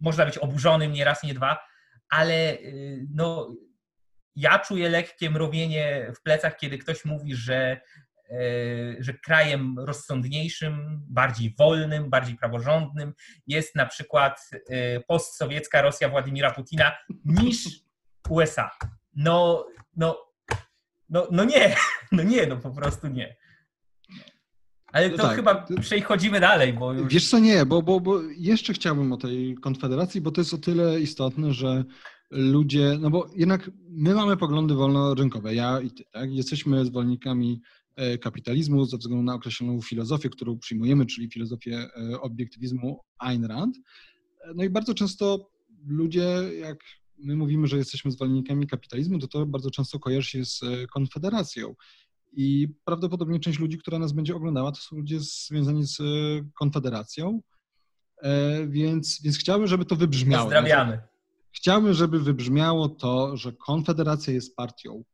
można 0.00 0.26
być 0.26 0.38
oburzonym 0.38 0.92
nie 0.92 1.04
raz, 1.04 1.22
nie 1.22 1.34
dwa, 1.34 1.58
ale 2.10 2.52
y, 2.52 3.06
no, 3.14 3.54
ja 4.36 4.58
czuję 4.58 4.88
lekkie 4.88 5.30
mrowienie 5.30 6.12
w 6.16 6.22
plecach, 6.22 6.56
kiedy 6.56 6.78
ktoś 6.78 7.04
mówi, 7.04 7.34
że 7.34 7.80
że 8.98 9.14
krajem 9.14 9.78
rozsądniejszym, 9.78 11.02
bardziej 11.08 11.54
wolnym, 11.58 12.10
bardziej 12.10 12.36
praworządnym 12.36 13.14
jest 13.46 13.74
na 13.74 13.86
przykład 13.86 14.50
postsowiecka 15.06 15.82
Rosja 15.82 16.08
Władimira 16.08 16.50
Putina 16.50 16.96
niż 17.24 17.68
USA. 18.28 18.70
No, 19.18 19.66
no, 19.96 20.16
no, 21.08 21.28
no 21.30 21.44
nie, 21.44 21.76
no 22.12 22.22
nie, 22.22 22.46
no 22.46 22.56
po 22.56 22.70
prostu 22.70 23.08
nie. 23.08 23.36
Ale 24.92 25.10
to 25.10 25.16
no 25.16 25.22
tak. 25.22 25.36
chyba 25.36 25.66
przechodzimy 25.80 26.40
dalej, 26.40 26.72
bo 26.72 26.92
już... 26.92 27.12
Wiesz 27.12 27.30
co, 27.30 27.38
nie, 27.38 27.66
bo, 27.66 27.82
bo, 27.82 28.00
bo 28.00 28.20
jeszcze 28.22 28.72
chciałbym 28.72 29.12
o 29.12 29.16
tej 29.16 29.54
konfederacji, 29.54 30.20
bo 30.20 30.30
to 30.30 30.40
jest 30.40 30.54
o 30.54 30.58
tyle 30.58 31.00
istotne, 31.00 31.52
że 31.52 31.84
ludzie, 32.30 32.96
no 33.00 33.10
bo 33.10 33.30
jednak 33.36 33.70
my 33.90 34.14
mamy 34.14 34.36
poglądy 34.36 34.74
wolnorynkowe, 34.74 35.54
ja 35.54 35.80
i 35.80 35.90
ty, 35.90 36.04
tak? 36.12 36.32
Jesteśmy 36.32 36.84
zwolennikami 36.84 37.60
E, 37.98 38.18
kapitalizmu 38.18 38.84
ze 38.84 38.96
względu 38.96 39.22
na 39.22 39.34
określoną 39.34 39.80
filozofię, 39.82 40.28
którą 40.28 40.58
przyjmujemy, 40.58 41.06
czyli 41.06 41.30
filozofię 41.30 41.76
e, 41.76 42.20
obiektywizmu 42.20 43.00
Ayn 43.18 43.44
Rand. 43.44 43.76
E, 43.76 44.52
no 44.54 44.64
i 44.64 44.70
bardzo 44.70 44.94
często 44.94 45.50
ludzie, 45.86 46.28
jak 46.60 46.78
my 47.18 47.36
mówimy, 47.36 47.66
że 47.66 47.76
jesteśmy 47.76 48.10
zwolennikami 48.10 48.66
kapitalizmu, 48.66 49.18
to 49.18 49.28
to 49.28 49.46
bardzo 49.46 49.70
często 49.70 49.98
kojarzy 49.98 50.30
się 50.30 50.44
z 50.44 50.60
Konfederacją. 50.92 51.74
I 52.32 52.68
prawdopodobnie 52.84 53.40
część 53.40 53.58
ludzi, 53.58 53.78
która 53.78 53.98
nas 53.98 54.12
będzie 54.12 54.36
oglądała, 54.36 54.72
to 54.72 54.80
są 54.80 54.96
ludzie 54.96 55.20
związani 55.20 55.86
z 55.86 55.98
Konfederacją. 56.54 57.42
Więc, 58.68 59.22
więc 59.22 59.38
chciałbym, 59.38 59.66
żeby 59.66 59.84
to 59.84 59.96
wybrzmiało. 59.96 60.44
Pozdrawiamy. 60.44 61.00
Chciałbym, 61.52 61.94
żeby 61.94 62.20
wybrzmiało 62.20 62.88
to, 62.88 63.36
że 63.36 63.52
Konfederacja 63.52 64.32
jest 64.32 64.56
partią 64.56 65.04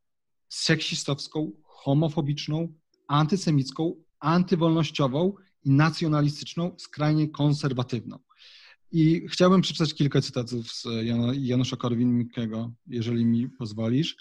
seksistowską, 0.49 1.51
homofobiczną, 1.63 2.73
antysemicką, 3.07 3.95
antywolnościową 4.19 5.33
i 5.63 5.71
nacjonalistyczną, 5.71 6.75
skrajnie 6.77 7.29
konserwatywną. 7.29 8.19
I 8.95 9.27
chciałbym 9.29 9.61
przeczytać 9.61 9.93
kilka 9.93 10.21
cytatów 10.21 10.71
z 10.71 10.87
Janusza 11.33 11.75
Korwin-Mikkego, 11.75 12.71
jeżeli 12.87 13.25
mi 13.25 13.49
pozwolisz. 13.49 14.15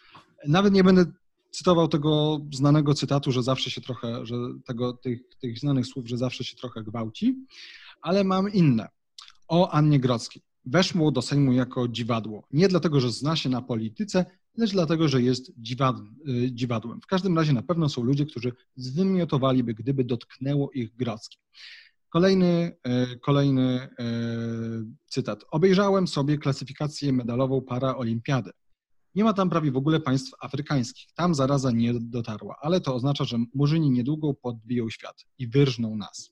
Nawet 0.49 0.75
nie 0.75 0.85
będę 0.85 1.05
cytował 1.51 1.89
tego 1.89 2.41
znanego 2.53 2.95
cytatu, 2.95 3.33
że 3.33 3.43
zawsze 3.43 3.71
się 3.71 3.81
trochę, 3.81 4.27
że 4.27 4.35
tego, 4.67 4.93
tych, 4.93 5.21
tych 5.41 5.59
znanych 5.59 5.87
słów, 5.87 6.09
że 6.09 6.19
zawsze 6.19 6.45
się 6.45 6.57
trochę 6.57 6.83
gwałci, 6.83 7.47
ale 8.03 8.25
mam 8.25 8.53
inne. 8.53 8.89
O 9.49 9.71
Annie 9.71 10.01
Grodzkiej. 10.01 10.43
Weszło 10.65 11.11
do 11.11 11.23
Sejmu 11.23 11.53
jako 11.53 11.89
dziwadło. 11.89 12.47
Nie 12.51 12.69
dlatego, 12.69 13.01
że 13.01 13.11
zna 13.11 13.37
się 13.37 13.49
na 13.49 13.63
polityce, 13.63 14.27
lecz 14.57 14.73
dlatego, 14.73 15.09
że 15.09 15.23
jest 15.23 15.49
y, 15.49 15.53
dziwadłem. 16.53 17.01
W 17.01 17.07
każdym 17.07 17.37
razie 17.39 17.53
na 17.53 17.63
pewno 17.63 17.89
są 17.89 18.03
ludzie, 18.03 18.27
którzy 18.27 18.53
zwymiotowaliby, 18.77 19.75
gdyby 19.75 20.05
dotknęło 20.05 20.71
ich 20.71 20.97
Grodzki. 20.97 21.39
Kolejny, 22.15 22.77
y, 23.13 23.19
kolejny 23.19 23.89
y, 24.01 24.85
cytat. 25.07 25.45
Obejrzałem 25.51 26.09
sobie 26.09 26.39
klasyfikację 26.39 27.13
medalową 27.13 27.63
paraolimpiady. 27.63 28.51
Nie 29.15 29.25
ma 29.25 29.33
tam 29.33 29.51
prawie 29.51 29.73
w 29.73 29.77
ogóle 29.77 30.01
państw 30.01 30.33
afrykańskich. 30.41 31.07
Tam 31.15 31.35
zaraza 31.35 31.71
nie 31.71 31.95
dotarła, 31.95 32.57
ale 32.61 32.81
to 32.81 32.95
oznacza, 32.95 33.25
że 33.25 33.39
murzyni 33.55 33.91
niedługo 33.91 34.35
podbiją 34.35 34.91
świat 34.91 35.25
i 35.39 35.49
wyrżną 35.49 35.97
nas. 35.97 36.31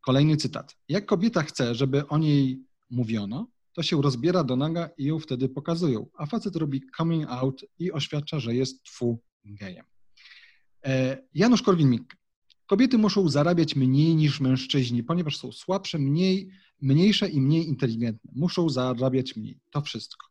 Kolejny 0.00 0.36
cytat. 0.36 0.76
Jak 0.88 1.06
kobieta 1.06 1.42
chce, 1.42 1.74
żeby 1.74 2.08
o 2.08 2.18
niej 2.18 2.64
mówiono, 2.90 3.46
to 3.72 3.82
się 3.82 4.02
rozbiera 4.02 4.44
do 4.44 4.56
naga 4.56 4.88
i 4.98 5.04
ją 5.04 5.18
wtedy 5.18 5.48
pokazują. 5.48 6.06
A 6.18 6.26
facet 6.26 6.56
robi 6.56 6.82
coming 6.96 7.30
out 7.30 7.64
i 7.78 7.92
oświadcza, 7.92 8.40
że 8.40 8.54
jest 8.54 8.82
twu 8.82 9.20
gejem. 9.44 9.84
E, 10.86 11.18
Janusz 11.34 11.62
Korwin-Mikke. 11.62 12.16
Kobiety 12.66 12.98
muszą 12.98 13.28
zarabiać 13.28 13.76
mniej 13.76 14.16
niż 14.16 14.40
mężczyźni, 14.40 15.02
ponieważ 15.02 15.36
są 15.36 15.52
słabsze, 15.52 15.98
mniej, 15.98 16.50
mniejsze 16.82 17.28
i 17.28 17.40
mniej 17.40 17.68
inteligentne. 17.68 18.30
Muszą 18.34 18.68
zarabiać 18.68 19.36
mniej. 19.36 19.60
To 19.70 19.80
wszystko. 19.80 20.26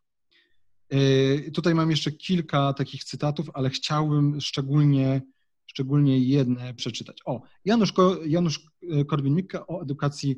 E, 0.89 1.51
tutaj 1.51 1.75
mam 1.75 1.91
jeszcze 1.91 2.11
kilka 2.11 2.73
takich 2.73 3.03
cytatów, 3.03 3.49
ale 3.53 3.69
chciałbym 3.69 4.41
szczególnie, 4.41 5.21
szczególnie 5.65 6.19
jedne 6.19 6.73
przeczytać. 6.73 7.17
O, 7.25 7.41
Janusz, 7.65 7.93
Janusz 8.25 8.59
Korwin-Mikke 9.07 9.67
o 9.67 9.81
edukacji 9.81 10.37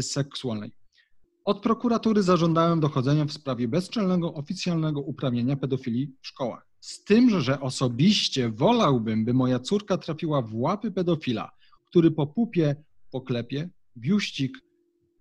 seksualnej. 0.00 0.72
Od 1.44 1.62
prokuratury 1.62 2.22
zażądałem 2.22 2.80
dochodzenia 2.80 3.24
w 3.24 3.32
sprawie 3.32 3.68
bezczelnego 3.68 4.34
oficjalnego 4.34 5.00
uprawnienia 5.00 5.56
pedofilii 5.56 6.16
w 6.22 6.26
szkołach. 6.26 6.69
Z 6.80 7.04
tym, 7.04 7.40
że 7.40 7.60
osobiście 7.60 8.48
wolałbym, 8.48 9.24
by 9.24 9.34
moja 9.34 9.58
córka 9.58 9.98
trafiła 9.98 10.42
w 10.42 10.54
łapy 10.54 10.90
pedofila, 10.90 11.50
który 11.86 12.10
po 12.10 12.26
pupie 12.26 12.76
poklepie, 13.10 13.70
biuścik 13.96 14.58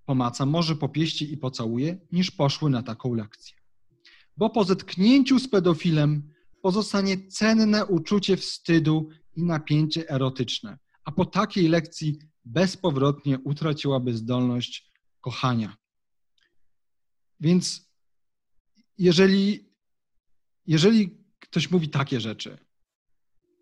pomaca, 0.05 0.45
może 0.45 0.75
popieści 0.75 1.33
i 1.33 1.37
pocałuje, 1.37 1.97
niż 2.11 2.31
poszły 2.31 2.69
na 2.69 2.83
taką 2.83 3.13
lekcję. 3.13 3.57
Bo 4.37 4.49
po 4.49 4.63
zetknięciu 4.63 5.39
z 5.39 5.47
pedofilem 5.47 6.33
pozostanie 6.61 7.27
cenne 7.27 7.85
uczucie 7.85 8.37
wstydu 8.37 9.09
i 9.35 9.43
napięcie 9.43 10.09
erotyczne, 10.09 10.77
a 11.03 11.11
po 11.11 11.25
takiej 11.25 11.67
lekcji 11.67 12.19
bezpowrotnie 12.45 13.39
utraciłaby 13.39 14.13
zdolność 14.13 14.91
kochania. 15.21 15.75
Więc 17.39 17.91
jeżeli, 18.97 19.69
jeżeli 20.67 21.18
ktoś 21.49 21.71
mówi 21.71 21.89
takie 21.89 22.19
rzeczy, 22.19 22.57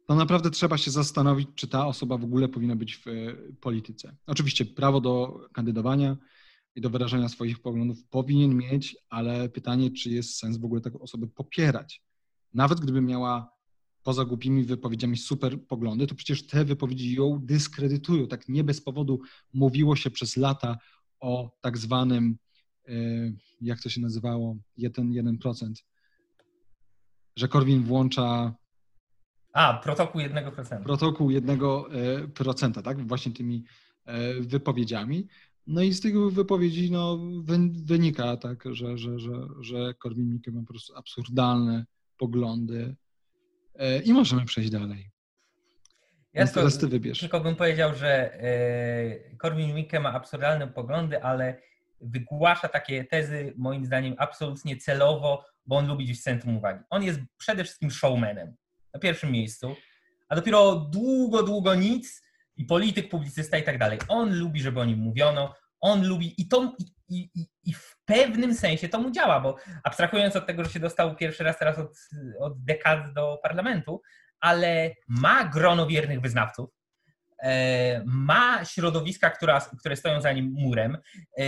to 0.07 0.15
naprawdę 0.15 0.51
trzeba 0.51 0.77
się 0.77 0.91
zastanowić, 0.91 1.49
czy 1.55 1.67
ta 1.67 1.88
osoba 1.88 2.17
w 2.17 2.23
ogóle 2.23 2.47
powinna 2.47 2.75
być 2.75 2.95
w 2.95 3.07
e, 3.07 3.11
polityce. 3.61 4.15
Oczywiście 4.27 4.65
prawo 4.65 5.01
do 5.01 5.41
kandydowania 5.53 6.17
i 6.75 6.81
do 6.81 6.89
wyrażania 6.89 7.29
swoich 7.29 7.59
poglądów 7.59 8.03
powinien 8.09 8.57
mieć, 8.57 8.97
ale 9.09 9.49
pytanie, 9.49 9.91
czy 9.91 10.09
jest 10.09 10.38
sens 10.38 10.57
w 10.57 10.65
ogóle 10.65 10.81
taką 10.81 10.99
osobę 10.99 11.27
popierać. 11.27 12.03
Nawet 12.53 12.79
gdyby 12.79 13.01
miała 13.01 13.51
poza 14.03 14.25
głupimi 14.25 14.63
wypowiedziami 14.63 15.17
super 15.17 15.65
poglądy, 15.67 16.07
to 16.07 16.15
przecież 16.15 16.47
te 16.47 16.65
wypowiedzi 16.65 17.15
ją 17.15 17.39
dyskredytują. 17.43 18.27
Tak 18.27 18.49
nie 18.49 18.63
bez 18.63 18.81
powodu 18.81 19.21
mówiło 19.53 19.95
się 19.95 20.09
przez 20.09 20.38
lata 20.38 20.77
o 21.19 21.57
tak 21.61 21.77
zwanym 21.77 22.38
E, 22.88 22.93
jak 23.61 23.81
to 23.81 23.89
się 23.89 24.01
nazywało, 24.01 24.57
1%, 24.79 25.38
1%, 25.39 25.73
że 27.38 27.47
Korwin 27.47 27.83
włącza. 27.83 28.53
A, 29.53 29.73
protokół 29.83 30.21
1%. 30.21 30.83
Protokół 30.83 31.29
1%, 31.29 32.81
tak? 32.81 33.07
Właśnie 33.07 33.31
tymi 33.31 33.63
e, 34.05 34.33
wypowiedziami. 34.33 35.27
No 35.67 35.81
i 35.81 35.93
z 35.93 36.01
tych 36.01 36.31
wypowiedzi 36.31 36.91
no, 36.91 37.19
wynika, 37.85 38.38
tak, 38.38 38.63
że, 38.71 38.97
że, 38.97 39.19
że, 39.19 39.31
że 39.59 39.93
Korwin 39.93 40.33
Mikke 40.33 40.51
ma 40.51 40.61
po 40.61 40.67
prostu 40.67 40.95
absurdalne 40.95 41.85
poglądy 42.17 42.95
e, 43.75 43.99
i 43.99 44.13
możemy 44.13 44.45
przejść 44.45 44.69
dalej. 44.69 45.09
Ja 46.33 46.47
teraz 46.47 46.77
ty 46.77 46.88
wybierz. 46.88 47.19
Tylko 47.19 47.39
bym 47.39 47.55
powiedział, 47.55 47.95
że 47.95 48.39
Korwin 49.38 49.75
Mikke 49.75 49.99
ma 49.99 50.13
absurdalne 50.13 50.67
poglądy, 50.67 51.23
ale 51.23 51.61
wygłasza 52.01 52.67
takie 52.67 53.03
tezy, 53.03 53.53
moim 53.57 53.85
zdaniem, 53.85 54.15
absolutnie 54.17 54.77
celowo, 54.77 55.45
bo 55.65 55.77
on 55.77 55.87
lubi 55.87 56.13
w 56.13 56.21
centrum 56.21 56.57
uwagi. 56.57 56.83
On 56.89 57.03
jest 57.03 57.19
przede 57.37 57.63
wszystkim 57.63 57.91
showmanem 57.91 58.55
na 58.93 58.99
pierwszym 58.99 59.31
miejscu, 59.31 59.75
a 60.29 60.35
dopiero 60.35 60.75
długo, 60.75 61.43
długo 61.43 61.75
nic 61.75 62.21
i 62.55 62.65
polityk, 62.65 63.09
publicysta 63.09 63.57
i 63.57 63.63
tak 63.63 63.77
dalej. 63.77 63.99
On 64.07 64.39
lubi, 64.39 64.61
żeby 64.61 64.79
o 64.79 64.85
nim 64.85 64.99
mówiono, 64.99 65.55
on 65.81 66.07
lubi 66.07 66.41
i 66.41 66.47
to 66.47 66.75
i, 67.09 67.29
i, 67.35 67.47
i 67.63 67.73
w 67.73 67.97
pewnym 68.05 68.55
sensie 68.55 68.89
to 68.89 69.01
mu 69.01 69.11
działa, 69.11 69.39
bo 69.39 69.55
abstrahując 69.83 70.35
od 70.35 70.47
tego, 70.47 70.63
że 70.63 70.71
się 70.71 70.79
dostał 70.79 71.15
pierwszy 71.15 71.43
raz 71.43 71.59
teraz 71.59 71.79
od, 71.79 71.97
od 72.39 72.63
dekad 72.63 73.13
do 73.13 73.39
parlamentu, 73.43 74.01
ale 74.39 74.95
ma 75.07 75.43
grono 75.43 75.87
wiernych 75.87 76.21
wyznawców, 76.21 76.69
ma 78.05 78.65
środowiska, 78.65 79.29
która, 79.29 79.61
które 79.79 79.95
stoją 79.95 80.21
za 80.21 80.31
nim 80.31 80.53
murem, 80.57 80.97
e, 81.38 81.43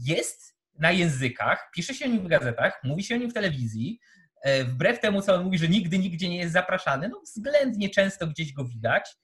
jest 0.00 0.56
na 0.78 0.90
językach, 0.90 1.70
pisze 1.74 1.94
się 1.94 2.04
o 2.04 2.08
nim 2.08 2.24
w 2.24 2.28
gazetach, 2.28 2.80
mówi 2.84 3.04
się 3.04 3.14
o 3.14 3.18
nim 3.18 3.30
w 3.30 3.34
telewizji, 3.34 4.00
e, 4.42 4.64
wbrew 4.64 5.00
temu, 5.00 5.22
co 5.22 5.34
on 5.34 5.44
mówi, 5.44 5.58
że 5.58 5.68
nigdy, 5.68 5.98
nigdzie 5.98 6.28
nie 6.28 6.38
jest 6.38 6.52
zapraszany, 6.52 7.08
no 7.08 7.20
względnie 7.20 7.90
często 7.90 8.26
gdzieś 8.26 8.52
go 8.52 8.64
widać. 8.64 9.16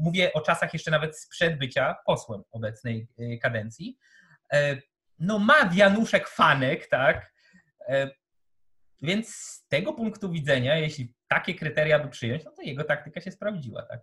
Mówię 0.00 0.32
o 0.32 0.40
czasach 0.40 0.72
jeszcze 0.72 0.90
nawet 0.90 1.18
sprzed 1.18 1.58
bycia 1.58 1.96
posłem 2.06 2.42
obecnej 2.50 3.08
kadencji. 3.42 3.98
No 5.18 5.38
ma 5.38 5.68
wianuszek 5.68 6.28
fanek, 6.28 6.88
tak? 6.88 7.32
Więc 9.02 9.28
z 9.34 9.66
tego 9.68 9.92
punktu 9.92 10.30
widzenia, 10.30 10.76
jeśli 10.76 11.14
takie 11.28 11.54
kryteria 11.54 11.98
by 11.98 12.08
przyjąć, 12.08 12.44
no 12.44 12.50
to 12.50 12.62
jego 12.62 12.84
taktyka 12.84 13.20
się 13.20 13.30
sprawdziła, 13.30 13.82
tak? 13.82 14.00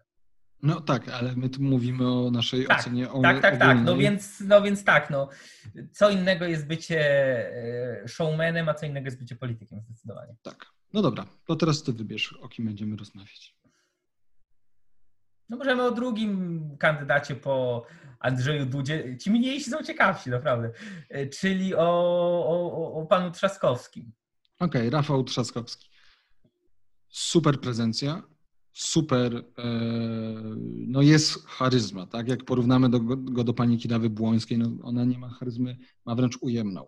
No 0.64 0.82
tak, 0.82 1.10
ale 1.10 1.36
my 1.36 1.49
tu 1.49 1.62
mówimy 1.62 2.12
o 2.12 2.32
naszej 2.32 2.66
tak, 2.66 2.80
ocenie 2.80 3.12
o 3.12 3.22
Tak, 3.22 3.41
tak, 3.41 3.60
tak. 3.60 3.78
No 3.84 3.97
więc, 3.97 4.39
no 4.39 4.62
więc 4.62 4.84
tak, 4.84 5.10
no. 5.10 5.30
Co 5.91 6.10
innego 6.10 6.45
jest 6.45 6.68
bycie 6.68 6.99
e, 8.03 8.08
showmanem, 8.08 8.70
a 8.70 8.74
co 8.74 8.86
innego 8.86 9.05
jest 9.05 9.20
bycie 9.20 9.36
politykiem 9.36 9.82
zdecydowanie. 9.82 10.36
Tak. 10.43 10.66
No 10.93 11.01
dobra, 11.01 11.26
to 11.45 11.55
teraz 11.55 11.84
ty 11.84 11.93
wybierz, 11.93 12.34
o 12.34 12.49
kim 12.49 12.66
będziemy 12.66 12.95
rozmawiać. 12.95 13.58
No 15.49 15.58
możemy 15.58 15.84
o 15.84 15.91
drugim 15.91 16.62
kandydacie 16.78 17.36
po 17.36 17.86
Andrzeju 18.20 18.66
Dudzie. 18.66 19.18
Ci 19.18 19.32
mniejsi 19.32 19.70
są 19.70 19.84
ciekawsi, 19.84 20.30
naprawdę. 20.30 20.72
E, 21.10 21.28
czyli 21.28 21.76
o, 21.76 21.88
o, 22.47 22.93
o 22.93 23.05
panu 23.05 23.32
Trzaskowskim. 23.32 24.12
Okej, 24.60 24.82
okay, 24.82 24.89
Rafał 24.89 25.24
Trzaskowski. 25.24 25.89
Super 27.10 27.60
prezencja 27.60 28.24
super, 28.78 29.36
e, 29.36 29.43
no 30.88 31.01
jest 31.01 31.45
charyzma, 31.45 32.07
tak? 32.07 32.28
Jak 32.28 32.45
porównamy 32.45 32.89
do, 32.89 32.99
go 33.15 33.43
do 33.43 33.53
pani 33.53 33.78
Kidawy 33.78 34.09
Błońskiej, 34.09 34.57
no 34.57 34.71
ona 34.82 35.05
nie 35.05 35.19
ma 35.19 35.30
charyzmy, 35.30 35.78
ma 36.05 36.15
wręcz 36.15 36.38
ujemną. 36.41 36.88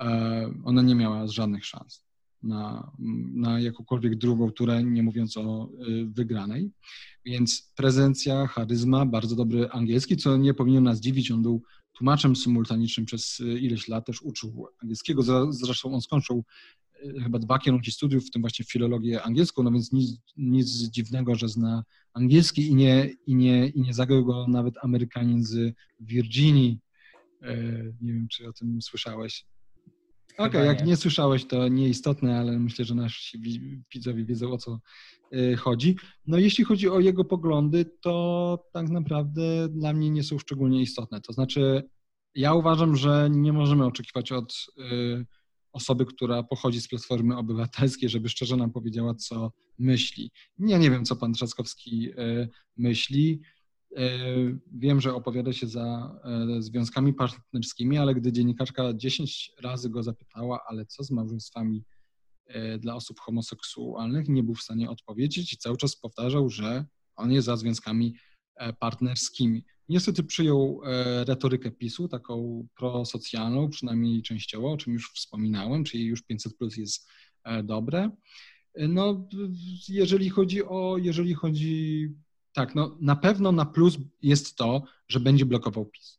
E, 0.00 0.54
ona 0.64 0.82
nie 0.82 0.94
miała 0.94 1.26
żadnych 1.26 1.66
szans 1.66 2.04
na, 2.42 2.92
na 3.34 3.60
jakąkolwiek 3.60 4.16
drugą 4.16 4.50
turę, 4.50 4.84
nie 4.84 5.02
mówiąc 5.02 5.36
o 5.36 5.64
e, 5.64 5.68
wygranej. 6.04 6.70
Więc 7.24 7.72
prezencja, 7.76 8.46
charyzma, 8.46 9.06
bardzo 9.06 9.36
dobry 9.36 9.70
angielski, 9.70 10.16
co 10.16 10.36
nie 10.36 10.54
powinno 10.54 10.80
nas 10.80 11.00
dziwić. 11.00 11.30
On 11.30 11.42
był 11.42 11.62
tłumaczem 11.92 12.36
symultanicznym 12.36 13.06
przez 13.06 13.40
ileś 13.40 13.88
lat, 13.88 14.06
też 14.06 14.22
uczył 14.22 14.66
angielskiego. 14.82 15.52
Zresztą 15.52 15.94
on 15.94 16.00
skończył 16.00 16.44
chyba 17.22 17.38
dwa 17.38 17.58
kierunki 17.58 17.92
studiów, 17.92 18.26
w 18.26 18.30
tym 18.30 18.42
właśnie 18.42 18.64
filologię 18.64 19.22
angielską, 19.22 19.62
no 19.62 19.70
więc 19.70 19.92
nic, 19.92 20.20
nic 20.36 20.68
dziwnego, 20.68 21.34
że 21.34 21.48
zna 21.48 21.84
angielski 22.14 22.66
i 22.66 22.74
nie, 22.74 23.10
i, 23.26 23.34
nie, 23.34 23.66
i 23.66 23.80
nie 23.80 23.94
zagrał 23.94 24.24
go 24.24 24.46
nawet 24.48 24.74
Amerykanin 24.82 25.44
z 25.44 25.74
Virginii. 26.00 26.78
E, 27.42 27.56
nie 28.00 28.12
wiem, 28.12 28.28
czy 28.28 28.48
o 28.48 28.52
tym 28.52 28.82
słyszałeś. 28.82 29.46
Okej, 30.32 30.46
okay, 30.46 30.66
jak 30.66 30.86
nie 30.86 30.96
słyszałeś, 30.96 31.46
to 31.46 31.68
nieistotne, 31.68 32.38
ale 32.38 32.58
myślę, 32.58 32.84
że 32.84 32.94
nasi 32.94 33.40
widzowie 33.94 34.24
wiedzą, 34.24 34.52
o 34.52 34.58
co 34.58 34.80
e, 35.32 35.56
chodzi. 35.56 35.96
No 36.26 36.38
jeśli 36.38 36.64
chodzi 36.64 36.88
o 36.88 37.00
jego 37.00 37.24
poglądy, 37.24 37.84
to 38.00 38.66
tak 38.72 38.88
naprawdę 38.88 39.68
dla 39.68 39.92
mnie 39.92 40.10
nie 40.10 40.22
są 40.22 40.38
szczególnie 40.38 40.82
istotne. 40.82 41.20
To 41.20 41.32
znaczy, 41.32 41.82
ja 42.34 42.54
uważam, 42.54 42.96
że 42.96 43.28
nie 43.30 43.52
możemy 43.52 43.84
oczekiwać 43.84 44.32
od 44.32 44.66
e, 44.78 45.24
osoby, 45.72 46.06
która 46.06 46.42
pochodzi 46.42 46.80
z 46.80 46.88
Platformy 46.88 47.36
Obywatelskiej, 47.36 48.08
żeby 48.08 48.28
szczerze 48.28 48.56
nam 48.56 48.72
powiedziała, 48.72 49.14
co 49.14 49.52
myśli. 49.78 50.30
Ja 50.58 50.78
nie 50.78 50.90
wiem, 50.90 51.04
co 51.04 51.16
pan 51.16 51.32
Trzaskowski 51.32 52.10
e, 52.16 52.48
myśli. 52.76 53.40
E, 53.96 54.18
wiem, 54.72 55.00
że 55.00 55.14
opowiada 55.14 55.52
się 55.52 55.66
za 55.66 56.16
e, 56.24 56.62
związkami 56.62 57.14
partnerskimi, 57.14 57.98
ale 57.98 58.14
gdy 58.14 58.32
dziennikarka 58.32 58.94
10 58.94 59.52
razy 59.62 59.90
go 59.90 60.02
zapytała, 60.02 60.60
ale 60.68 60.86
co 60.86 61.04
z 61.04 61.10
małżeństwami 61.10 61.84
dla 62.78 62.94
osób 62.94 63.20
homoseksualnych, 63.20 64.28
nie 64.28 64.42
był 64.42 64.54
w 64.54 64.62
stanie 64.62 64.90
odpowiedzieć 64.90 65.52
i 65.52 65.56
cały 65.56 65.76
czas 65.76 65.96
powtarzał, 65.96 66.48
że 66.48 66.84
on 67.16 67.32
jest 67.32 67.46
za 67.46 67.56
związkami 67.56 68.14
partnerskimi. 68.78 69.64
Niestety 69.88 70.24
przyjął 70.24 70.80
e, 70.84 71.24
retorykę 71.24 71.70
PiSu, 71.70 72.08
taką 72.08 72.66
prosocjalną, 72.76 73.68
przynajmniej 73.68 74.22
częściowo, 74.22 74.72
o 74.72 74.76
czym 74.76 74.92
już 74.92 75.12
wspominałem, 75.12 75.84
czyli 75.84 76.04
już 76.04 76.22
500 76.22 76.56
plus 76.56 76.76
jest 76.76 77.08
e, 77.44 77.62
dobre. 77.62 78.10
E, 78.74 78.88
no, 78.88 79.28
jeżeli 79.88 80.30
chodzi 80.30 80.64
o, 80.64 80.96
jeżeli 80.98 81.34
chodzi, 81.34 82.08
tak, 82.52 82.74
no 82.74 82.98
na 83.00 83.16
pewno 83.16 83.52
na 83.52 83.66
plus 83.66 83.98
jest 84.22 84.56
to, 84.56 84.82
że 85.08 85.20
będzie 85.20 85.46
blokował 85.46 85.86
PiS. 85.86 86.18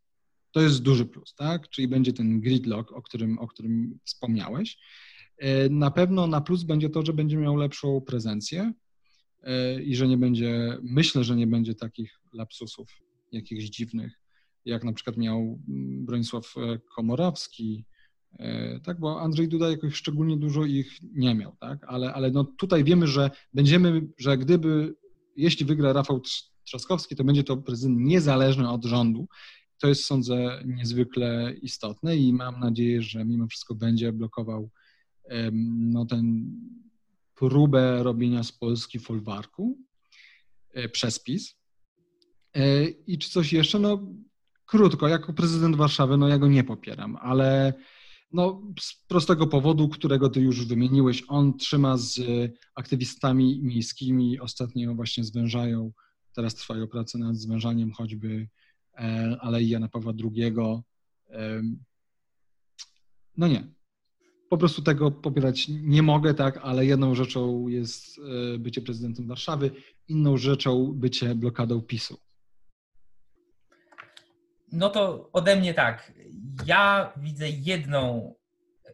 To 0.51 0.61
jest 0.61 0.81
duży 0.81 1.05
plus, 1.05 1.35
tak? 1.35 1.69
Czyli 1.69 1.87
będzie 1.87 2.13
ten 2.13 2.41
gridlock, 2.41 2.91
o 2.91 3.01
którym, 3.01 3.39
o 3.39 3.47
którym 3.47 3.99
wspomniałeś. 4.03 4.77
Na 5.69 5.91
pewno 5.91 6.27
na 6.27 6.41
plus 6.41 6.63
będzie 6.63 6.89
to, 6.89 7.05
że 7.05 7.13
będzie 7.13 7.37
miał 7.37 7.55
lepszą 7.55 8.01
prezencję 8.01 8.73
i 9.85 9.95
że 9.95 10.07
nie 10.07 10.17
będzie, 10.17 10.77
myślę, 10.83 11.23
że 11.23 11.35
nie 11.35 11.47
będzie 11.47 11.75
takich 11.75 12.21
lapsusów 12.33 13.02
jakichś 13.33 13.63
dziwnych, 13.63 14.19
jak 14.65 14.83
na 14.83 14.93
przykład 14.93 15.17
miał 15.17 15.59
mm, 15.67 16.05
Bronisław 16.05 16.53
e, 16.57 16.79
Komorowski, 16.95 17.85
Tak, 18.83 18.99
bo 18.99 19.21
Andrzej 19.21 19.47
Duda 19.47 19.69
jakoś 19.69 19.93
szczególnie 19.93 20.37
dużo 20.37 20.65
ich 20.65 20.99
nie 21.01 21.35
miał, 21.35 21.55
tak? 21.59 21.85
Ale, 21.87 22.13
ale 22.13 22.31
no 22.31 22.43
tutaj 22.43 22.83
wiemy, 22.83 23.07
że 23.07 23.31
będziemy, 23.53 24.07
że 24.17 24.37
gdyby, 24.37 24.95
jeśli 25.35 25.65
wygra 25.65 25.93
Rafał 25.93 26.21
Trzaskowski, 26.63 27.15
to 27.15 27.23
będzie 27.23 27.43
to 27.43 27.57
prezydent 27.57 27.99
niezależny 27.99 28.69
od 28.69 28.85
rządu. 28.85 29.27
To 29.81 29.87
jest, 29.87 30.05
sądzę, 30.05 30.63
niezwykle 30.65 31.53
istotne 31.61 32.17
i 32.17 32.33
mam 32.33 32.59
nadzieję, 32.59 33.01
że 33.01 33.25
mimo 33.25 33.47
wszystko 33.47 33.75
będzie 33.75 34.13
blokował 34.13 34.69
no, 35.63 36.05
ten 36.05 36.51
próbę 37.35 38.03
robienia 38.03 38.43
z 38.43 38.51
Polski 38.51 38.99
folwarku 38.99 39.77
e, 40.73 40.89
przez 40.89 41.19
PiS. 41.19 41.55
E, 42.55 42.85
I 42.85 43.17
czy 43.17 43.29
coś 43.29 43.53
jeszcze? 43.53 43.79
No 43.79 43.99
krótko, 44.65 45.07
jako 45.07 45.33
prezydent 45.33 45.75
Warszawy, 45.75 46.17
no 46.17 46.27
ja 46.27 46.37
go 46.37 46.47
nie 46.47 46.63
popieram, 46.63 47.17
ale 47.21 47.73
no, 48.31 48.61
z 48.79 49.05
prostego 49.07 49.47
powodu, 49.47 49.89
którego 49.89 50.29
ty 50.29 50.41
już 50.41 50.65
wymieniłeś, 50.65 51.23
on 51.27 51.57
trzyma 51.57 51.97
z 51.97 52.19
aktywistami 52.75 53.59
miejskimi, 53.63 54.39
ostatnio 54.39 54.95
właśnie 54.95 55.23
zwężają, 55.23 55.91
teraz 56.35 56.55
trwają 56.55 56.87
prace 56.87 57.17
nad 57.17 57.35
zwężaniem 57.35 57.91
choćby 57.91 58.47
e, 58.97 59.37
Alei 59.41 59.69
Jana 59.69 59.87
Pawła 59.87 60.13
II. 60.23 60.53
No 63.37 63.47
nie, 63.47 63.67
po 64.49 64.57
prostu 64.57 64.81
tego 64.81 65.11
popierać 65.11 65.67
nie 65.67 66.01
mogę, 66.01 66.33
tak, 66.33 66.59
ale 66.63 66.85
jedną 66.85 67.15
rzeczą 67.15 67.67
jest 67.67 68.19
e, 68.19 68.57
bycie 68.57 68.81
prezydentem 68.81 69.27
Warszawy, 69.27 69.71
inną 70.07 70.37
rzeczą 70.37 70.93
bycie 70.95 71.35
blokadą 71.35 71.81
PiSu. 71.81 72.17
No 74.73 74.89
to 74.89 75.29
ode 75.33 75.55
mnie 75.55 75.73
tak. 75.73 76.11
Ja 76.65 77.13
widzę 77.17 77.49
jedną 77.49 78.33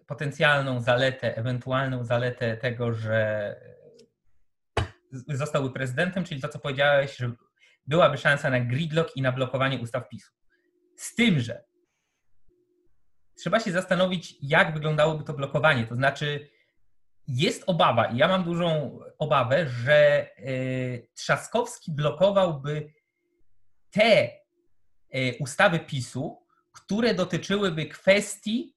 potencjalną 0.07 0.81
zaletę, 0.81 1.37
ewentualną 1.37 2.03
zaletę 2.03 2.57
tego, 2.57 2.93
że 2.93 3.55
zostałby 5.27 5.71
prezydentem, 5.71 6.23
czyli 6.23 6.41
to, 6.41 6.49
co 6.49 6.59
powiedziałeś, 6.59 7.17
że 7.17 7.31
byłaby 7.87 8.17
szansa 8.17 8.49
na 8.49 8.59
gridlock 8.59 9.17
i 9.17 9.21
na 9.21 9.31
blokowanie 9.31 9.79
ustaw 9.79 10.09
PiSu. 10.09 10.33
Z 10.95 11.15
tym, 11.15 11.39
że 11.39 11.63
trzeba 13.37 13.59
się 13.59 13.71
zastanowić, 13.71 14.35
jak 14.41 14.73
wyglądałoby 14.73 15.23
to 15.23 15.33
blokowanie. 15.33 15.87
To 15.87 15.95
znaczy, 15.95 16.49
jest 17.27 17.63
obawa, 17.67 18.05
i 18.05 18.17
ja 18.17 18.27
mam 18.27 18.43
dużą 18.43 18.99
obawę, 19.17 19.67
że 19.67 20.29
y, 20.39 21.09
Trzaskowski 21.13 21.91
blokowałby 21.91 22.93
te 23.91 24.38
ustawy 25.39 25.79
PiSu, 25.79 26.45
które 26.71 27.13
dotyczyłyby 27.13 27.85
kwestii 27.85 28.75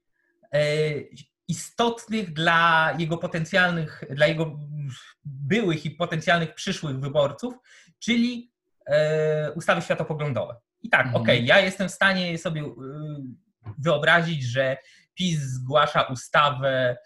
y, 0.54 1.08
istotnych 1.48 2.32
dla 2.32 2.92
jego 2.98 3.18
potencjalnych, 3.18 4.04
dla 4.10 4.26
jego 4.26 4.58
byłych 5.24 5.84
i 5.84 5.90
potencjalnych 5.90 6.54
przyszłych 6.54 7.00
wyborców, 7.00 7.54
czyli 7.98 8.52
ustawy 9.54 9.82
światopoglądowe. 9.82 10.56
I 10.82 10.88
tak, 10.88 11.06
mhm. 11.06 11.22
okej, 11.22 11.36
okay, 11.36 11.46
ja 11.46 11.60
jestem 11.60 11.88
w 11.88 11.92
stanie 11.92 12.38
sobie 12.38 12.64
wyobrazić, 13.78 14.42
że 14.42 14.76
PiS 15.14 15.40
zgłasza 15.40 16.02
ustawę, 16.02 16.96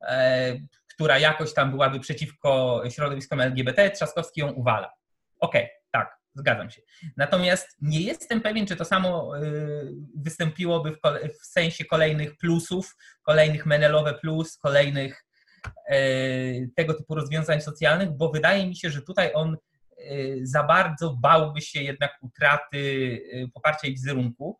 e, 0.00 0.54
która 0.88 1.18
jakoś 1.18 1.54
tam 1.54 1.70
byłaby 1.70 2.00
przeciwko 2.00 2.82
środowiskom 2.88 3.40
LGBT, 3.40 3.90
Trzaskowski 3.90 4.40
ją 4.40 4.50
uwala. 4.50 4.92
Okej, 5.40 5.64
okay, 5.64 5.76
zgadzam 6.36 6.70
się. 6.70 6.82
Natomiast 7.16 7.76
nie 7.80 8.00
jestem 8.00 8.40
pewien, 8.40 8.66
czy 8.66 8.76
to 8.76 8.84
samo 8.84 9.38
e, 9.38 9.42
wystąpiło 10.16 10.84
w, 10.84 10.90
w 11.42 11.46
sensie 11.46 11.84
kolejnych 11.84 12.36
plusów, 12.36 12.96
kolejnych 13.22 13.66
Menelowe 13.66 14.14
plus, 14.14 14.58
kolejnych 14.58 15.24
e, 15.88 15.98
tego 16.76 16.94
typu 16.94 17.14
rozwiązań 17.14 17.60
socjalnych, 17.60 18.10
bo 18.10 18.30
wydaje 18.30 18.66
mi 18.66 18.76
się, 18.76 18.90
że 18.90 19.02
tutaj 19.02 19.30
on 19.34 19.56
za 20.42 20.62
bardzo 20.62 21.16
bałby 21.20 21.60
się 21.60 21.82
jednak 21.82 22.10
utraty 22.20 23.20
poparcia 23.54 23.88
i 23.88 23.92
wizerunku 23.92 24.58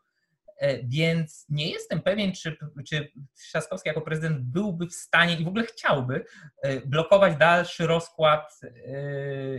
więc 0.84 1.46
nie 1.48 1.70
jestem 1.70 2.02
pewien, 2.02 2.32
czy, 2.32 2.56
czy 2.88 3.12
Trzaskowski 3.34 3.88
jako 3.88 4.00
prezydent 4.00 4.40
byłby 4.40 4.86
w 4.86 4.94
stanie 4.94 5.36
i 5.36 5.44
w 5.44 5.48
ogóle 5.48 5.64
chciałby 5.64 6.24
e, 6.62 6.86
blokować 6.86 7.36
dalszy 7.36 7.86
rozkład, 7.86 8.60
e, 8.62 8.70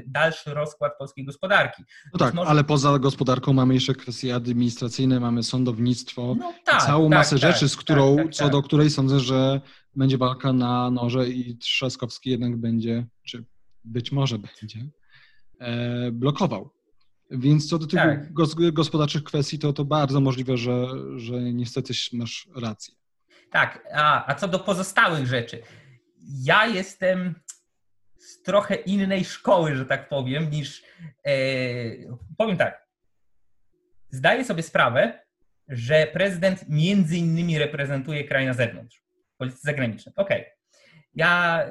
dalszy 0.07 0.53
rozkład 0.53 0.97
polskiej 0.97 1.25
gospodarki. 1.25 1.83
No 2.13 2.19
tak, 2.19 2.33
może... 2.33 2.49
ale 2.49 2.63
poza 2.63 2.99
gospodarką 2.99 3.53
mamy 3.53 3.73
jeszcze 3.73 3.93
kwestie 3.93 4.35
administracyjne, 4.35 5.19
mamy 5.19 5.43
sądownictwo, 5.43 6.35
no 6.39 6.53
tak, 6.65 6.83
całą 6.83 7.09
tak, 7.09 7.19
masę 7.19 7.39
tak, 7.39 7.53
rzeczy, 7.53 7.69
z 7.69 7.75
którą, 7.75 8.15
tak, 8.15 8.25
tak, 8.25 8.33
co 8.33 8.49
do 8.49 8.61
której 8.61 8.89
sądzę, 8.89 9.19
że 9.19 9.61
będzie 9.95 10.17
walka 10.17 10.53
na 10.53 10.91
noże 10.91 11.29
i 11.29 11.57
Trzaskowski 11.57 12.29
jednak 12.29 12.57
będzie, 12.57 13.07
czy 13.23 13.45
być 13.83 14.11
może 14.11 14.39
będzie, 14.39 14.89
blokował. 16.11 16.76
Więc 17.31 17.69
co 17.69 17.79
do 17.79 17.87
tych 17.87 17.99
tak. 17.99 18.33
gospodarczych 18.73 19.23
kwestii, 19.23 19.59
to, 19.59 19.73
to 19.73 19.85
bardzo 19.85 20.21
możliwe, 20.21 20.57
że, 20.57 20.87
że 21.15 21.33
niestety 21.33 21.93
masz 22.13 22.47
rację. 22.55 22.93
Tak, 23.51 23.87
a, 23.93 24.31
a 24.31 24.35
co 24.35 24.47
do 24.47 24.59
pozostałych 24.59 25.27
rzeczy. 25.27 25.61
Ja 26.43 26.65
jestem 26.65 27.35
z 28.17 28.41
trochę 28.41 28.75
innej 28.75 29.25
szkoły, 29.25 29.75
że 29.75 29.85
tak 29.85 30.09
powiem, 30.09 30.49
niż. 30.49 30.83
E, 31.25 31.33
powiem 32.37 32.57
tak. 32.57 32.87
Zdaję 34.09 34.45
sobie 34.45 34.63
sprawę, 34.63 35.19
że 35.67 36.07
prezydent 36.13 36.69
między 36.69 37.17
innymi 37.17 37.59
reprezentuje 37.59 38.23
kraj 38.23 38.45
na 38.45 38.53
zewnątrz, 38.53 39.03
w 39.33 39.37
polityce 39.37 39.61
zagranicznej. 39.63 40.15
Okej. 40.15 40.41
Okay. 40.41 40.51
Ja 41.13 41.63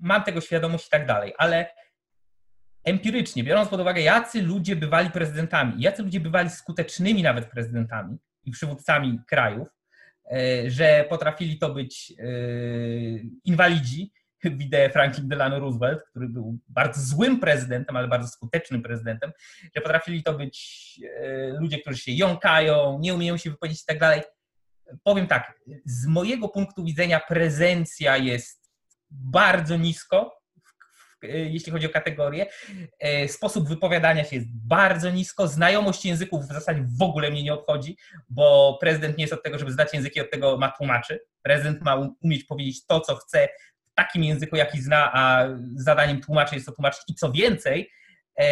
mam 0.00 0.24
tego 0.24 0.40
świadomość 0.40 0.86
i 0.86 0.90
tak 0.90 1.06
dalej, 1.06 1.34
ale 1.38 1.66
empirycznie, 2.84 3.44
biorąc 3.44 3.68
pod 3.68 3.80
uwagę, 3.80 4.02
jacy 4.02 4.42
ludzie 4.42 4.76
bywali 4.76 5.10
prezydentami, 5.10 5.82
jacy 5.82 6.02
ludzie 6.02 6.20
bywali 6.20 6.50
skutecznymi 6.50 7.22
nawet 7.22 7.50
prezydentami 7.50 8.18
i 8.44 8.50
przywódcami 8.50 9.20
krajów, 9.28 9.68
e, 10.32 10.70
że 10.70 11.06
potrafili 11.08 11.58
to 11.58 11.74
być 11.74 12.12
e, 12.18 12.24
inwalidzi, 13.44 14.12
widzę 14.44 14.90
Franklin 14.90 15.28
Delano 15.28 15.60
Roosevelt, 15.60 16.02
który 16.10 16.28
był 16.28 16.58
bardzo 16.68 17.00
złym 17.00 17.40
prezydentem, 17.40 17.96
ale 17.96 18.08
bardzo 18.08 18.28
skutecznym 18.28 18.82
prezydentem, 18.82 19.32
że 19.76 19.82
potrafili 19.82 20.22
to 20.22 20.34
być 20.34 21.00
e, 21.20 21.48
ludzie, 21.60 21.78
którzy 21.78 21.98
się 21.98 22.12
jąkają, 22.12 22.98
nie 23.00 23.14
umieją 23.14 23.36
się 23.36 23.50
wypowiedzieć 23.50 23.82
i 23.82 23.86
tak 23.86 23.98
dalej. 23.98 24.22
Powiem 25.02 25.26
tak, 25.26 25.60
z 25.84 26.06
mojego 26.06 26.48
punktu 26.48 26.84
widzenia 26.84 27.20
prezencja 27.28 28.16
jest 28.16 28.70
bardzo 29.10 29.76
nisko, 29.76 30.43
jeśli 31.28 31.72
chodzi 31.72 31.86
o 31.86 31.90
kategorie. 31.90 32.46
E, 33.00 33.28
sposób 33.28 33.68
wypowiadania 33.68 34.24
się 34.24 34.36
jest 34.36 34.48
bardzo 34.52 35.10
nisko. 35.10 35.48
Znajomość 35.48 36.04
języków 36.04 36.44
w 36.44 36.52
zasadzie 36.52 36.84
w 36.98 37.02
ogóle 37.02 37.30
mnie 37.30 37.42
nie 37.42 37.54
obchodzi, 37.54 37.96
bo 38.28 38.78
prezydent 38.80 39.18
nie 39.18 39.24
jest 39.24 39.34
od 39.34 39.42
tego, 39.42 39.58
żeby 39.58 39.72
zdać 39.72 39.94
języki, 39.94 40.20
od 40.20 40.30
tego 40.30 40.56
ma 40.56 40.68
tłumaczy. 40.68 41.20
Prezydent 41.42 41.82
ma 41.82 42.10
umieć 42.20 42.44
powiedzieć 42.44 42.86
to, 42.86 43.00
co 43.00 43.16
chce 43.16 43.48
w 43.92 43.94
takim 43.94 44.24
języku, 44.24 44.56
jaki 44.56 44.80
zna, 44.80 45.10
a 45.12 45.48
zadaniem 45.74 46.20
tłumaczy 46.20 46.54
jest 46.54 46.66
to 46.66 46.72
tłumaczyć. 46.72 47.02
I 47.08 47.14
co 47.14 47.32
więcej, 47.32 47.90
e, 48.36 48.46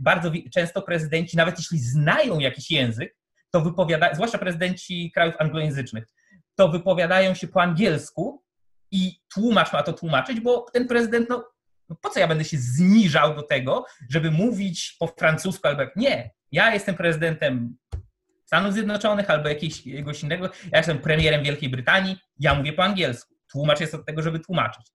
bardzo 0.00 0.32
często 0.52 0.82
prezydenci, 0.82 1.36
nawet 1.36 1.58
jeśli 1.58 1.78
znają 1.78 2.38
jakiś 2.38 2.70
język, 2.70 3.16
to 3.50 3.60
wypowiadają, 3.60 4.14
zwłaszcza 4.14 4.38
prezydenci 4.38 5.10
krajów 5.14 5.34
anglojęzycznych, 5.38 6.04
to 6.54 6.68
wypowiadają 6.68 7.34
się 7.34 7.48
po 7.48 7.62
angielsku 7.62 8.44
i 8.90 9.20
tłumacz 9.34 9.72
ma 9.72 9.82
to 9.82 9.92
tłumaczyć, 9.92 10.40
bo 10.40 10.66
ten 10.72 10.88
prezydent 10.88 11.28
no, 11.28 11.44
no 11.88 11.96
po 11.96 12.10
co 12.10 12.20
ja 12.20 12.28
będę 12.28 12.44
się 12.44 12.58
zniżał 12.58 13.34
do 13.34 13.42
tego, 13.42 13.86
żeby 14.10 14.30
mówić 14.30 14.96
po 14.98 15.06
francusku 15.06 15.68
albo 15.68 15.82
jak 15.82 15.96
nie. 15.96 16.30
Ja 16.52 16.74
jestem 16.74 16.94
prezydentem 16.94 17.76
Stanów 18.46 18.72
Zjednoczonych 18.72 19.30
albo 19.30 19.48
jakiegoś 19.48 20.22
innego. 20.22 20.50
Ja 20.72 20.78
jestem 20.78 20.98
premierem 20.98 21.44
Wielkiej 21.44 21.68
Brytanii, 21.68 22.16
ja 22.38 22.54
mówię 22.54 22.72
po 22.72 22.84
angielsku. 22.84 23.34
Tłumacz 23.50 23.80
jest 23.80 23.94
od 23.94 24.06
tego, 24.06 24.22
żeby 24.22 24.40
tłumaczyć. 24.40 24.86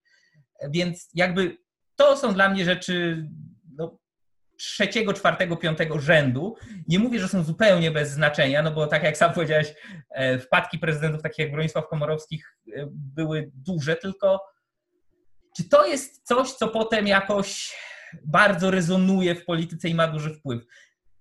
Więc 0.69 1.09
jakby 1.13 1.57
to 1.95 2.17
są 2.17 2.33
dla 2.33 2.49
mnie 2.49 2.65
rzeczy 2.65 3.25
no, 3.77 3.99
trzeciego, 4.57 5.13
czwartego, 5.13 5.57
piątego 5.57 5.99
rzędu. 5.99 6.55
Nie 6.87 6.99
mówię, 6.99 7.19
że 7.19 7.27
są 7.27 7.43
zupełnie 7.43 7.91
bez 7.91 8.11
znaczenia, 8.11 8.61
no 8.61 8.71
bo 8.71 8.87
tak 8.87 9.03
jak 9.03 9.17
sam 9.17 9.33
powiedziałeś, 9.33 9.73
e, 10.09 10.39
wpadki 10.39 10.79
prezydentów 10.79 11.21
takich 11.21 11.39
jak 11.39 11.51
Bronisław 11.51 11.87
Komorowskich 11.87 12.57
e, 12.75 12.87
były 12.91 13.51
duże, 13.53 13.95
tylko 13.95 14.39
czy 15.57 15.69
to 15.69 15.85
jest 15.85 16.27
coś, 16.27 16.51
co 16.51 16.67
potem 16.67 17.07
jakoś 17.07 17.75
bardzo 18.25 18.71
rezonuje 18.71 19.35
w 19.35 19.45
polityce 19.45 19.89
i 19.89 19.95
ma 19.95 20.07
duży 20.07 20.33
wpływ? 20.33 20.63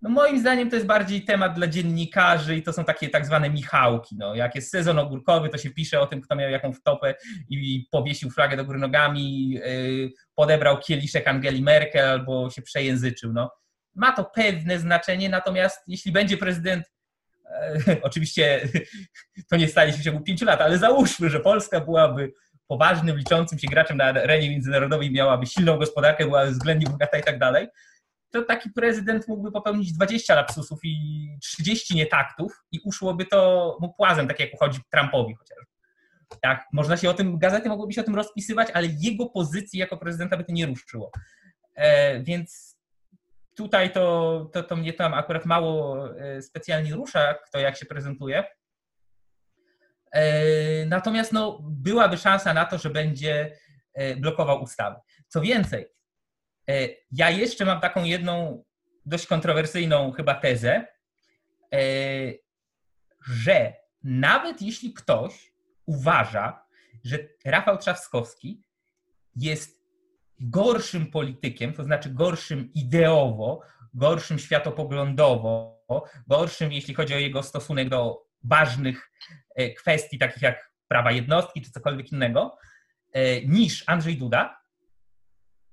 No 0.03 0.11
moim 0.11 0.41
zdaniem 0.41 0.71
to 0.71 0.77
jest 0.77 0.87
bardziej 0.87 1.25
temat 1.25 1.55
dla 1.55 1.67
dziennikarzy 1.67 2.57
i 2.57 2.63
to 2.63 2.73
są 2.73 2.85
takie 2.85 3.09
tak 3.09 3.27
zwane 3.27 3.51
Michałki. 3.51 4.17
No, 4.19 4.35
jak 4.35 4.55
jest 4.55 4.71
sezon 4.71 4.99
ogórkowy, 4.99 5.49
to 5.49 5.59
się 5.59 5.71
pisze 5.71 6.01
o 6.01 6.07
tym, 6.07 6.21
kto 6.21 6.37
miał 6.37 6.51
jaką 6.51 6.73
wtopę 6.73 7.15
i 7.51 7.87
powiesił 7.91 8.31
flagę 8.31 8.57
do 8.57 8.65
góry 8.65 8.79
nogami, 8.79 9.49
yy, 9.49 10.11
podebrał 10.35 10.79
kieliszek 10.79 11.29
Angeli 11.29 11.63
Merkel 11.63 12.09
albo 12.09 12.51
się 12.51 12.63
przejęzyczył. 12.63 13.33
No. 13.33 13.51
Ma 13.95 14.13
to 14.13 14.25
pewne 14.25 14.79
znaczenie, 14.79 15.29
natomiast 15.29 15.81
jeśli 15.87 16.13
będzie 16.13 16.37
prezydent 16.37 16.85
Oczywiście 18.03 18.69
to 19.51 19.57
nie 19.57 19.69
stanie 19.69 19.93
się 19.93 19.99
w 19.99 20.05
ciągu 20.05 20.21
pięciu 20.21 20.45
lat, 20.45 20.61
ale 20.61 20.79
załóżmy, 20.79 21.31
że 21.31 21.41
Polska 21.41 21.81
byłaby 21.81 22.33
poważnym, 22.69 23.17
liczącym 23.17 23.59
się 23.59 23.69
graczem 23.69 23.97
na 23.97 24.05
arenie 24.05 24.51
międzynarodowej, 24.51 25.11
miałaby 25.11 25.47
silną 25.47 25.79
gospodarkę, 25.79 26.25
byłaby 26.25 26.51
względnie 26.51 26.87
bogata 26.91 27.19
i 27.19 27.23
tak 27.23 27.39
dalej, 27.39 27.69
to 28.31 28.43
taki 28.43 28.71
prezydent 28.71 29.29
mógłby 29.29 29.53
popełnić 29.53 29.93
20 29.93 30.35
lapsusów 30.35 30.79
i 30.85 31.29
30 31.43 31.97
nietaktów 31.97 32.53
i 32.73 32.81
uszłoby 32.85 33.27
to 33.27 33.77
mu 33.81 33.95
płazem, 33.95 34.29
tak 34.29 34.41
jak 34.41 34.55
uchodzi 34.55 34.81
Trumpowi 34.91 35.35
chociażby. 35.35 35.67
Tak, 36.43 36.67
można 36.73 36.97
się 36.97 37.11
o 37.11 37.15
tym, 37.15 37.39
gazety 37.39 37.69
mogłyby 37.69 37.93
się 37.93 38.01
o 38.01 38.05
tym 38.05 38.15
rozpisywać, 38.15 38.69
ale 38.75 38.89
jego 38.99 39.27
pozycji 39.27 39.79
jako 39.79 39.97
prezydenta 39.97 40.37
by 40.37 40.45
to 40.45 40.53
nie 40.53 40.67
ruszyło. 40.67 41.11
E, 41.75 42.21
więc 42.23 42.79
tutaj 43.57 43.93
to, 43.93 44.51
to, 44.53 44.63
to 44.63 44.77
mnie 44.77 44.93
tam 44.93 45.15
akurat 45.15 45.47
mało 45.47 46.09
e, 46.19 46.43
specjalnie 46.43 46.95
rusza, 46.95 47.35
kto 47.35 47.59
jak 47.59 47.77
się 47.77 47.87
prezentuje. 47.87 48.45
E, 50.13 50.87
natomiast 50.87 51.33
no, 51.33 51.59
byłaby 51.63 52.17
szansa 52.17 52.55
na 52.55 52.65
to, 52.65 52.79
że 52.79 52.91
będzie 52.91 53.59
e, 53.95 54.17
blokował 54.17 54.63
ustawy. 54.63 54.97
Co 55.29 55.41
więcej, 55.41 55.87
e, 56.71 56.89
ja 57.13 57.31
jeszcze 57.31 57.65
mam 57.65 57.81
taką 57.81 58.05
jedną 58.05 58.65
dość 59.07 59.27
kontrowersyjną 59.27 60.13
chyba 60.13 60.35
tezę, 60.35 60.87
że 63.27 63.75
nawet 64.03 64.63
jeśli 64.63 64.93
ktoś 64.95 65.53
uważa, 65.87 66.67
że 67.05 67.19
Rafał 67.45 67.79
Trzaskowski 67.79 68.63
jest 69.37 69.79
gorszym 70.41 71.11
politykiem, 71.11 71.73
to 71.73 71.85
znaczy 71.85 72.11
gorszym 72.11 72.71
ideowo, 72.75 73.61
gorszym 73.95 74.39
światopoglądowo, 74.39 75.85
gorszym 76.27 76.73
jeśli 76.73 76.95
chodzi 76.95 77.15
o 77.15 77.19
jego 77.19 77.43
stosunek 77.43 77.89
do 77.89 78.28
ważnych 78.45 79.09
E, 79.59 79.71
kwestii 79.71 80.19
takich 80.19 80.43
jak 80.43 80.73
prawa 80.89 81.11
jednostki 81.11 81.63
czy 81.63 81.71
cokolwiek 81.71 82.13
innego, 82.13 82.59
e, 83.13 83.41
niż 83.41 83.85
Andrzej 83.87 84.17
Duda, 84.17 84.61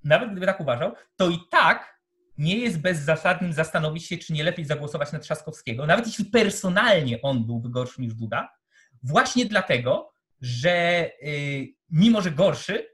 nawet 0.04 0.32
gdyby 0.32 0.46
tak 0.46 0.60
uważał, 0.60 0.94
to 1.16 1.30
i 1.30 1.40
tak 1.52 2.00
nie 2.38 2.58
jest 2.58 2.82
bezzasadnym 2.82 3.54
zastanowić 3.54 4.08
się, 4.08 4.18
czy 4.18 4.34
nie 4.34 4.44
lepiej 4.44 4.66
zagłosować 4.66 5.12
na 5.12 5.20
Trzaskowskiego, 5.20 5.86
nawet 5.86 6.08
jeśli 6.08 6.26
personalnie 6.26 7.22
on 7.22 7.46
byłby 7.46 7.70
gorszy 7.70 8.02
niż 8.02 8.14
Duda, 8.14 8.50
właśnie 9.04 9.46
dlatego, 9.46 10.12
że 10.42 11.10
y, 11.24 11.68
mimo, 11.90 12.22
że 12.22 12.32
gorszy, 12.32 12.90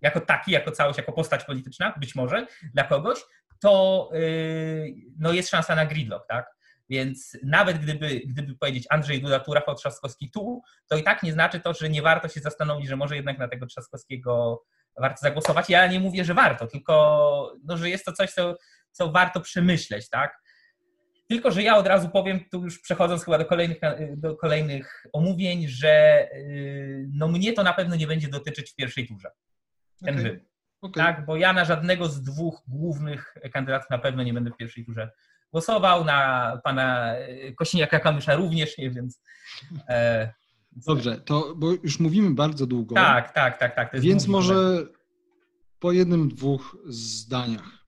jako 0.00 0.20
taki, 0.20 0.50
jako 0.52 0.70
całość, 0.70 0.98
jako 0.98 1.12
postać 1.12 1.44
polityczna, 1.44 1.94
być 2.00 2.14
może 2.14 2.46
dla 2.74 2.84
kogoś, 2.84 3.18
to 3.60 4.10
y, 4.14 4.94
no 5.18 5.32
jest 5.32 5.48
szansa 5.48 5.74
na 5.74 5.86
gridlock, 5.86 6.26
tak? 6.28 6.55
Więc 6.90 7.38
nawet 7.42 7.78
gdyby, 7.78 8.20
gdyby 8.26 8.56
powiedzieć 8.56 8.86
Andrzej 8.90 9.22
Duda 9.22 9.40
tu, 9.40 9.54
Rafał 9.54 9.74
Trzaskowski 9.74 10.30
tu, 10.30 10.62
to 10.88 10.96
i 10.96 11.02
tak 11.02 11.22
nie 11.22 11.32
znaczy 11.32 11.60
to, 11.60 11.74
że 11.74 11.88
nie 11.88 12.02
warto 12.02 12.28
się 12.28 12.40
zastanowić, 12.40 12.88
że 12.88 12.96
może 12.96 13.16
jednak 13.16 13.38
na 13.38 13.48
tego 13.48 13.66
Trzaskowskiego 13.66 14.62
warto 15.00 15.20
zagłosować. 15.20 15.70
Ja 15.70 15.86
nie 15.86 16.00
mówię, 16.00 16.24
że 16.24 16.34
warto, 16.34 16.66
tylko 16.66 17.56
no, 17.64 17.76
że 17.76 17.90
jest 17.90 18.04
to 18.04 18.12
coś, 18.12 18.32
co, 18.32 18.56
co 18.92 19.12
warto 19.12 19.40
przemyśleć, 19.40 20.08
tak? 20.08 20.38
Tylko, 21.28 21.50
że 21.50 21.62
ja 21.62 21.76
od 21.76 21.86
razu 21.86 22.08
powiem, 22.08 22.40
tu 22.50 22.64
już 22.64 22.80
przechodząc 22.80 23.24
chyba 23.24 23.38
do 23.38 23.44
kolejnych, 23.44 23.78
do 24.16 24.36
kolejnych 24.36 25.06
omówień, 25.12 25.68
że 25.68 26.28
y, 26.34 27.08
no 27.12 27.28
mnie 27.28 27.52
to 27.52 27.62
na 27.62 27.72
pewno 27.72 27.96
nie 27.96 28.06
będzie 28.06 28.28
dotyczyć 28.28 28.70
w 28.70 28.74
pierwszej 28.74 29.08
turze. 29.08 29.30
Ten 30.04 30.14
okay. 30.14 30.22
wybór. 30.22 30.46
Okay. 30.80 31.04
Tak, 31.04 31.26
bo 31.26 31.36
ja 31.36 31.52
na 31.52 31.64
żadnego 31.64 32.08
z 32.08 32.22
dwóch 32.22 32.62
głównych 32.68 33.34
kandydatów 33.52 33.90
na 33.90 33.98
pewno 33.98 34.22
nie 34.22 34.34
będę 34.34 34.50
w 34.50 34.56
pierwszej 34.56 34.84
turze 34.84 35.10
głosował, 35.56 36.04
na 36.04 36.60
pana 36.64 37.14
Kośniaka 37.56 38.00
Kamysza 38.00 38.34
również 38.34 38.78
nie, 38.78 38.90
więc... 38.90 39.20
E, 39.88 40.32
Dobrze, 40.72 41.20
to 41.20 41.54
bo 41.56 41.72
już 41.72 42.00
mówimy 42.00 42.30
bardzo 42.30 42.66
długo. 42.66 42.94
Tak, 42.94 43.32
tak, 43.32 43.58
tak. 43.58 43.74
tak 43.74 44.00
więc 44.00 44.26
może 44.26 44.86
po 45.78 45.92
jednym, 45.92 46.28
dwóch 46.28 46.76
zdaniach 46.86 47.86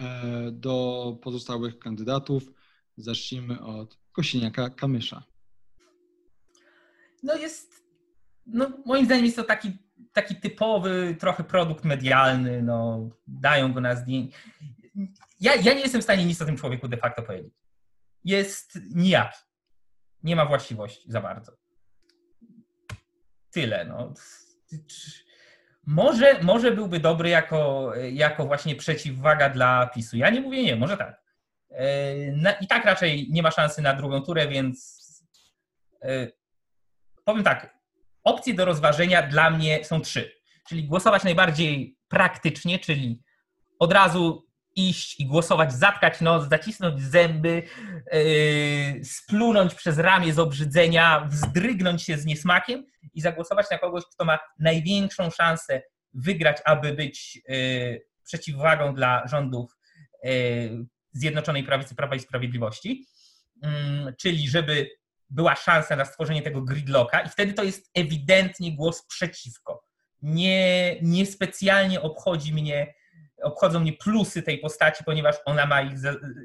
e, 0.00 0.50
do 0.52 1.16
pozostałych 1.22 1.78
kandydatów 1.78 2.42
zacznijmy 2.96 3.60
od 3.60 3.98
Kosiniaka 4.12 4.70
Kamysza. 4.70 5.22
No 7.22 7.36
jest, 7.36 7.84
no 8.46 8.70
moim 8.86 9.04
zdaniem 9.04 9.24
jest 9.24 9.36
to 9.36 9.44
taki, 9.44 9.72
taki 10.12 10.36
typowy 10.36 11.16
trochę 11.20 11.44
produkt 11.44 11.84
medialny, 11.84 12.62
no 12.62 13.08
dają 13.26 13.72
go 13.72 13.80
na 13.80 13.96
zdjęcie 13.96 14.38
ja, 15.44 15.54
ja 15.54 15.74
nie 15.74 15.80
jestem 15.80 16.00
w 16.00 16.04
stanie 16.04 16.24
nic 16.24 16.42
o 16.42 16.44
tym 16.44 16.56
człowieku 16.56 16.88
de 16.88 16.96
facto 16.96 17.22
powiedzieć. 17.22 17.54
Jest 18.24 18.78
nijaki. 18.94 19.38
Nie 20.22 20.36
ma 20.36 20.46
właściwości 20.46 21.12
za 21.12 21.20
bardzo. 21.20 21.52
Tyle. 23.50 23.84
No. 23.84 24.14
Może, 25.86 26.42
może 26.42 26.72
byłby 26.72 27.00
dobry 27.00 27.28
jako, 27.28 27.92
jako 28.12 28.46
właśnie 28.46 28.76
przeciwwaga 28.76 29.50
dla 29.50 29.86
PiSu. 29.86 30.16
Ja 30.16 30.30
nie 30.30 30.40
mówię 30.40 30.62
nie, 30.62 30.76
może 30.76 30.96
tak. 30.96 31.22
E, 31.70 32.56
I 32.60 32.66
tak 32.66 32.84
raczej 32.84 33.28
nie 33.30 33.42
ma 33.42 33.50
szansy 33.50 33.82
na 33.82 33.94
drugą 33.94 34.22
turę, 34.22 34.48
więc 34.48 35.04
e, 36.02 36.28
powiem 37.24 37.44
tak. 37.44 37.78
Opcje 38.24 38.54
do 38.54 38.64
rozważenia 38.64 39.22
dla 39.22 39.50
mnie 39.50 39.84
są 39.84 40.00
trzy. 40.00 40.32
Czyli 40.68 40.84
głosować 40.84 41.24
najbardziej 41.24 41.98
praktycznie, 42.08 42.78
czyli 42.78 43.22
od 43.78 43.92
razu 43.92 44.43
iść 44.76 45.20
i 45.20 45.26
głosować, 45.26 45.72
zatkać 45.72 46.20
nos, 46.20 46.48
zacisnąć 46.48 47.02
zęby, 47.02 47.62
yy, 48.12 49.04
splunąć 49.04 49.74
przez 49.74 49.98
ramię 49.98 50.32
z 50.32 50.38
obrzydzenia, 50.38 51.28
wzdrygnąć 51.30 52.02
się 52.02 52.18
z 52.18 52.26
niesmakiem 52.26 52.86
i 53.14 53.20
zagłosować 53.20 53.66
na 53.70 53.78
kogoś, 53.78 54.04
kto 54.14 54.24
ma 54.24 54.38
największą 54.58 55.30
szansę 55.30 55.82
wygrać, 56.14 56.58
aby 56.64 56.92
być 56.92 57.40
yy, 57.48 58.02
przeciwwagą 58.24 58.94
dla 58.94 59.26
rządów 59.26 59.76
yy, 60.22 60.30
Zjednoczonej 61.12 61.64
Prawicy 61.64 61.94
Prawa 61.94 62.14
i 62.14 62.20
Sprawiedliwości, 62.20 63.06
mm, 63.62 64.14
czyli 64.20 64.48
żeby 64.48 64.90
była 65.30 65.56
szansa 65.56 65.96
na 65.96 66.04
stworzenie 66.04 66.42
tego 66.42 66.62
gridlocka 66.62 67.20
i 67.20 67.28
wtedy 67.28 67.52
to 67.52 67.64
jest 67.64 67.90
ewidentnie 67.94 68.76
głos 68.76 69.06
przeciwko. 69.06 69.84
Nie, 70.22 70.96
nie 71.02 71.26
specjalnie 71.26 72.02
obchodzi 72.02 72.52
mnie 72.52 72.94
obchodzą 73.42 73.80
mnie 73.80 73.92
plusy 73.92 74.42
tej 74.42 74.58
postaci, 74.58 75.04
ponieważ 75.04 75.36
ona 75.44 75.66
ma 75.66 75.82
ich 75.82 75.98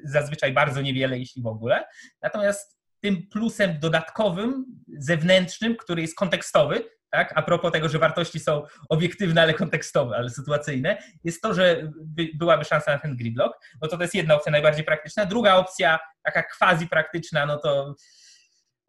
zazwyczaj 0.04 0.54
bardzo 0.54 0.82
niewiele, 0.82 1.20
jeśli 1.20 1.42
w 1.42 1.48
ogóle. 1.48 1.86
Natomiast 2.22 2.80
tym 3.02 3.28
plusem 3.28 3.80
dodatkowym, 3.80 4.66
zewnętrznym, 4.98 5.76
który 5.76 6.02
jest 6.02 6.16
kontekstowy, 6.16 6.84
tak? 7.10 7.34
a 7.36 7.42
propos 7.42 7.72
tego, 7.72 7.90
że 7.90 8.00
wartości 8.00 8.40
są 8.40 8.64
obiektywne, 8.90 9.42
ale 9.42 9.54
kontekstowe, 9.54 10.16
ale 10.16 10.30
sytuacyjne, 10.30 10.98
jest 11.24 11.42
to, 11.42 11.54
że 11.54 11.92
by, 12.02 12.30
byłaby 12.34 12.66
szansa 12.66 12.92
na 12.92 13.00
ten 13.00 13.18
gridlock. 13.18 13.60
No 13.82 13.88
to 13.88 13.98
to 13.98 14.04
jest 14.04 14.16
jedna 14.16 14.36
opcja 14.36 14.52
najbardziej 14.52 14.86
praktyczna. 14.86 15.26
Druga 15.26 15.56
opcja, 15.56 16.00
taka 16.24 16.44
quasi 16.58 16.88
praktyczna, 16.88 17.46
no 17.46 17.58
to 17.58 17.96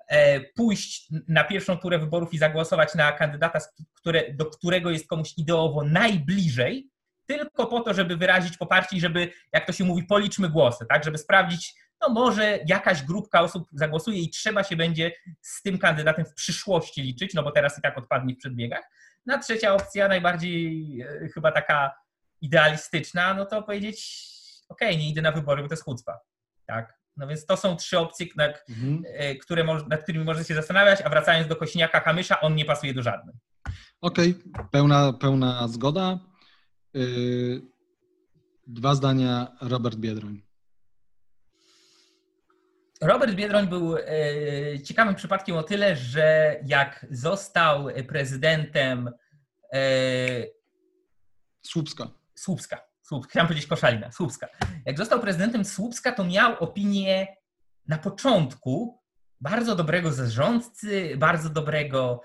e, 0.09 0.41
pójść 0.41 1.09
na 1.29 1.45
pierwszą 1.45 1.77
turę 1.77 1.99
wyborów 1.99 2.35
i 2.35 2.39
zagłosować 2.39 2.95
na 2.95 3.13
kandydata, 3.13 3.59
które, 3.95 4.35
do 4.35 4.47
którego 4.47 4.91
jest 4.91 5.07
komuś 5.07 5.33
ideowo 5.37 5.85
najbliżej, 5.85 6.91
tylko 7.37 7.67
po 7.67 7.81
to, 7.81 7.95
żeby 7.95 8.17
wyrazić 8.17 8.57
poparcie 8.57 8.97
i 8.97 9.01
żeby, 9.01 9.33
jak 9.53 9.67
to 9.67 9.73
się 9.73 9.85
mówi, 9.85 10.03
policzmy 10.03 10.49
głosy, 10.49 10.87
tak, 10.89 11.05
żeby 11.05 11.19
sprawdzić, 11.19 11.75
no 12.01 12.09
może 12.09 12.59
jakaś 12.67 13.03
grupka 13.03 13.41
osób 13.41 13.69
zagłosuje 13.73 14.19
i 14.19 14.31
trzeba 14.31 14.65
się 14.65 14.77
będzie 14.77 15.13
z 15.41 15.63
tym 15.63 15.79
kandydatem 15.79 16.25
w 16.25 16.35
przyszłości 16.35 17.03
liczyć, 17.03 17.35
no 17.35 17.43
bo 17.43 17.51
teraz 17.51 17.79
i 17.79 17.83
tak 17.83 17.99
odpadnie 17.99 18.35
w 18.35 18.39
przedbiegach. 18.39 18.85
Na 19.27 19.39
trzecia 19.39 19.75
opcja, 19.75 20.09
najbardziej 20.09 21.01
e, 21.01 21.29
chyba 21.35 21.53
taka 21.53 21.95
idealistyczna, 22.41 23.35
no 23.35 23.47
to 23.47 23.63
powiedzieć, 23.63 24.29
okej, 24.69 24.89
okay, 24.89 25.01
nie 25.01 25.11
idę 25.11 25.23
na 25.23 25.33
wybory, 25.33 25.63
bo 25.63 25.69
to 25.69 25.73
jest 25.73 25.85
chucpa, 25.85 26.19
tak. 26.67 27.01
No 27.17 27.27
więc 27.27 27.47
to 27.47 27.57
są 27.57 27.77
trzy 27.77 27.99
opcje, 27.99 28.27
na, 28.37 28.45
mhm. 28.47 29.03
E, 29.07 29.35
które, 29.35 29.65
nad 29.89 30.03
którymi 30.03 30.25
można 30.25 30.45
się 30.45 30.55
zastanawiać, 30.55 31.01
a 31.05 31.09
wracając 31.09 31.49
do 31.49 31.57
Kośniaka 31.57 32.01
Kamysza, 32.01 32.41
on 32.41 32.55
nie 32.55 32.65
pasuje 32.65 32.95
do 32.95 33.03
żadnej. 33.03 33.35
Okej, 34.01 34.35
okay. 34.55 34.69
pełna, 34.71 35.13
pełna 35.13 35.69
zgoda. 35.69 36.30
Yy, 36.95 37.63
dwa 38.67 38.95
zdania 38.95 39.57
Robert 39.61 39.97
Biedroń. 39.97 40.43
Robert 43.01 43.35
Biedroń 43.35 43.69
był 43.69 43.97
e, 43.97 44.03
ciekawym 44.85 45.15
przypadkiem 45.15 45.57
o 45.57 45.63
tyle, 45.63 45.97
że 45.97 46.57
jak 46.67 47.07
został 47.11 47.89
prezydentem 48.09 49.11
e, 49.73 49.81
Słupska. 51.63 52.11
Słupska. 52.35 52.81
Słupska. 53.03 53.31
Chciałem 53.31 53.49
powiedzieć 53.49 53.69
Koszalina. 53.69 54.13
Słupska. 54.13 54.49
Jak 54.87 54.99
został 54.99 55.21
prezydentem 55.21 55.65
Słupska, 55.65 56.13
to 56.13 56.25
miał 56.25 56.59
opinię 56.59 57.27
na 57.89 57.99
początku 57.99 59.01
bardzo 59.41 59.77
dobrego 59.77 60.13
zarządcy, 60.13 61.17
bardzo 61.17 61.51
dobrego 61.51 62.21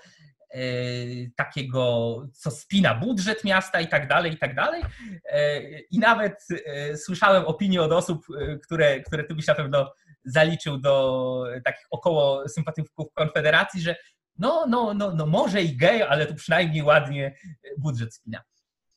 takiego, 1.36 2.22
co 2.34 2.52
spina 2.52 2.96
budżet 2.96 3.44
miasta 3.44 3.82
i 3.82 3.88
tak 3.88 4.08
dalej, 4.08 4.34
i 4.34 4.38
tak 4.38 4.56
dalej. 4.56 4.84
E, 5.30 5.62
I 5.80 6.00
nawet 6.00 6.48
e, 6.66 6.98
słyszałem 6.98 7.46
opinie 7.46 7.82
od 7.82 7.92
osób, 7.92 8.26
które, 8.64 9.00
które 9.00 9.24
ty 9.24 9.36
byś 9.36 9.48
na 9.48 9.56
pewno 9.56 9.94
zaliczył 10.26 10.78
do 10.78 11.44
takich 11.66 11.88
około 11.92 12.50
sympatyków 12.50 13.14
Konfederacji, 13.14 13.82
że 13.82 13.96
no, 14.38 14.66
no, 14.68 14.94
no, 14.94 15.12
no 15.16 15.26
może 15.26 15.62
i 15.62 15.78
gej, 15.78 16.04
ale 16.04 16.26
tu 16.26 16.36
przynajmniej 16.36 16.84
ładnie 16.84 17.36
budżet 17.78 18.16
spina. 18.16 18.44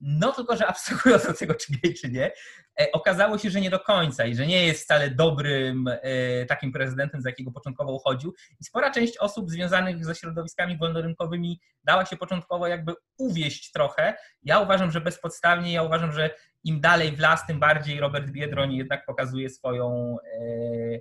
No 0.01 0.33
tylko, 0.33 0.57
że 0.57 0.67
abstrahując 0.67 1.27
od 1.27 1.39
tego, 1.39 1.55
czy 1.55 1.73
gej, 1.73 1.95
czy 1.95 2.11
nie, 2.11 2.33
e, 2.81 2.93
okazało 2.93 3.39
się, 3.39 3.51
że 3.51 3.61
nie 3.61 3.71
do 3.71 3.81
końca 3.81 4.25
i 4.25 4.35
że 4.35 4.47
nie 4.47 4.67
jest 4.67 4.85
wcale 4.85 5.11
dobrym 5.11 5.89
e, 5.89 6.47
takim 6.47 6.73
prezydentem, 6.73 7.23
za 7.23 7.29
jakiego 7.29 7.51
początkowo 7.51 7.93
uchodził. 7.93 8.35
I 8.61 8.65
spora 8.65 8.91
część 8.91 9.19
osób 9.19 9.51
związanych 9.51 10.05
ze 10.05 10.15
środowiskami 10.15 10.79
wolnorynkowymi 10.79 11.61
dała 11.85 12.07
się 12.07 12.17
początkowo 12.17 12.67
jakby 12.67 12.95
uwieść 13.19 13.73
trochę. 13.73 14.15
Ja 14.43 14.61
uważam, 14.61 14.91
że 14.91 15.01
bezpodstawnie, 15.01 15.73
ja 15.73 15.83
uważam, 15.83 16.13
że 16.13 16.31
im 16.65 16.81
dalej 16.81 17.17
w 17.17 17.19
las, 17.19 17.47
tym 17.47 17.61
bardziej 17.61 18.01
Robert 18.01 18.31
Biedroń 18.31 18.75
jednak 18.75 19.07
pokazuje 19.07 19.51
swoją, 19.51 20.17
e, 20.25 20.99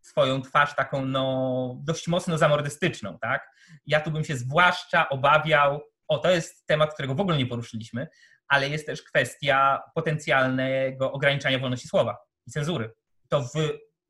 swoją 0.00 0.42
twarz 0.42 0.74
taką 0.74 1.04
no, 1.04 1.76
dość 1.84 2.08
mocno 2.08 2.38
zamordystyczną. 2.38 3.18
Tak? 3.18 3.50
Ja 3.86 4.00
tu 4.00 4.10
bym 4.10 4.24
się 4.24 4.36
zwłaszcza 4.36 5.08
obawiał, 5.08 5.80
o 6.08 6.18
to 6.18 6.30
jest 6.30 6.66
temat, 6.66 6.94
którego 6.94 7.14
w 7.14 7.20
ogóle 7.20 7.38
nie 7.38 7.46
poruszyliśmy, 7.46 8.08
ale 8.48 8.68
jest 8.68 8.86
też 8.86 9.02
kwestia 9.02 9.82
potencjalnego 9.94 11.12
ograniczania 11.12 11.58
wolności 11.58 11.88
słowa 11.88 12.16
i 12.46 12.50
cenzury. 12.50 12.90
To 13.28 13.42
w, 13.42 13.54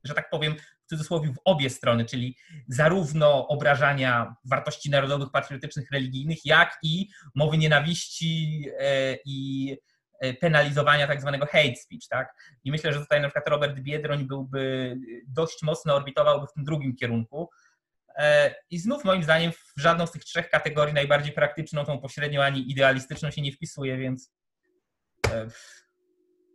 że 0.03 0.13
tak 0.13 0.29
powiem, 0.29 0.55
w 0.85 0.89
cudzysłowie 0.89 1.33
w 1.33 1.39
obie 1.45 1.69
strony, 1.69 2.05
czyli 2.05 2.37
zarówno 2.67 3.47
obrażania 3.47 4.35
wartości 4.45 4.89
narodowych, 4.89 5.31
patriotycznych, 5.31 5.91
religijnych, 5.91 6.45
jak 6.45 6.77
i 6.83 7.09
mowy 7.35 7.57
nienawiści 7.57 8.65
e, 8.79 9.17
i 9.25 9.77
e, 10.19 10.33
penalizowania 10.33 11.07
tak 11.07 11.21
zwanego 11.21 11.45
hate 11.45 11.75
speech, 11.75 12.07
tak? 12.09 12.33
I 12.63 12.71
myślę, 12.71 12.93
że 12.93 12.99
tutaj 12.99 13.21
na 13.21 13.27
przykład 13.27 13.47
Robert 13.47 13.79
Biedroń 13.79 14.27
byłby 14.27 14.95
dość 15.27 15.63
mocno 15.63 15.95
orbitowałby 15.95 16.47
w 16.47 16.53
tym 16.53 16.63
drugim 16.63 16.95
kierunku, 16.95 17.49
E, 17.49 17.66
I 18.69 18.79
znów 18.79 19.03
moim 19.03 19.23
zdaniem 19.23 19.51
w 19.51 19.73
żadną 19.75 20.07
z 20.07 20.11
tych 20.11 20.23
trzech 20.23 20.49
kategorii 20.49 20.93
najbardziej 20.93 21.33
praktyczną, 21.33 21.85
tą 21.85 21.99
pośrednią 21.99 22.41
ani 22.41 22.71
idealistyczną 22.71 23.31
się 23.31 23.41
nie 23.41 23.51
wpisuje, 23.51 23.97
więc 23.97 24.33
e, 25.31 25.47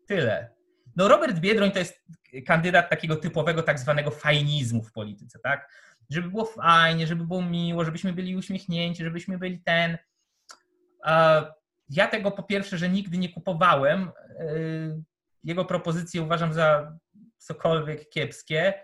tyle. 0.06 0.54
No 0.96 1.08
Robert 1.08 1.38
Biedroń 1.38 1.70
to 1.70 1.78
jest 1.78 2.02
kandydat 2.46 2.90
takiego 2.90 3.16
typowego 3.16 3.62
tak 3.62 3.78
zwanego 3.78 4.10
fajnizmu 4.10 4.82
w 4.82 4.92
polityce, 4.92 5.38
tak? 5.38 5.72
Żeby 6.10 6.28
było 6.28 6.44
fajnie, 6.44 7.06
żeby 7.06 7.26
było 7.26 7.42
miło, 7.42 7.84
żebyśmy 7.84 8.12
byli 8.12 8.36
uśmiechnięci, 8.36 9.04
żebyśmy 9.04 9.38
byli 9.38 9.62
ten. 9.62 9.98
Ja 11.88 12.08
tego 12.10 12.30
po 12.30 12.42
pierwsze, 12.42 12.78
że 12.78 12.88
nigdy 12.88 13.18
nie 13.18 13.28
kupowałem. 13.28 14.10
E, 14.38 14.44
jego 15.44 15.64
propozycje 15.64 16.22
uważam 16.22 16.52
za 16.52 16.98
cokolwiek 17.38 18.08
kiepskie. 18.08 18.74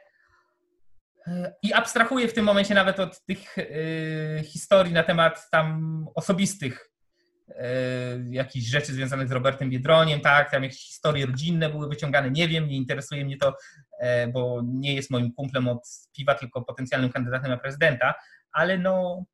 I 1.63 1.73
abstrahuję 1.73 2.29
w 2.29 2.35
tym 2.35 2.45
momencie 2.45 2.75
nawet 2.75 3.01
od 3.01 3.25
tych 3.25 3.59
y, 3.59 4.43
historii 4.45 4.93
na 4.93 5.03
temat 5.03 5.51
tam 5.51 6.07
osobistych 6.15 6.91
y, 7.49 7.55
jakichś 8.31 8.67
rzeczy 8.67 8.93
związanych 8.93 9.29
z 9.29 9.33
Robertem 9.33 9.71
Biedroniem, 9.71 10.21
tak, 10.21 10.51
tam 10.51 10.63
jakieś 10.63 10.87
historie 10.87 11.27
rodzinne 11.27 11.71
były 11.71 11.89
wyciągane, 11.89 12.31
nie 12.31 12.49
wiem, 12.49 12.69
nie 12.69 12.77
interesuje 12.77 13.25
mnie 13.25 13.37
to, 13.37 13.49
y, 13.49 14.33
bo 14.33 14.63
nie 14.65 14.95
jest 14.95 15.11
moim 15.11 15.33
kumplem 15.33 15.69
od 15.69 15.89
piwa, 16.17 16.35
tylko 16.35 16.63
potencjalnym 16.63 17.13
kandydatem 17.13 17.51
na 17.51 17.59
prezydenta, 17.59 18.15
ale 18.53 18.79
no 18.79 19.25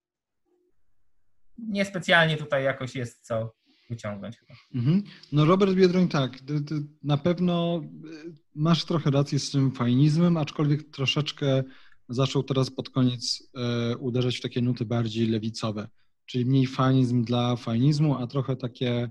niespecjalnie 1.59 2.36
tutaj 2.36 2.64
jakoś 2.64 2.95
jest 2.95 3.26
co 3.26 3.55
wyciągnąć 3.90 4.38
chyba. 4.38 4.55
Mhm. 4.74 5.03
No 5.32 5.45
Robert 5.45 5.72
Biedroń 5.72 6.09
tak, 6.09 6.32
na 7.03 7.16
pewno 7.16 7.82
masz 8.55 8.84
trochę 8.84 9.11
rację 9.11 9.38
z 9.38 9.51
tym 9.51 9.72
fajnizmem, 9.72 10.36
aczkolwiek 10.36 10.90
troszeczkę 10.90 11.62
zaczął 12.09 12.43
teraz 12.43 12.71
pod 12.71 12.91
koniec 12.91 13.51
e, 13.55 13.97
uderzać 13.97 14.37
w 14.37 14.41
takie 14.41 14.63
nuty 14.63 14.85
bardziej 14.85 15.27
lewicowe, 15.27 15.89
czyli 16.27 16.47
mniej 16.47 16.67
fanizm 16.67 17.25
dla 17.25 17.57
fajnizmu, 17.57 18.15
a 18.15 18.27
trochę 18.27 18.57
takie, 18.57 19.11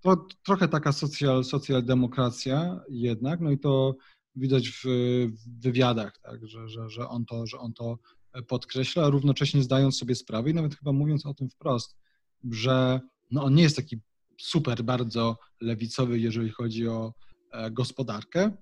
to, 0.00 0.26
trochę 0.44 0.68
taka 0.68 0.92
socjal, 0.92 1.44
socjaldemokracja 1.44 2.80
jednak, 2.88 3.40
no 3.40 3.50
i 3.50 3.58
to 3.58 3.96
widać 4.36 4.68
w, 4.68 4.82
w 4.84 5.60
wywiadach, 5.60 6.18
tak, 6.18 6.48
że, 6.48 6.68
że, 6.68 6.90
że, 6.90 7.08
on 7.08 7.24
to, 7.24 7.46
że 7.46 7.58
on 7.58 7.72
to 7.72 7.98
podkreśla, 8.48 9.10
równocześnie 9.10 9.62
zdając 9.62 9.98
sobie 9.98 10.14
sprawę 10.14 10.50
i 10.50 10.54
nawet 10.54 10.74
chyba 10.74 10.92
mówiąc 10.92 11.26
o 11.26 11.34
tym 11.34 11.50
wprost, 11.50 11.96
że 12.50 13.00
no 13.30 13.44
on 13.44 13.54
nie 13.54 13.62
jest 13.62 13.76
taki 13.76 14.00
super 14.40 14.82
bardzo 14.84 15.38
lewicowy, 15.60 16.18
jeżeli 16.18 16.50
chodzi 16.50 16.88
o 16.88 17.14
e, 17.52 17.70
gospodarkę, 17.70 18.52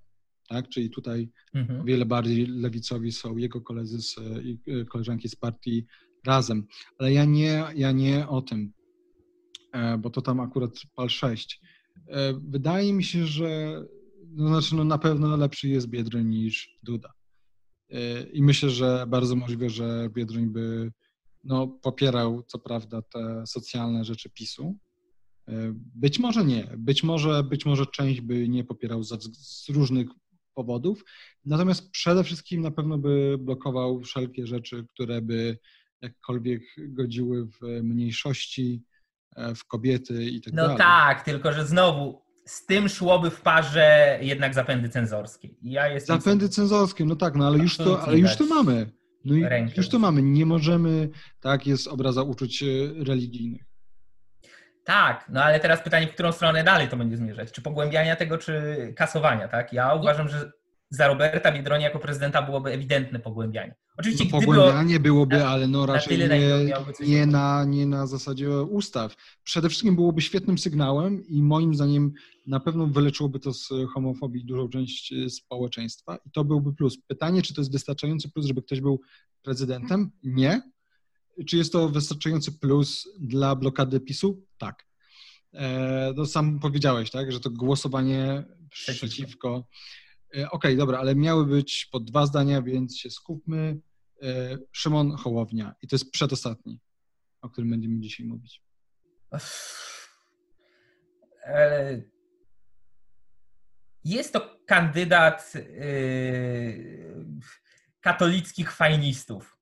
tak? 0.46 0.68
Czyli 0.68 0.90
tutaj 0.90 1.30
mhm. 1.54 1.84
wiele 1.84 2.06
bardziej 2.06 2.46
lewicowi 2.46 3.12
są 3.12 3.36
jego 3.36 3.60
koledzy 3.60 4.02
z, 4.02 4.16
i 4.44 4.58
e, 4.66 4.84
koleżanki 4.84 5.28
z 5.28 5.36
partii 5.36 5.86
razem. 6.26 6.66
Ale 6.98 7.12
ja 7.12 7.24
nie, 7.24 7.64
ja 7.74 7.92
nie 7.92 8.28
o 8.28 8.42
tym, 8.42 8.72
e, 9.72 9.98
bo 9.98 10.10
to 10.10 10.22
tam 10.22 10.40
akurat 10.40 10.72
pal 10.94 11.08
6. 11.08 11.60
E, 12.08 12.34
wydaje 12.48 12.92
mi 12.92 13.04
się, 13.04 13.26
że 13.26 13.82
no 14.28 14.48
znaczy 14.48 14.76
no 14.76 14.84
na 14.84 14.98
pewno 14.98 15.36
lepszy 15.36 15.68
jest 15.68 15.86
Biedroń 15.88 16.26
niż 16.26 16.78
Duda. 16.82 17.12
I 18.32 18.42
myślę, 18.42 18.70
że 18.70 19.06
bardzo 19.08 19.36
możliwe, 19.36 19.70
że 19.70 20.10
Biedroń 20.14 20.46
by 20.46 20.92
no, 21.44 21.68
popierał 21.68 22.42
co 22.42 22.58
prawda 22.58 23.02
te 23.02 23.46
socjalne 23.46 24.04
rzeczy 24.04 24.30
PiSu. 24.30 24.78
Być 25.74 26.18
może 26.18 26.44
nie. 26.44 26.70
Być 26.78 27.02
może, 27.02 27.44
być 27.44 27.66
może 27.66 27.86
część 27.86 28.20
by 28.20 28.48
nie 28.48 28.64
popierał 28.64 29.02
z 29.02 29.68
różnych 29.68 30.08
powodów. 30.56 31.04
Natomiast 31.44 31.90
przede 31.90 32.24
wszystkim 32.24 32.62
na 32.62 32.70
pewno 32.70 32.98
by 32.98 33.36
blokował 33.38 34.00
wszelkie 34.00 34.46
rzeczy, 34.46 34.84
które 34.94 35.22
by 35.22 35.58
jakkolwiek 36.02 36.62
godziły 36.78 37.46
w 37.46 37.82
mniejszości, 37.82 38.82
e, 39.36 39.54
w 39.54 39.64
kobiety 39.64 40.24
i 40.24 40.40
tak 40.40 40.54
no 40.54 40.62
dalej. 40.62 40.76
No 40.78 40.84
tak, 40.84 41.24
tylko 41.24 41.52
że 41.52 41.66
znowu 41.66 42.22
z 42.46 42.66
tym 42.66 42.88
szłoby 42.88 43.30
w 43.30 43.40
parze 43.40 44.18
jednak 44.22 44.54
zapędy 44.54 44.88
cenzorskie. 44.88 45.48
Ja 45.62 45.88
jestem 45.88 46.20
zapędy 46.20 46.48
cenzorskie, 46.48 47.04
no 47.04 47.16
tak, 47.16 47.34
no 47.36 47.46
ale 47.46 47.58
już 47.58 47.76
to, 47.76 48.02
ale 48.02 48.18
już 48.18 48.36
to 48.36 48.46
mamy. 48.46 48.90
No 49.24 49.34
i 49.34 49.44
już 49.76 49.88
to 49.88 49.98
mamy. 49.98 50.22
Nie 50.22 50.46
możemy, 50.46 51.08
tak, 51.40 51.66
jest 51.66 51.88
obraza 51.88 52.22
uczuć 52.22 52.64
religijnych. 52.96 53.75
Tak, 54.86 55.26
no 55.28 55.42
ale 55.44 55.60
teraz 55.60 55.82
pytanie, 55.82 56.06
w 56.06 56.14
którą 56.14 56.32
stronę 56.32 56.64
dalej 56.64 56.88
to 56.88 56.96
będzie 56.96 57.16
zmierzać? 57.16 57.52
Czy 57.52 57.62
pogłębiania 57.62 58.16
tego, 58.16 58.38
czy 58.38 58.52
kasowania, 58.96 59.48
tak? 59.48 59.72
Ja 59.72 59.94
uważam, 59.94 60.28
że 60.28 60.52
za 60.90 61.08
Roberta 61.08 61.52
Biedronia 61.52 61.86
jako 61.86 61.98
prezydenta 61.98 62.42
byłoby 62.42 62.70
ewidentne 62.72 63.18
pogłębianie. 63.18 63.74
Oczywiście 63.98 64.24
no, 64.24 64.30
pogłębianie 64.30 65.00
byłoby, 65.00 65.44
ale 65.44 65.68
no 65.68 65.86
raczej 65.86 66.18
na 66.28 66.36
nie, 66.36 66.74
nie, 67.00 67.26
na, 67.26 67.64
nie 67.64 67.86
na 67.86 68.06
zasadzie 68.06 68.50
ustaw. 68.62 69.16
Przede 69.44 69.68
wszystkim 69.68 69.96
byłoby 69.96 70.22
świetnym 70.22 70.58
sygnałem 70.58 71.26
i 71.28 71.42
moim 71.42 71.74
zdaniem 71.74 72.12
na 72.46 72.60
pewno 72.60 72.86
wyleczyłoby 72.86 73.40
to 73.40 73.52
z 73.52 73.68
homofobii 73.94 74.44
dużą 74.44 74.68
część 74.68 75.12
e, 75.12 75.30
społeczeństwa 75.30 76.18
i 76.26 76.30
to 76.30 76.44
byłby 76.44 76.72
plus. 76.72 76.98
Pytanie, 77.06 77.42
czy 77.42 77.54
to 77.54 77.60
jest 77.60 77.72
wystarczający 77.72 78.30
plus, 78.30 78.46
żeby 78.46 78.62
ktoś 78.62 78.80
był 78.80 79.00
prezydentem? 79.42 80.10
Nie. 80.22 80.62
Czy 81.46 81.56
jest 81.56 81.72
to 81.72 81.88
wystarczający 81.88 82.52
plus 82.52 83.08
dla 83.20 83.56
blokady 83.56 84.00
PiSu? 84.00 84.46
Tak. 84.58 84.86
E, 85.54 86.12
no 86.16 86.26
sam 86.26 86.58
powiedziałeś, 86.58 87.10
tak, 87.10 87.32
że 87.32 87.40
to 87.40 87.50
głosowanie 87.50 88.44
przeciwko. 88.70 89.06
przeciwko. 89.06 89.68
E, 90.36 90.50
okej, 90.50 90.50
okay, 90.50 90.76
dobra, 90.76 90.98
ale 90.98 91.14
miały 91.14 91.46
być 91.46 91.88
po 91.92 92.00
dwa 92.00 92.26
zdania, 92.26 92.62
więc 92.62 92.98
się 92.98 93.10
skupmy. 93.10 93.78
E, 94.22 94.58
Szymon 94.72 95.16
Hołownia 95.16 95.74
i 95.82 95.88
to 95.88 95.96
jest 95.96 96.10
przedostatni, 96.10 96.80
o 97.42 97.50
którym 97.50 97.70
będziemy 97.70 98.00
dzisiaj 98.00 98.26
mówić. 98.26 98.62
Jest 104.06 104.32
to 104.32 104.58
kandydat 104.66 105.52
y, 105.56 107.14
katolickich 108.00 108.72
fajnistów. 108.72 109.55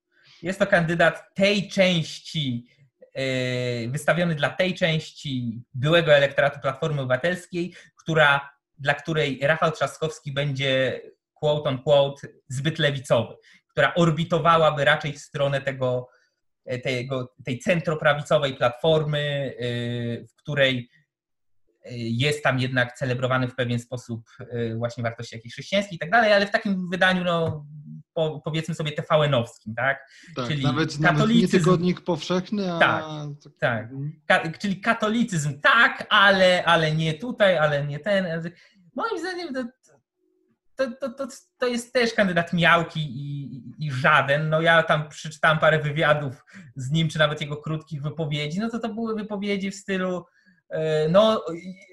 Jest 0.45 0.59
to 0.59 0.67
kandydat 0.67 1.35
tej 1.35 1.69
części, 1.69 2.67
e, 3.13 3.87
wystawiony 3.87 4.35
dla 4.35 4.49
tej 4.49 4.73
części 4.73 5.61
byłego 5.73 6.13
elektoratu 6.13 6.59
Platformy 6.59 7.01
Obywatelskiej, 7.01 7.73
która, 7.95 8.49
dla 8.77 8.93
której 8.93 9.39
Rafał 9.41 9.71
Trzaskowski 9.71 10.31
będzie 10.31 11.01
quote 11.33 11.69
on 11.69 11.83
quote 11.83 12.27
zbyt 12.47 12.79
lewicowy, 12.79 13.35
która 13.67 13.93
orbitowałaby 13.93 14.85
raczej 14.85 15.13
w 15.13 15.19
stronę 15.19 15.61
tego, 15.61 16.09
e, 16.65 16.79
tego, 16.79 17.33
tej 17.45 17.59
centroprawicowej 17.59 18.55
platformy, 18.55 19.53
e, 19.59 19.63
w 20.27 20.35
której 20.35 20.89
jest 21.91 22.43
tam 22.43 22.59
jednak 22.59 22.97
celebrowany 22.97 23.47
w 23.47 23.55
pewien 23.55 23.79
sposób 23.79 24.21
właśnie 24.77 25.03
wartości 25.03 25.35
jakieś 25.35 25.53
chrześcijańskie 25.53 25.95
i 25.95 25.99
tak 25.99 26.09
dalej, 26.09 26.33
ale 26.33 26.47
w 26.47 26.51
takim 26.51 26.89
wydaniu 26.89 27.23
no, 27.23 27.65
po, 28.15 28.41
powiedzmy 28.45 28.75
sobie 28.75 28.91
TVN-owskim, 28.91 29.75
tak? 29.75 30.09
tak 30.35 30.47
czyli 30.47 30.63
nawet, 30.63 30.89
katolicyzm. 30.89 31.03
Nawet 31.03 31.35
nie 31.35 31.47
tygodnik 31.47 32.01
powszechny, 32.01 32.73
a... 32.73 32.79
Tak, 32.79 33.03
tak. 33.59 33.89
Ka 34.25 34.51
czyli 34.51 34.81
katolicyzm 34.81 35.61
tak, 35.61 36.07
ale, 36.09 36.65
ale 36.65 36.91
nie 36.91 37.13
tutaj, 37.13 37.57
ale 37.57 37.85
nie 37.85 37.99
ten. 37.99 38.25
Moim 38.95 39.19
zdaniem 39.19 39.53
to, 39.53 39.63
to, 40.75 40.91
to, 40.91 41.09
to, 41.09 41.27
to 41.57 41.67
jest 41.67 41.93
też 41.93 42.13
kandydat 42.13 42.53
miałki 42.53 42.99
i, 42.99 43.55
i, 43.79 43.91
żaden. 43.91 44.49
No 44.49 44.61
ja 44.61 44.83
tam 44.83 45.09
przeczytałem 45.09 45.59
parę 45.59 45.79
wywiadów 45.79 46.45
z 46.75 46.91
nim, 46.91 47.09
czy 47.09 47.19
nawet 47.19 47.41
jego 47.41 47.57
krótkich 47.57 48.01
wypowiedzi, 48.01 48.59
no 48.59 48.69
to 48.69 48.79
to 48.79 48.93
były 48.93 49.15
wypowiedzi 49.15 49.71
w 49.71 49.75
stylu 49.75 50.25
e, 50.69 51.09
no, 51.09 51.45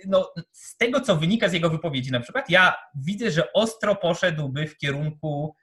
no, 0.06 0.32
z 0.52 0.76
tego, 0.76 1.00
co 1.00 1.16
wynika 1.16 1.48
z 1.48 1.52
jego 1.52 1.70
wypowiedzi 1.70 2.12
na 2.12 2.20
przykład, 2.20 2.50
ja 2.50 2.74
widzę, 2.94 3.30
że 3.30 3.52
ostro 3.52 3.96
poszedłby 3.96 4.66
w 4.66 4.76
kierunku, 4.76 5.56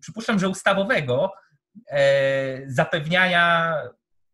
przypuszczam, 0.00 0.38
że 0.38 0.48
ustawowego, 0.48 1.32
e, 1.90 2.62
zapewniania 2.66 3.74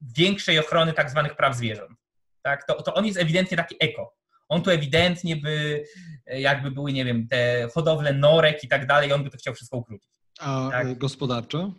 większej 0.00 0.58
ochrony 0.58 0.92
tak 0.92 1.10
zwanych 1.10 1.36
praw 1.36 1.56
zwierząt. 1.56 1.98
Tak? 2.42 2.66
To, 2.66 2.82
to 2.82 2.94
on 2.94 3.06
jest 3.06 3.18
ewidentnie 3.18 3.56
taki 3.56 3.76
eko. 3.80 4.16
On 4.48 4.62
tu 4.62 4.70
ewidentnie 4.70 5.36
by, 5.36 5.84
jakby 6.26 6.70
były, 6.70 6.92
nie 6.92 7.04
wiem, 7.04 7.28
te 7.28 7.68
hodowle 7.74 8.12
norek 8.12 8.64
i 8.64 8.68
tak 8.68 8.86
dalej, 8.86 9.12
on 9.12 9.24
by 9.24 9.30
to 9.30 9.38
chciał 9.38 9.54
wszystko 9.54 9.76
ukrócić. 9.76 10.10
A 10.40 10.68
tak? 10.72 10.98
gospodarczo? 10.98 11.72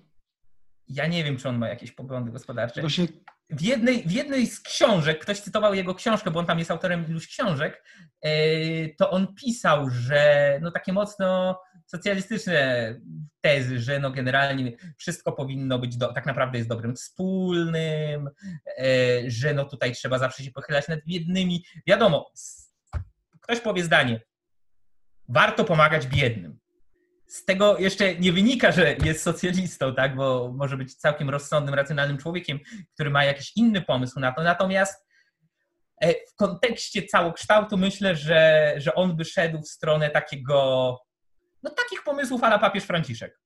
Ja 0.87 1.07
nie 1.07 1.23
wiem, 1.23 1.37
czy 1.37 1.49
on 1.49 1.57
ma 1.57 1.69
jakieś 1.69 1.91
poglądy 1.91 2.31
gospodarcze. 2.31 2.81
Właśnie... 2.81 3.07
W, 3.49 3.61
jednej, 3.61 4.03
w 4.03 4.11
jednej 4.11 4.47
z 4.47 4.59
książek, 4.59 5.19
ktoś 5.19 5.39
cytował 5.39 5.73
jego 5.73 5.95
książkę, 5.95 6.31
bo 6.31 6.39
on 6.39 6.45
tam 6.45 6.59
jest 6.59 6.71
autorem 6.71 7.05
iluś 7.09 7.27
książek, 7.27 7.83
e, 8.21 8.29
to 8.89 9.11
on 9.11 9.35
pisał, 9.35 9.89
że 9.89 10.59
no 10.61 10.71
takie 10.71 10.93
mocno 10.93 11.59
socjalistyczne 11.87 12.95
tezy, 13.41 13.79
że 13.79 13.99
no 13.99 14.11
generalnie 14.11 14.71
wszystko 14.97 15.31
powinno 15.31 15.79
być, 15.79 15.97
do, 15.97 16.13
tak 16.13 16.25
naprawdę 16.25 16.57
jest 16.57 16.69
dobrym 16.69 16.95
wspólnym, 16.95 18.29
e, 18.77 18.83
że 19.27 19.53
no 19.53 19.65
tutaj 19.65 19.91
trzeba 19.91 20.19
zawsze 20.19 20.43
się 20.43 20.51
pochylać 20.51 20.87
nad 20.87 20.99
biednymi. 21.07 21.65
Wiadomo, 21.87 22.31
ktoś 23.41 23.59
powie 23.59 23.83
zdanie, 23.83 24.21
warto 25.29 25.65
pomagać 25.65 26.07
biednym. 26.07 26.59
Z 27.27 27.45
tego 27.45 27.77
jeszcze 27.77 28.15
nie 28.15 28.31
wynika, 28.31 28.71
że 28.71 28.95
jest 29.03 29.23
socjalistą, 29.23 29.95
tak? 29.95 30.15
bo 30.15 30.53
może 30.55 30.77
być 30.77 30.95
całkiem 30.95 31.29
rozsądnym, 31.29 31.75
racjonalnym 31.75 32.17
człowiekiem, 32.17 32.59
który 32.93 33.09
ma 33.09 33.25
jakiś 33.25 33.51
inny 33.55 33.81
pomysł 33.81 34.19
na 34.19 34.31
to. 34.31 34.43
Natomiast 34.43 35.07
e, 36.01 36.13
w 36.13 36.35
kontekście 36.35 37.03
całokształtu 37.03 37.77
myślę, 37.77 38.15
że, 38.15 38.73
że 38.77 38.95
on 38.95 39.15
by 39.15 39.25
szedł 39.25 39.61
w 39.61 39.67
stronę 39.67 40.09
takiego 40.09 41.06
no 41.63 41.69
takich 41.69 42.03
pomysłów 42.03 42.43
ala 42.43 42.59
papież 42.59 42.83
Franciszek. 42.83 43.39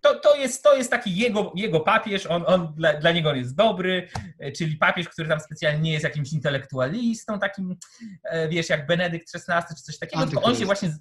To, 0.00 0.14
to, 0.14 0.36
jest, 0.36 0.62
to 0.62 0.76
jest 0.76 0.90
taki 0.90 1.16
jego, 1.16 1.52
jego 1.54 1.80
papież, 1.80 2.26
on, 2.26 2.44
on 2.46 2.74
dla, 2.74 2.94
dla 2.94 3.12
niego 3.12 3.30
on 3.30 3.36
jest 3.36 3.56
dobry, 3.56 4.08
e, 4.38 4.52
czyli 4.52 4.76
papież, 4.76 5.08
który 5.08 5.28
tam 5.28 5.40
specjalnie 5.40 5.80
nie 5.80 5.92
jest 5.92 6.04
jakimś 6.04 6.32
intelektualistą, 6.32 7.38
takim, 7.38 7.76
e, 8.24 8.48
wiesz, 8.48 8.68
jak 8.68 8.86
Benedykt 8.86 9.28
XVI 9.34 9.74
czy 9.76 9.82
coś 9.82 9.98
takiego, 9.98 10.26
tylko 10.26 10.42
on 10.42 10.56
się 10.56 10.66
właśnie... 10.66 10.96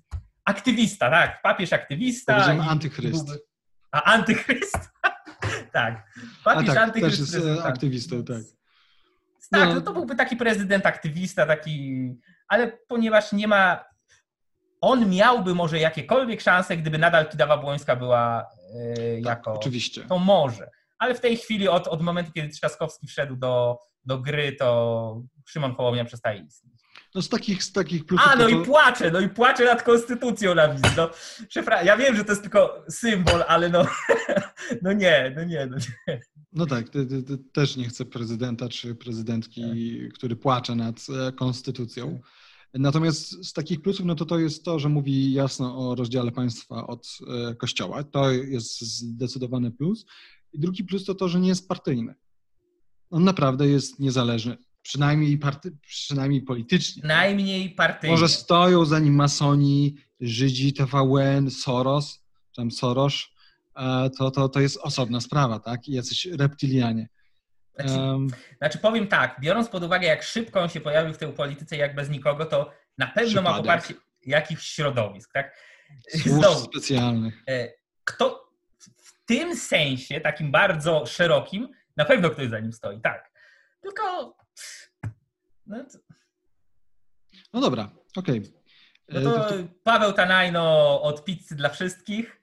Aktywista, 0.46 1.10
tak, 1.10 1.42
papież 1.42 1.74
aktywista. 1.74 2.34
Powiedziałem 2.34 2.62
antychryst. 2.62 3.28
A 3.92 4.04
antychryst? 4.04 4.78
tak. 5.74 6.12
Papież 6.44 6.70
A 6.70 6.74
tak, 6.74 6.84
antychryst. 6.84 7.34
Też 7.34 7.44
jest 7.44 7.60
e, 7.60 7.64
aktywistą, 7.64 8.24
tak. 8.24 8.42
Tak, 9.52 9.70
no. 9.70 9.76
no 9.76 9.82
to 9.82 9.94
byłby 9.94 10.16
taki 10.16 10.36
prezydent 10.36 10.86
aktywista, 10.86 11.46
taki, 11.46 12.08
ale 12.48 12.72
ponieważ 12.88 13.32
nie 13.32 13.48
ma 13.48 13.91
on 14.82 15.10
miałby 15.10 15.56
może 15.56 15.80
jakiekolwiek 15.80 16.42
szanse, 16.42 16.78
gdyby 16.78 16.98
nadal 16.98 17.30
Kidawa 17.30 17.58
Błońska 17.58 17.96
była 17.96 18.46
yy, 18.74 19.22
tak, 19.24 19.38
jako... 19.38 19.54
oczywiście. 19.54 20.04
To 20.04 20.20
może. 20.20 20.70
Ale 21.00 21.16
w 21.16 21.20
tej 21.20 21.38
chwili 21.38 21.68
od, 21.68 21.88
od 21.88 22.02
momentu, 22.02 22.32
kiedy 22.32 22.50
Trzaskowski 22.50 23.08
wszedł 23.08 23.36
do, 23.36 23.78
do 24.06 24.20
gry, 24.20 24.56
to 24.60 25.22
Szymon 25.46 25.76
Hołownia 25.76 26.06
przestaje 26.06 26.42
istnieć. 26.42 26.82
No 27.16 27.22
z 27.22 27.30
takich, 27.30 27.64
z 27.64 27.72
takich 27.72 28.06
plusów... 28.06 28.28
A, 28.32 28.36
no 28.36 28.44
to... 28.44 28.50
i 28.50 28.66
płacze, 28.66 29.12
no 29.12 29.20
i 29.20 29.30
płacze 29.30 29.66
nad 29.66 29.84
konstytucją 29.84 30.56
na 30.56 30.74
widz. 30.74 30.96
No, 30.98 31.10
szefra, 31.50 31.84
ja 31.84 31.98
wiem, 31.98 32.16
że 32.16 32.26
to 32.26 32.32
jest 32.32 32.42
tylko 32.42 32.86
symbol, 32.90 33.44
ale 33.48 33.70
no, 33.70 33.86
no 34.84 34.94
nie, 34.94 35.34
no 35.36 35.44
nie, 35.44 35.66
no 35.66 35.78
nie. 35.78 36.22
No 36.54 36.66
tak, 36.66 36.90
ty, 36.90 37.06
ty, 37.06 37.24
ty 37.24 37.38
też 37.38 37.78
nie 37.78 37.88
chcę 37.88 38.06
prezydenta 38.06 38.70
czy 38.70 38.96
prezydentki, 38.96 39.62
tak. 40.04 40.14
który 40.14 40.36
płacze 40.36 40.76
nad 40.76 40.96
e, 41.28 41.32
konstytucją. 41.32 42.20
Natomiast 42.74 43.46
z 43.46 43.54
takich 43.54 43.82
plusów, 43.82 44.06
no 44.06 44.16
to 44.16 44.26
to 44.26 44.40
jest 44.40 44.66
to, 44.66 44.80
że 44.80 44.90
mówi 44.90 45.34
jasno 45.34 45.90
o 45.90 45.96
rozdziale 45.96 46.32
państwa 46.32 46.88
od 46.88 47.08
e, 47.28 47.56
kościoła. 47.56 48.04
To 48.04 48.32
jest 48.32 48.82
zdecydowany 48.82 49.72
plus. 49.72 50.06
I 50.54 50.60
drugi 50.60 50.84
plus 50.84 51.06
to 51.06 51.16
to, 51.16 51.30
że 51.30 51.40
nie 51.40 51.50
jest 51.50 51.68
partyjny. 51.68 52.16
On 53.10 53.24
naprawdę 53.24 53.68
jest 53.68 54.00
niezależny, 54.00 54.58
przynajmniej, 54.82 55.38
party, 55.38 55.78
przynajmniej 55.82 56.42
politycznie. 56.42 57.04
Najmniej 57.06 57.70
partyjny. 57.70 58.14
Może 58.14 58.30
stoją 58.30 58.86
za 58.86 59.00
nim 59.00 59.16
masoni, 59.16 59.96
Żydzi, 60.20 60.74
TVN, 60.74 61.52
Soros, 61.52 62.20
tam 62.56 62.72
Soros, 62.72 63.14
e, 63.76 64.10
to, 64.18 64.32
to, 64.32 64.50
to 64.50 64.60
jest 64.60 64.78
osobna 64.78 65.22
sprawa, 65.22 65.60
tak? 65.60 65.88
I 65.88 65.92
jacyś 65.92 66.26
reptilianie. 66.26 67.10
Znaczy, 67.76 67.94
um, 67.94 68.28
znaczy, 68.58 68.78
powiem 68.78 69.08
tak, 69.08 69.40
biorąc 69.40 69.70
pod 69.70 69.84
uwagę, 69.84 70.08
jak 70.08 70.24
szybko 70.24 70.62
on 70.62 70.70
się 70.70 70.82
pojawił 70.82 71.14
w 71.14 71.18
tej 71.18 71.34
polityce, 71.34 71.78
jak 71.78 71.96
bez 71.96 72.10
nikogo, 72.10 72.46
to 72.46 72.72
na 72.98 73.08
pewno 73.08 73.30
przypadek. 73.30 73.52
ma 73.52 73.58
poparcie 73.58 73.94
jakichś 74.26 74.68
środowisk, 74.68 75.34
tak? 75.34 75.58
Specjalnych. 76.64 77.44
E, 77.48 77.74
kto 78.04 78.52
w 78.80 79.26
tym 79.26 79.56
sensie, 79.56 80.22
takim 80.22 80.52
bardzo 80.52 81.06
szerokim, 81.06 81.70
na 81.98 82.06
pewno 82.06 82.30
ktoś 82.30 82.50
za 82.50 82.60
nim 82.60 82.74
stoi, 82.74 83.02
tak. 83.02 83.32
Tylko. 83.82 84.36
No, 85.66 85.84
to... 85.84 85.98
no 87.54 87.62
dobra, 87.62 87.90
okej. 88.16 88.40
Okay. 88.40 88.62
No 89.10 89.22
to, 89.22 89.50
to 89.50 89.56
Paweł 89.84 90.14
Tanajno 90.14 91.02
od 91.02 91.26
pizzy 91.26 91.56
dla 91.56 91.70
wszystkich. 91.70 92.41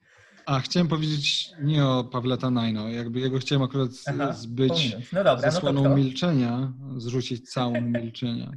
A, 0.49 0.61
chciałem 0.61 0.89
powiedzieć 0.89 1.51
nie 1.63 1.87
o 1.87 2.05
Pawle 2.05 2.39
Tanajno, 2.39 2.89
jakby 2.89 3.21
jego 3.21 3.39
chciałem 3.39 3.63
akurat 3.63 3.91
Aha, 4.07 4.33
zbyć 4.33 4.97
no 5.13 5.25
dobra, 5.25 5.51
zasłoną 5.51 5.83
no 5.83 5.97
milczenia, 5.97 6.73
zrzucić 6.97 7.51
całą 7.51 7.81
milczenia. 8.01 8.53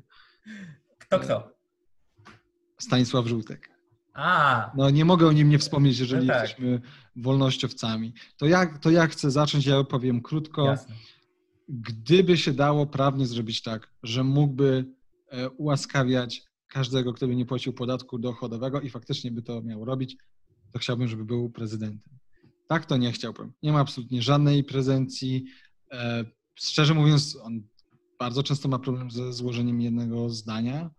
Kto 0.97 1.19
kto? 1.19 1.53
Stanisław 2.77 3.27
Żółtek. 3.27 3.69
A. 4.13 4.71
No 4.75 4.89
nie 4.89 5.05
mogę 5.05 5.27
o 5.27 5.31
nim 5.31 5.49
nie 5.49 5.59
wspomnieć, 5.59 5.99
jeżeli 5.99 6.27
no 6.27 6.33
tak. 6.33 6.41
jesteśmy 6.41 6.81
wolnościowcami. 7.15 8.13
To 8.37 8.45
ja, 8.45 8.77
to 8.79 8.89
ja 8.89 9.07
chcę 9.07 9.31
zacząć, 9.31 9.65
ja 9.65 9.83
powiem 9.83 10.21
krótko. 10.21 10.65
Jasne. 10.65 10.95
Gdyby 11.69 12.37
się 12.37 12.53
dało 12.53 12.87
prawnie 12.87 13.27
zrobić 13.27 13.61
tak, 13.61 13.91
że 14.03 14.23
mógłby 14.23 14.85
e, 15.29 15.49
ułaskawiać 15.49 16.43
każdego, 16.67 17.13
kto 17.13 17.27
by 17.27 17.35
nie 17.35 17.45
płacił 17.45 17.73
podatku 17.73 18.19
dochodowego 18.19 18.81
i 18.81 18.89
faktycznie 18.89 19.31
by 19.31 19.41
to 19.41 19.61
miał 19.61 19.85
robić, 19.85 20.17
to 20.71 20.79
chciałbym, 20.79 21.07
żeby 21.07 21.25
był 21.25 21.49
prezydentem. 21.49 22.19
Tak 22.67 22.85
to 22.85 22.97
nie 22.97 23.11
chciałbym. 23.11 23.53
Nie 23.63 23.71
ma 23.71 23.79
absolutnie 23.79 24.21
żadnej 24.21 24.63
prezencji. 24.63 25.45
E, 25.91 26.25
szczerze 26.55 26.93
mówiąc, 26.93 27.37
on 27.43 27.61
bardzo 28.19 28.43
często 28.43 28.69
ma 28.69 28.79
problem 28.79 29.11
ze 29.11 29.33
złożeniem 29.33 29.81
jednego 29.81 30.29
zdania. 30.29 30.89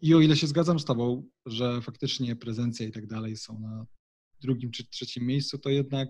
I 0.00 0.14
o 0.14 0.20
ile 0.20 0.36
się 0.36 0.46
zgadzam 0.46 0.80
z 0.80 0.84
Tobą, 0.84 1.28
że 1.46 1.82
faktycznie 1.82 2.36
prezencja 2.36 2.86
i 2.86 2.92
tak 2.92 3.06
dalej 3.06 3.36
są 3.36 3.60
na 3.60 3.86
drugim 4.40 4.70
czy 4.70 4.86
trzecim 4.86 5.26
miejscu, 5.26 5.58
to 5.58 5.70
jednak 5.70 6.08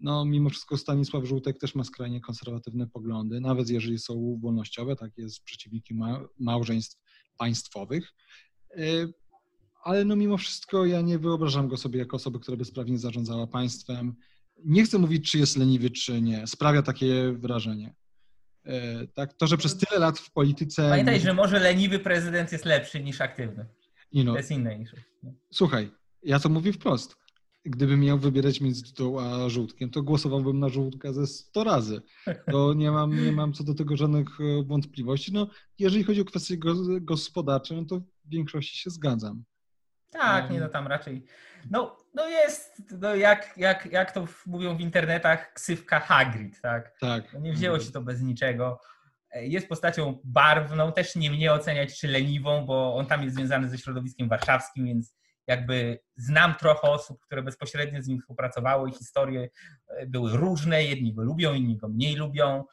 no, 0.00 0.24
mimo 0.24 0.50
wszystko 0.50 0.76
Stanisław 0.76 1.24
Żółtek 1.24 1.58
też 1.58 1.74
ma 1.74 1.84
skrajnie 1.84 2.20
konserwatywne 2.20 2.86
poglądy, 2.86 3.40
nawet 3.40 3.70
jeżeli 3.70 3.98
są 3.98 4.38
wolnościowe, 4.42 4.96
tak 4.96 5.18
jest 5.18 5.44
przeciwnikiem 5.44 5.98
małżeństw 6.38 6.98
państwowych. 7.38 8.14
Ale 9.82 10.04
no 10.04 10.16
mimo 10.16 10.36
wszystko 10.36 10.86
ja 10.86 11.00
nie 11.00 11.18
wyobrażam 11.18 11.68
go 11.68 11.76
sobie 11.76 11.98
jako 11.98 12.16
osoby, 12.16 12.40
która 12.40 12.56
by 12.56 12.64
sprawnie 12.64 12.98
zarządzała 12.98 13.46
państwem. 13.46 14.14
Nie 14.64 14.84
chcę 14.84 14.98
mówić, 14.98 15.30
czy 15.30 15.38
jest 15.38 15.56
leniwy, 15.56 15.90
czy 15.90 16.22
nie. 16.22 16.46
Sprawia 16.46 16.82
takie 16.82 17.32
wrażenie. 17.32 17.94
E, 18.64 19.06
tak, 19.06 19.34
to, 19.34 19.46
że 19.46 19.56
przez 19.56 19.76
tyle 19.76 20.00
lat 20.00 20.18
w 20.18 20.32
polityce. 20.32 20.88
Pamiętaj, 20.90 21.20
że 21.20 21.34
może 21.34 21.58
leniwy 21.58 21.98
prezydent 21.98 22.52
jest 22.52 22.64
lepszy 22.64 23.00
niż 23.00 23.20
aktywny. 23.20 23.66
Nie 24.12 24.24
no. 24.24 24.32
To 24.32 24.38
jest 24.38 24.50
inne 24.50 24.78
niż. 24.78 24.90
Słuchaj, 25.52 25.90
ja 26.22 26.40
to 26.40 26.48
mówię 26.48 26.72
wprost. 26.72 27.16
Gdybym 27.64 28.00
miał 28.00 28.18
wybierać 28.18 28.60
między 28.60 28.94
tą 28.94 29.20
a 29.20 29.48
żółtkiem, 29.48 29.90
to 29.90 30.02
głosowałbym 30.02 30.58
na 30.58 30.68
żółtka 30.68 31.12
ze 31.12 31.26
100 31.26 31.64
razy. 31.64 32.02
To 32.50 32.74
nie 32.74 32.90
mam, 32.90 33.24
nie 33.24 33.32
mam 33.32 33.52
co 33.52 33.64
do 33.64 33.74
tego 33.74 33.96
żadnych 33.96 34.40
e, 34.40 34.62
wątpliwości. 34.64 35.32
No, 35.32 35.48
jeżeli 35.78 36.04
chodzi 36.04 36.20
o 36.20 36.24
kwestie 36.24 36.56
gospodarcze, 37.00 37.74
no 37.74 37.84
to 37.84 38.00
w 38.00 38.30
większości 38.30 38.78
się 38.78 38.90
zgadzam. 38.90 39.44
Tak, 40.10 40.50
nie 40.50 40.60
no 40.60 40.68
tam 40.68 40.86
raczej. 40.86 41.24
No, 41.70 41.96
no 42.14 42.28
jest, 42.28 42.82
no 43.00 43.14
jak, 43.14 43.54
jak, 43.56 43.86
jak 43.92 44.12
to 44.12 44.26
mówią 44.46 44.76
w 44.76 44.80
internetach, 44.80 45.52
ksywka 45.52 46.00
Hagrid, 46.00 46.60
tak? 46.60 46.92
Tak. 47.00 47.32
No 47.32 47.40
nie 47.40 47.52
wzięło 47.52 47.80
się 47.80 47.92
to 47.92 48.02
bez 48.02 48.22
niczego. 48.22 48.80
E, 49.30 49.46
jest 49.46 49.68
postacią 49.68 50.20
barwną, 50.24 50.92
też 50.92 51.16
nie 51.16 51.30
mnie 51.30 51.52
oceniać 51.52 52.00
czy 52.00 52.08
leniwą, 52.08 52.66
bo 52.66 52.96
on 52.96 53.06
tam 53.06 53.22
jest 53.22 53.36
związany 53.36 53.68
ze 53.68 53.78
środowiskiem 53.78 54.28
warszawskim, 54.28 54.86
więc 54.86 55.14
jakby 55.46 56.00
znam 56.16 56.54
trochę 56.54 56.88
osób, 56.88 57.20
które 57.20 57.42
bezpośrednio 57.42 58.02
z 58.02 58.06
nim 58.06 58.20
współpracowały 58.20 58.90
i 58.90 58.92
historie 58.92 59.48
e, 59.88 60.06
były 60.06 60.36
różne, 60.36 60.84
jedni 60.84 61.14
go 61.14 61.22
lubią, 61.22 61.54
inni 61.54 61.76
go 61.76 61.88
mniej 61.88 62.16
lubią. 62.16 62.64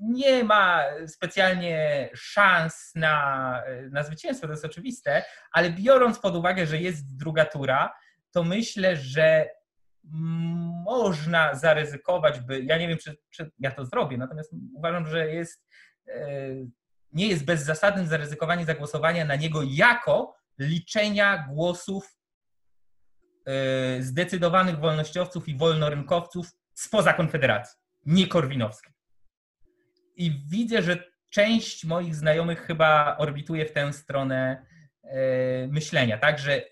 Nie 0.00 0.44
ma 0.44 0.84
specjalnie 1.06 2.08
szans 2.14 2.92
na, 2.94 3.62
na 3.90 4.02
zwycięstwo, 4.02 4.46
to 4.46 4.52
jest 4.52 4.64
oczywiste, 4.64 5.24
ale 5.52 5.70
biorąc 5.70 6.18
pod 6.18 6.36
uwagę, 6.36 6.66
że 6.66 6.78
jest 6.78 7.16
druga 7.16 7.44
tura, 7.44 7.94
to 8.30 8.44
myślę, 8.44 8.96
że 8.96 9.48
można 10.84 11.54
zaryzykować, 11.54 12.40
by. 12.40 12.62
Ja 12.64 12.78
nie 12.78 12.88
wiem, 12.88 12.98
czy, 12.98 13.16
czy 13.30 13.50
ja 13.58 13.70
to 13.70 13.84
zrobię, 13.84 14.18
natomiast 14.18 14.52
uważam, 14.74 15.06
że 15.06 15.28
jest, 15.34 15.66
e, 16.08 16.20
nie 17.12 17.28
jest 17.28 17.44
bezzasadnym 17.44 18.06
zaryzykowanie 18.06 18.64
zagłosowania 18.64 19.24
na 19.24 19.36
niego 19.36 19.60
jako 19.64 20.36
liczenia 20.58 21.46
głosów 21.48 22.16
e, 23.46 24.02
zdecydowanych 24.02 24.78
wolnościowców 24.78 25.48
i 25.48 25.56
wolnorynkowców 25.56 26.50
spoza 26.74 27.12
Konfederacji, 27.12 27.78
nie 28.06 28.26
korwinowskiej. 28.26 28.95
I 30.16 30.30
widzę, 30.46 30.82
że 30.82 31.04
część 31.30 31.84
moich 31.84 32.14
znajomych 32.14 32.66
chyba 32.66 33.16
orbituje 33.18 33.66
w 33.66 33.72
tę 33.72 33.92
stronę 33.92 34.66
e, 35.02 35.66
myślenia, 35.66 36.18
tak, 36.18 36.38
że 36.38 36.62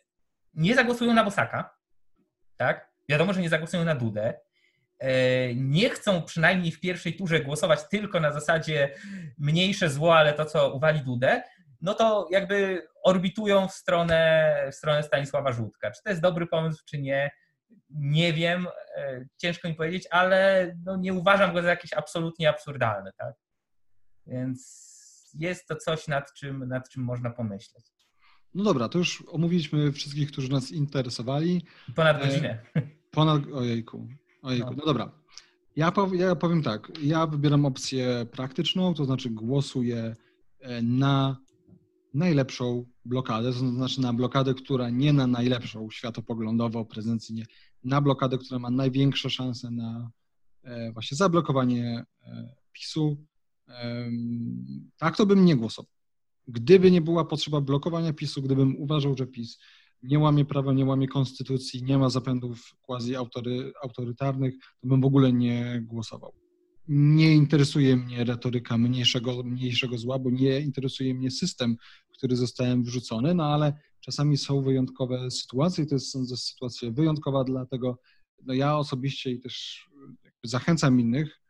nie 0.54 0.74
zagłosują 0.74 1.14
na 1.14 1.24
Bosaka, 1.24 1.76
tak? 2.56 2.90
Wiadomo, 3.08 3.32
że 3.32 3.40
nie 3.40 3.48
zagłosują 3.48 3.84
na 3.84 3.94
Dudę. 3.94 4.34
E, 4.98 5.54
nie 5.54 5.90
chcą 5.90 6.22
przynajmniej 6.22 6.72
w 6.72 6.80
pierwszej 6.80 7.16
turze 7.16 7.40
głosować 7.40 7.88
tylko 7.90 8.20
na 8.20 8.32
zasadzie 8.32 8.94
mniejsze 9.38 9.90
zło, 9.90 10.16
ale 10.16 10.32
to, 10.32 10.44
co 10.44 10.74
uwali 10.74 11.00
Dudę, 11.00 11.42
no 11.80 11.94
to 11.94 12.28
jakby 12.30 12.86
orbitują 13.02 13.68
w 13.68 13.72
stronę, 13.72 14.54
w 14.72 14.74
stronę 14.74 15.02
Stanisława 15.02 15.52
Żółtka. 15.52 15.90
Czy 15.90 16.02
to 16.02 16.10
jest 16.10 16.22
dobry 16.22 16.46
pomysł, 16.46 16.82
czy 16.86 16.98
nie, 16.98 17.30
nie 17.90 18.32
wiem, 18.32 18.66
e, 18.96 19.26
ciężko 19.36 19.68
mi 19.68 19.74
powiedzieć, 19.74 20.08
ale 20.10 20.72
no 20.84 20.96
nie 20.96 21.14
uważam 21.14 21.52
go 21.52 21.62
za 21.62 21.68
jakiś 21.68 21.92
absolutnie 21.92 22.48
absurdalny, 22.48 23.10
tak? 23.16 23.34
Więc 24.26 24.94
jest 25.38 25.66
to 25.66 25.76
coś, 25.76 26.08
nad 26.08 26.32
czym, 26.32 26.68
nad 26.68 26.88
czym 26.88 27.02
można 27.02 27.30
pomyśleć. 27.30 27.84
No 28.54 28.64
dobra, 28.64 28.88
to 28.88 28.98
już 28.98 29.24
omówiliśmy 29.28 29.92
wszystkich, 29.92 30.32
którzy 30.32 30.50
nas 30.50 30.70
interesowali. 30.70 31.66
Ponad 31.94 32.16
e, 32.16 32.26
godzinę. 32.26 32.58
Ponad, 33.10 33.42
ojejku, 33.54 34.08
ojejku, 34.42 34.70
no, 34.70 34.76
no 34.76 34.84
dobra. 34.86 35.12
Ja, 35.76 35.92
pow, 35.92 36.14
ja 36.14 36.36
powiem 36.36 36.62
tak, 36.62 36.92
ja 37.02 37.26
wybieram 37.26 37.66
opcję 37.66 38.26
praktyczną, 38.30 38.94
to 38.94 39.04
znaczy 39.04 39.30
głosuję 39.30 40.16
e, 40.60 40.82
na 40.82 41.36
najlepszą 42.14 42.84
blokadę, 43.04 43.52
to 43.52 43.58
znaczy 43.58 44.00
na 44.00 44.12
blokadę, 44.12 44.54
która 44.54 44.90
nie 44.90 45.12
na 45.12 45.26
najlepszą 45.26 45.90
światopoglądowo, 45.90 46.84
prezencyjnie, 46.84 47.46
na 47.84 48.00
blokadę, 48.00 48.38
która 48.38 48.58
ma 48.58 48.70
największe 48.70 49.30
szanse 49.30 49.70
na 49.70 50.10
e, 50.62 50.92
właśnie 50.92 51.16
zablokowanie 51.16 52.04
PiSu. 52.72 53.16
Tak 54.96 55.16
to 55.16 55.26
bym 55.26 55.44
nie 55.44 55.56
głosował. 55.56 55.90
Gdyby 56.48 56.90
nie 56.90 57.00
była 57.00 57.24
potrzeba 57.24 57.60
blokowania 57.60 58.12
PiSu, 58.12 58.42
gdybym 58.42 58.76
uważał, 58.76 59.16
że 59.18 59.26
PiS 59.26 59.58
nie 60.02 60.18
łamie 60.18 60.44
prawa, 60.44 60.72
nie 60.72 60.84
łamie 60.84 61.08
konstytucji, 61.08 61.82
nie 61.82 61.98
ma 61.98 62.10
zapędów 62.10 62.76
quasi 62.82 63.16
autorytarnych, 63.82 64.54
to 64.80 64.88
bym 64.88 65.00
w 65.00 65.04
ogóle 65.04 65.32
nie 65.32 65.82
głosował. 65.86 66.43
Nie 66.88 67.34
interesuje 67.34 67.96
mnie 67.96 68.24
retoryka 68.24 68.78
mniejszego, 68.78 69.42
mniejszego 69.42 69.98
zła, 69.98 70.18
bo 70.18 70.30
nie 70.30 70.60
interesuje 70.60 71.14
mnie 71.14 71.30
system, 71.30 71.76
w 72.08 72.16
który 72.16 72.36
zostałem 72.36 72.84
wrzucony, 72.84 73.34
no 73.34 73.44
ale 73.44 73.72
czasami 74.00 74.36
są 74.36 74.62
wyjątkowe 74.62 75.30
sytuacje, 75.30 75.86
to 75.86 75.94
jest 75.94 76.10
sądzę 76.10 76.36
sytuacja 76.36 76.90
wyjątkowa, 76.90 77.44
dlatego 77.44 77.98
no 78.42 78.54
ja 78.54 78.76
osobiście 78.76 79.30
i 79.30 79.40
też 79.40 79.86
zachęcam 80.44 81.00
innych, 81.00 81.40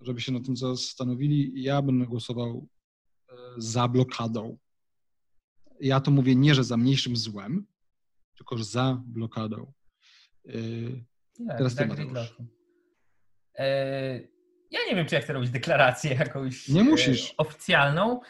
żeby 0.00 0.20
się 0.20 0.32
na 0.32 0.40
tym 0.40 0.56
zastanowili. 0.56 1.62
Ja 1.62 1.82
będę 1.82 2.06
głosował 2.06 2.68
za 3.56 3.88
blokadą. 3.88 4.58
Ja 5.80 6.00
to 6.00 6.10
mówię 6.10 6.36
nie, 6.36 6.54
że 6.54 6.64
za 6.64 6.76
mniejszym 6.76 7.16
złem, 7.16 7.66
tylko 8.36 8.56
że 8.58 8.64
za 8.64 9.02
blokadą. 9.06 9.72
Yy, 10.44 11.04
tak, 11.48 11.58
teraz 11.58 11.74
ty, 11.74 11.88
e, 13.58 14.33
Ja 14.74 14.80
nie 14.88 14.96
wiem, 14.96 15.06
czy 15.06 15.14
ja 15.14 15.20
chcę 15.20 15.32
robić 15.32 15.50
deklarację 15.50 16.14
jakąś 16.14 16.68
nie 16.68 16.84
musisz. 16.84 17.30
E, 17.30 17.36
oficjalną. 17.36 18.20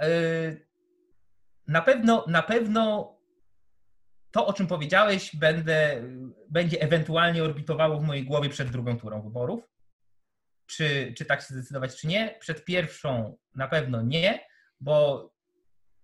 E, 0.00 0.08
na 1.66 1.82
pewno, 1.82 2.24
na 2.28 2.42
pewno 2.42 3.12
to, 4.30 4.46
o 4.46 4.52
czym 4.52 4.66
powiedziałeś, 4.66 5.36
będę, 5.36 6.02
będzie 6.48 6.80
ewentualnie 6.80 7.44
orbitowało 7.44 8.00
w 8.00 8.04
mojej 8.04 8.24
głowie 8.24 8.48
przed 8.48 8.70
drugą 8.70 8.98
turą 8.98 9.22
wyborów. 9.22 9.68
Czy, 10.66 11.14
czy 11.16 11.24
tak 11.24 11.40
się 11.40 11.54
zdecydować, 11.54 11.96
czy 11.96 12.06
nie? 12.06 12.36
Przed 12.40 12.64
pierwszą 12.64 13.36
na 13.54 13.68
pewno 13.68 14.02
nie 14.02 14.52
bo 14.82 15.30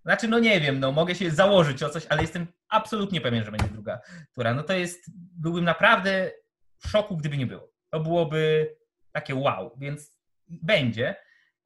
znaczy, 0.05 0.29
no 0.29 0.39
nie 0.39 0.61
wiem, 0.61 0.81
no 0.81 0.93
mogę 0.93 1.15
się 1.15 1.31
założyć 1.31 1.83
o 1.83 1.91
coś, 1.91 2.07
ale 2.09 2.23
jestem 2.23 2.47
absolutnie 2.69 3.21
pewien, 3.21 3.45
że 3.45 3.51
będzie 3.51 3.69
druga 3.69 4.01
tura. 4.35 4.55
No 4.55 4.63
to 4.63 4.73
jest, 4.73 5.11
byłbym 5.15 5.65
naprawdę 5.65 6.31
w 6.79 6.89
szoku, 6.89 7.17
gdyby 7.17 7.37
nie 7.37 7.47
było. 7.47 7.73
To 7.91 8.01
byłoby 8.01 8.71
takie 9.13 9.35
wow, 9.35 9.77
więc 9.79 10.19
będzie. 10.49 11.17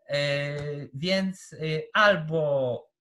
E, 0.09 0.57
więc 0.95 1.53
e, 1.53 1.57
albo 1.93 2.93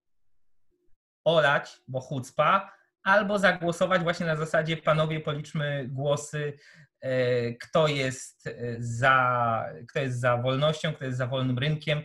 olać, 1.26 1.82
bo 1.88 2.00
chucpa, 2.00 2.72
albo 3.04 3.40
zagłosować 3.40 4.02
właśnie 4.04 4.26
na 4.26 4.36
zasadzie 4.36 4.78
panowie 4.78 5.20
policzmy 5.20 5.88
głosy, 5.88 6.58
e, 7.02 7.54
kto 7.54 7.88
jest 7.88 8.50
za, 8.80 9.66
kto 9.90 10.00
jest 10.00 10.20
za 10.20 10.38
wolnością, 10.38 10.94
kto 10.94 11.06
jest 11.06 11.18
za 11.18 11.28
wolnym 11.28 11.60
rynkiem 11.60 12.02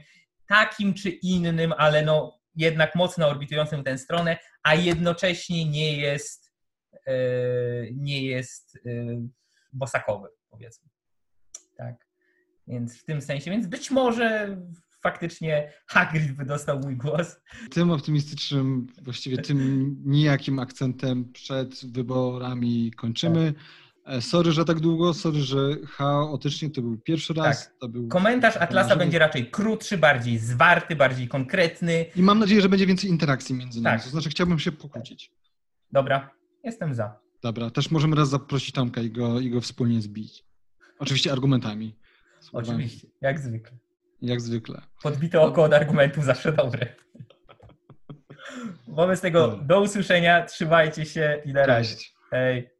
takim 0.48 0.94
czy 0.94 1.10
innym, 1.10 1.74
ale 1.76 2.02
no 2.02 2.40
jednak 2.54 2.94
mocno 2.94 3.28
orbitującym 3.28 3.84
tę 3.84 3.98
stronę, 3.98 4.38
a 4.62 4.74
jednocześnie 4.74 5.64
nie 5.64 5.96
jest, 5.96 6.54
nie 7.92 8.26
jest 8.26 8.78
bosakowy, 9.72 10.28
powiedzmy. 10.50 10.90
Tak. 11.76 12.05
Więc 12.66 12.98
w 12.98 13.04
tym 13.04 13.20
sensie, 13.20 13.50
więc 13.50 13.66
być 13.66 13.90
może 13.90 14.56
faktycznie 15.02 15.72
Hagrid 15.86 16.32
by 16.32 16.44
dostał 16.44 16.80
mój 16.80 16.96
głos. 16.96 17.36
Tym 17.70 17.90
optymistycznym, 17.90 18.86
właściwie 19.02 19.38
tym 19.38 19.96
nijakim 20.04 20.58
akcentem 20.58 21.32
przed 21.32 21.92
wyborami 21.92 22.92
kończymy. 22.96 23.52
Tak. 23.52 24.14
E, 24.14 24.22
sorry, 24.22 24.52
że 24.52 24.64
tak 24.64 24.80
długo, 24.80 25.14
sorry, 25.14 25.40
że 25.40 25.76
chaotycznie 25.86 26.70
to 26.70 26.82
był 26.82 26.98
pierwszy 26.98 27.34
raz. 27.34 27.70
Tak. 27.80 27.90
Był... 27.90 28.08
Komentarz 28.08 28.56
Atlasa 28.56 28.96
będzie 28.96 29.18
raczej 29.18 29.50
krótszy, 29.50 29.98
bardziej 29.98 30.38
zwarty, 30.38 30.96
bardziej 30.96 31.28
konkretny. 31.28 32.06
I 32.16 32.22
mam 32.22 32.38
nadzieję, 32.38 32.60
że 32.60 32.68
będzie 32.68 32.86
więcej 32.86 33.10
interakcji 33.10 33.54
między 33.54 33.82
nami. 33.82 33.96
Tak. 33.96 34.04
To 34.04 34.10
znaczy, 34.10 34.30
chciałbym 34.30 34.58
się 34.58 34.72
pokłócić. 34.72 35.32
Dobra, 35.92 36.30
jestem 36.64 36.94
za. 36.94 37.18
Dobra, 37.42 37.70
też 37.70 37.90
możemy 37.90 38.16
raz 38.16 38.28
zaprosić 38.28 38.72
Tomka 38.72 39.00
i 39.00 39.10
go, 39.10 39.40
i 39.40 39.50
go 39.50 39.60
wspólnie 39.60 40.00
zbić. 40.00 40.44
Oczywiście 40.98 41.32
argumentami. 41.32 41.96
Oczywiście, 42.52 43.08
jak 43.20 43.38
zwykle. 43.38 43.78
Jak 44.22 44.40
zwykle. 44.40 44.82
Podbite 45.02 45.40
oko 45.40 45.62
od 45.62 45.72
argumentu 45.72 46.22
zawsze 46.22 46.52
dobre. 46.52 46.86
Wobec 48.88 49.20
tego 49.20 49.48
do 49.48 49.80
usłyszenia, 49.80 50.46
trzymajcie 50.46 51.04
się 51.04 51.42
i 51.44 51.52
na 51.52 51.66
razie. 51.66 51.96
Hej. 52.30 52.75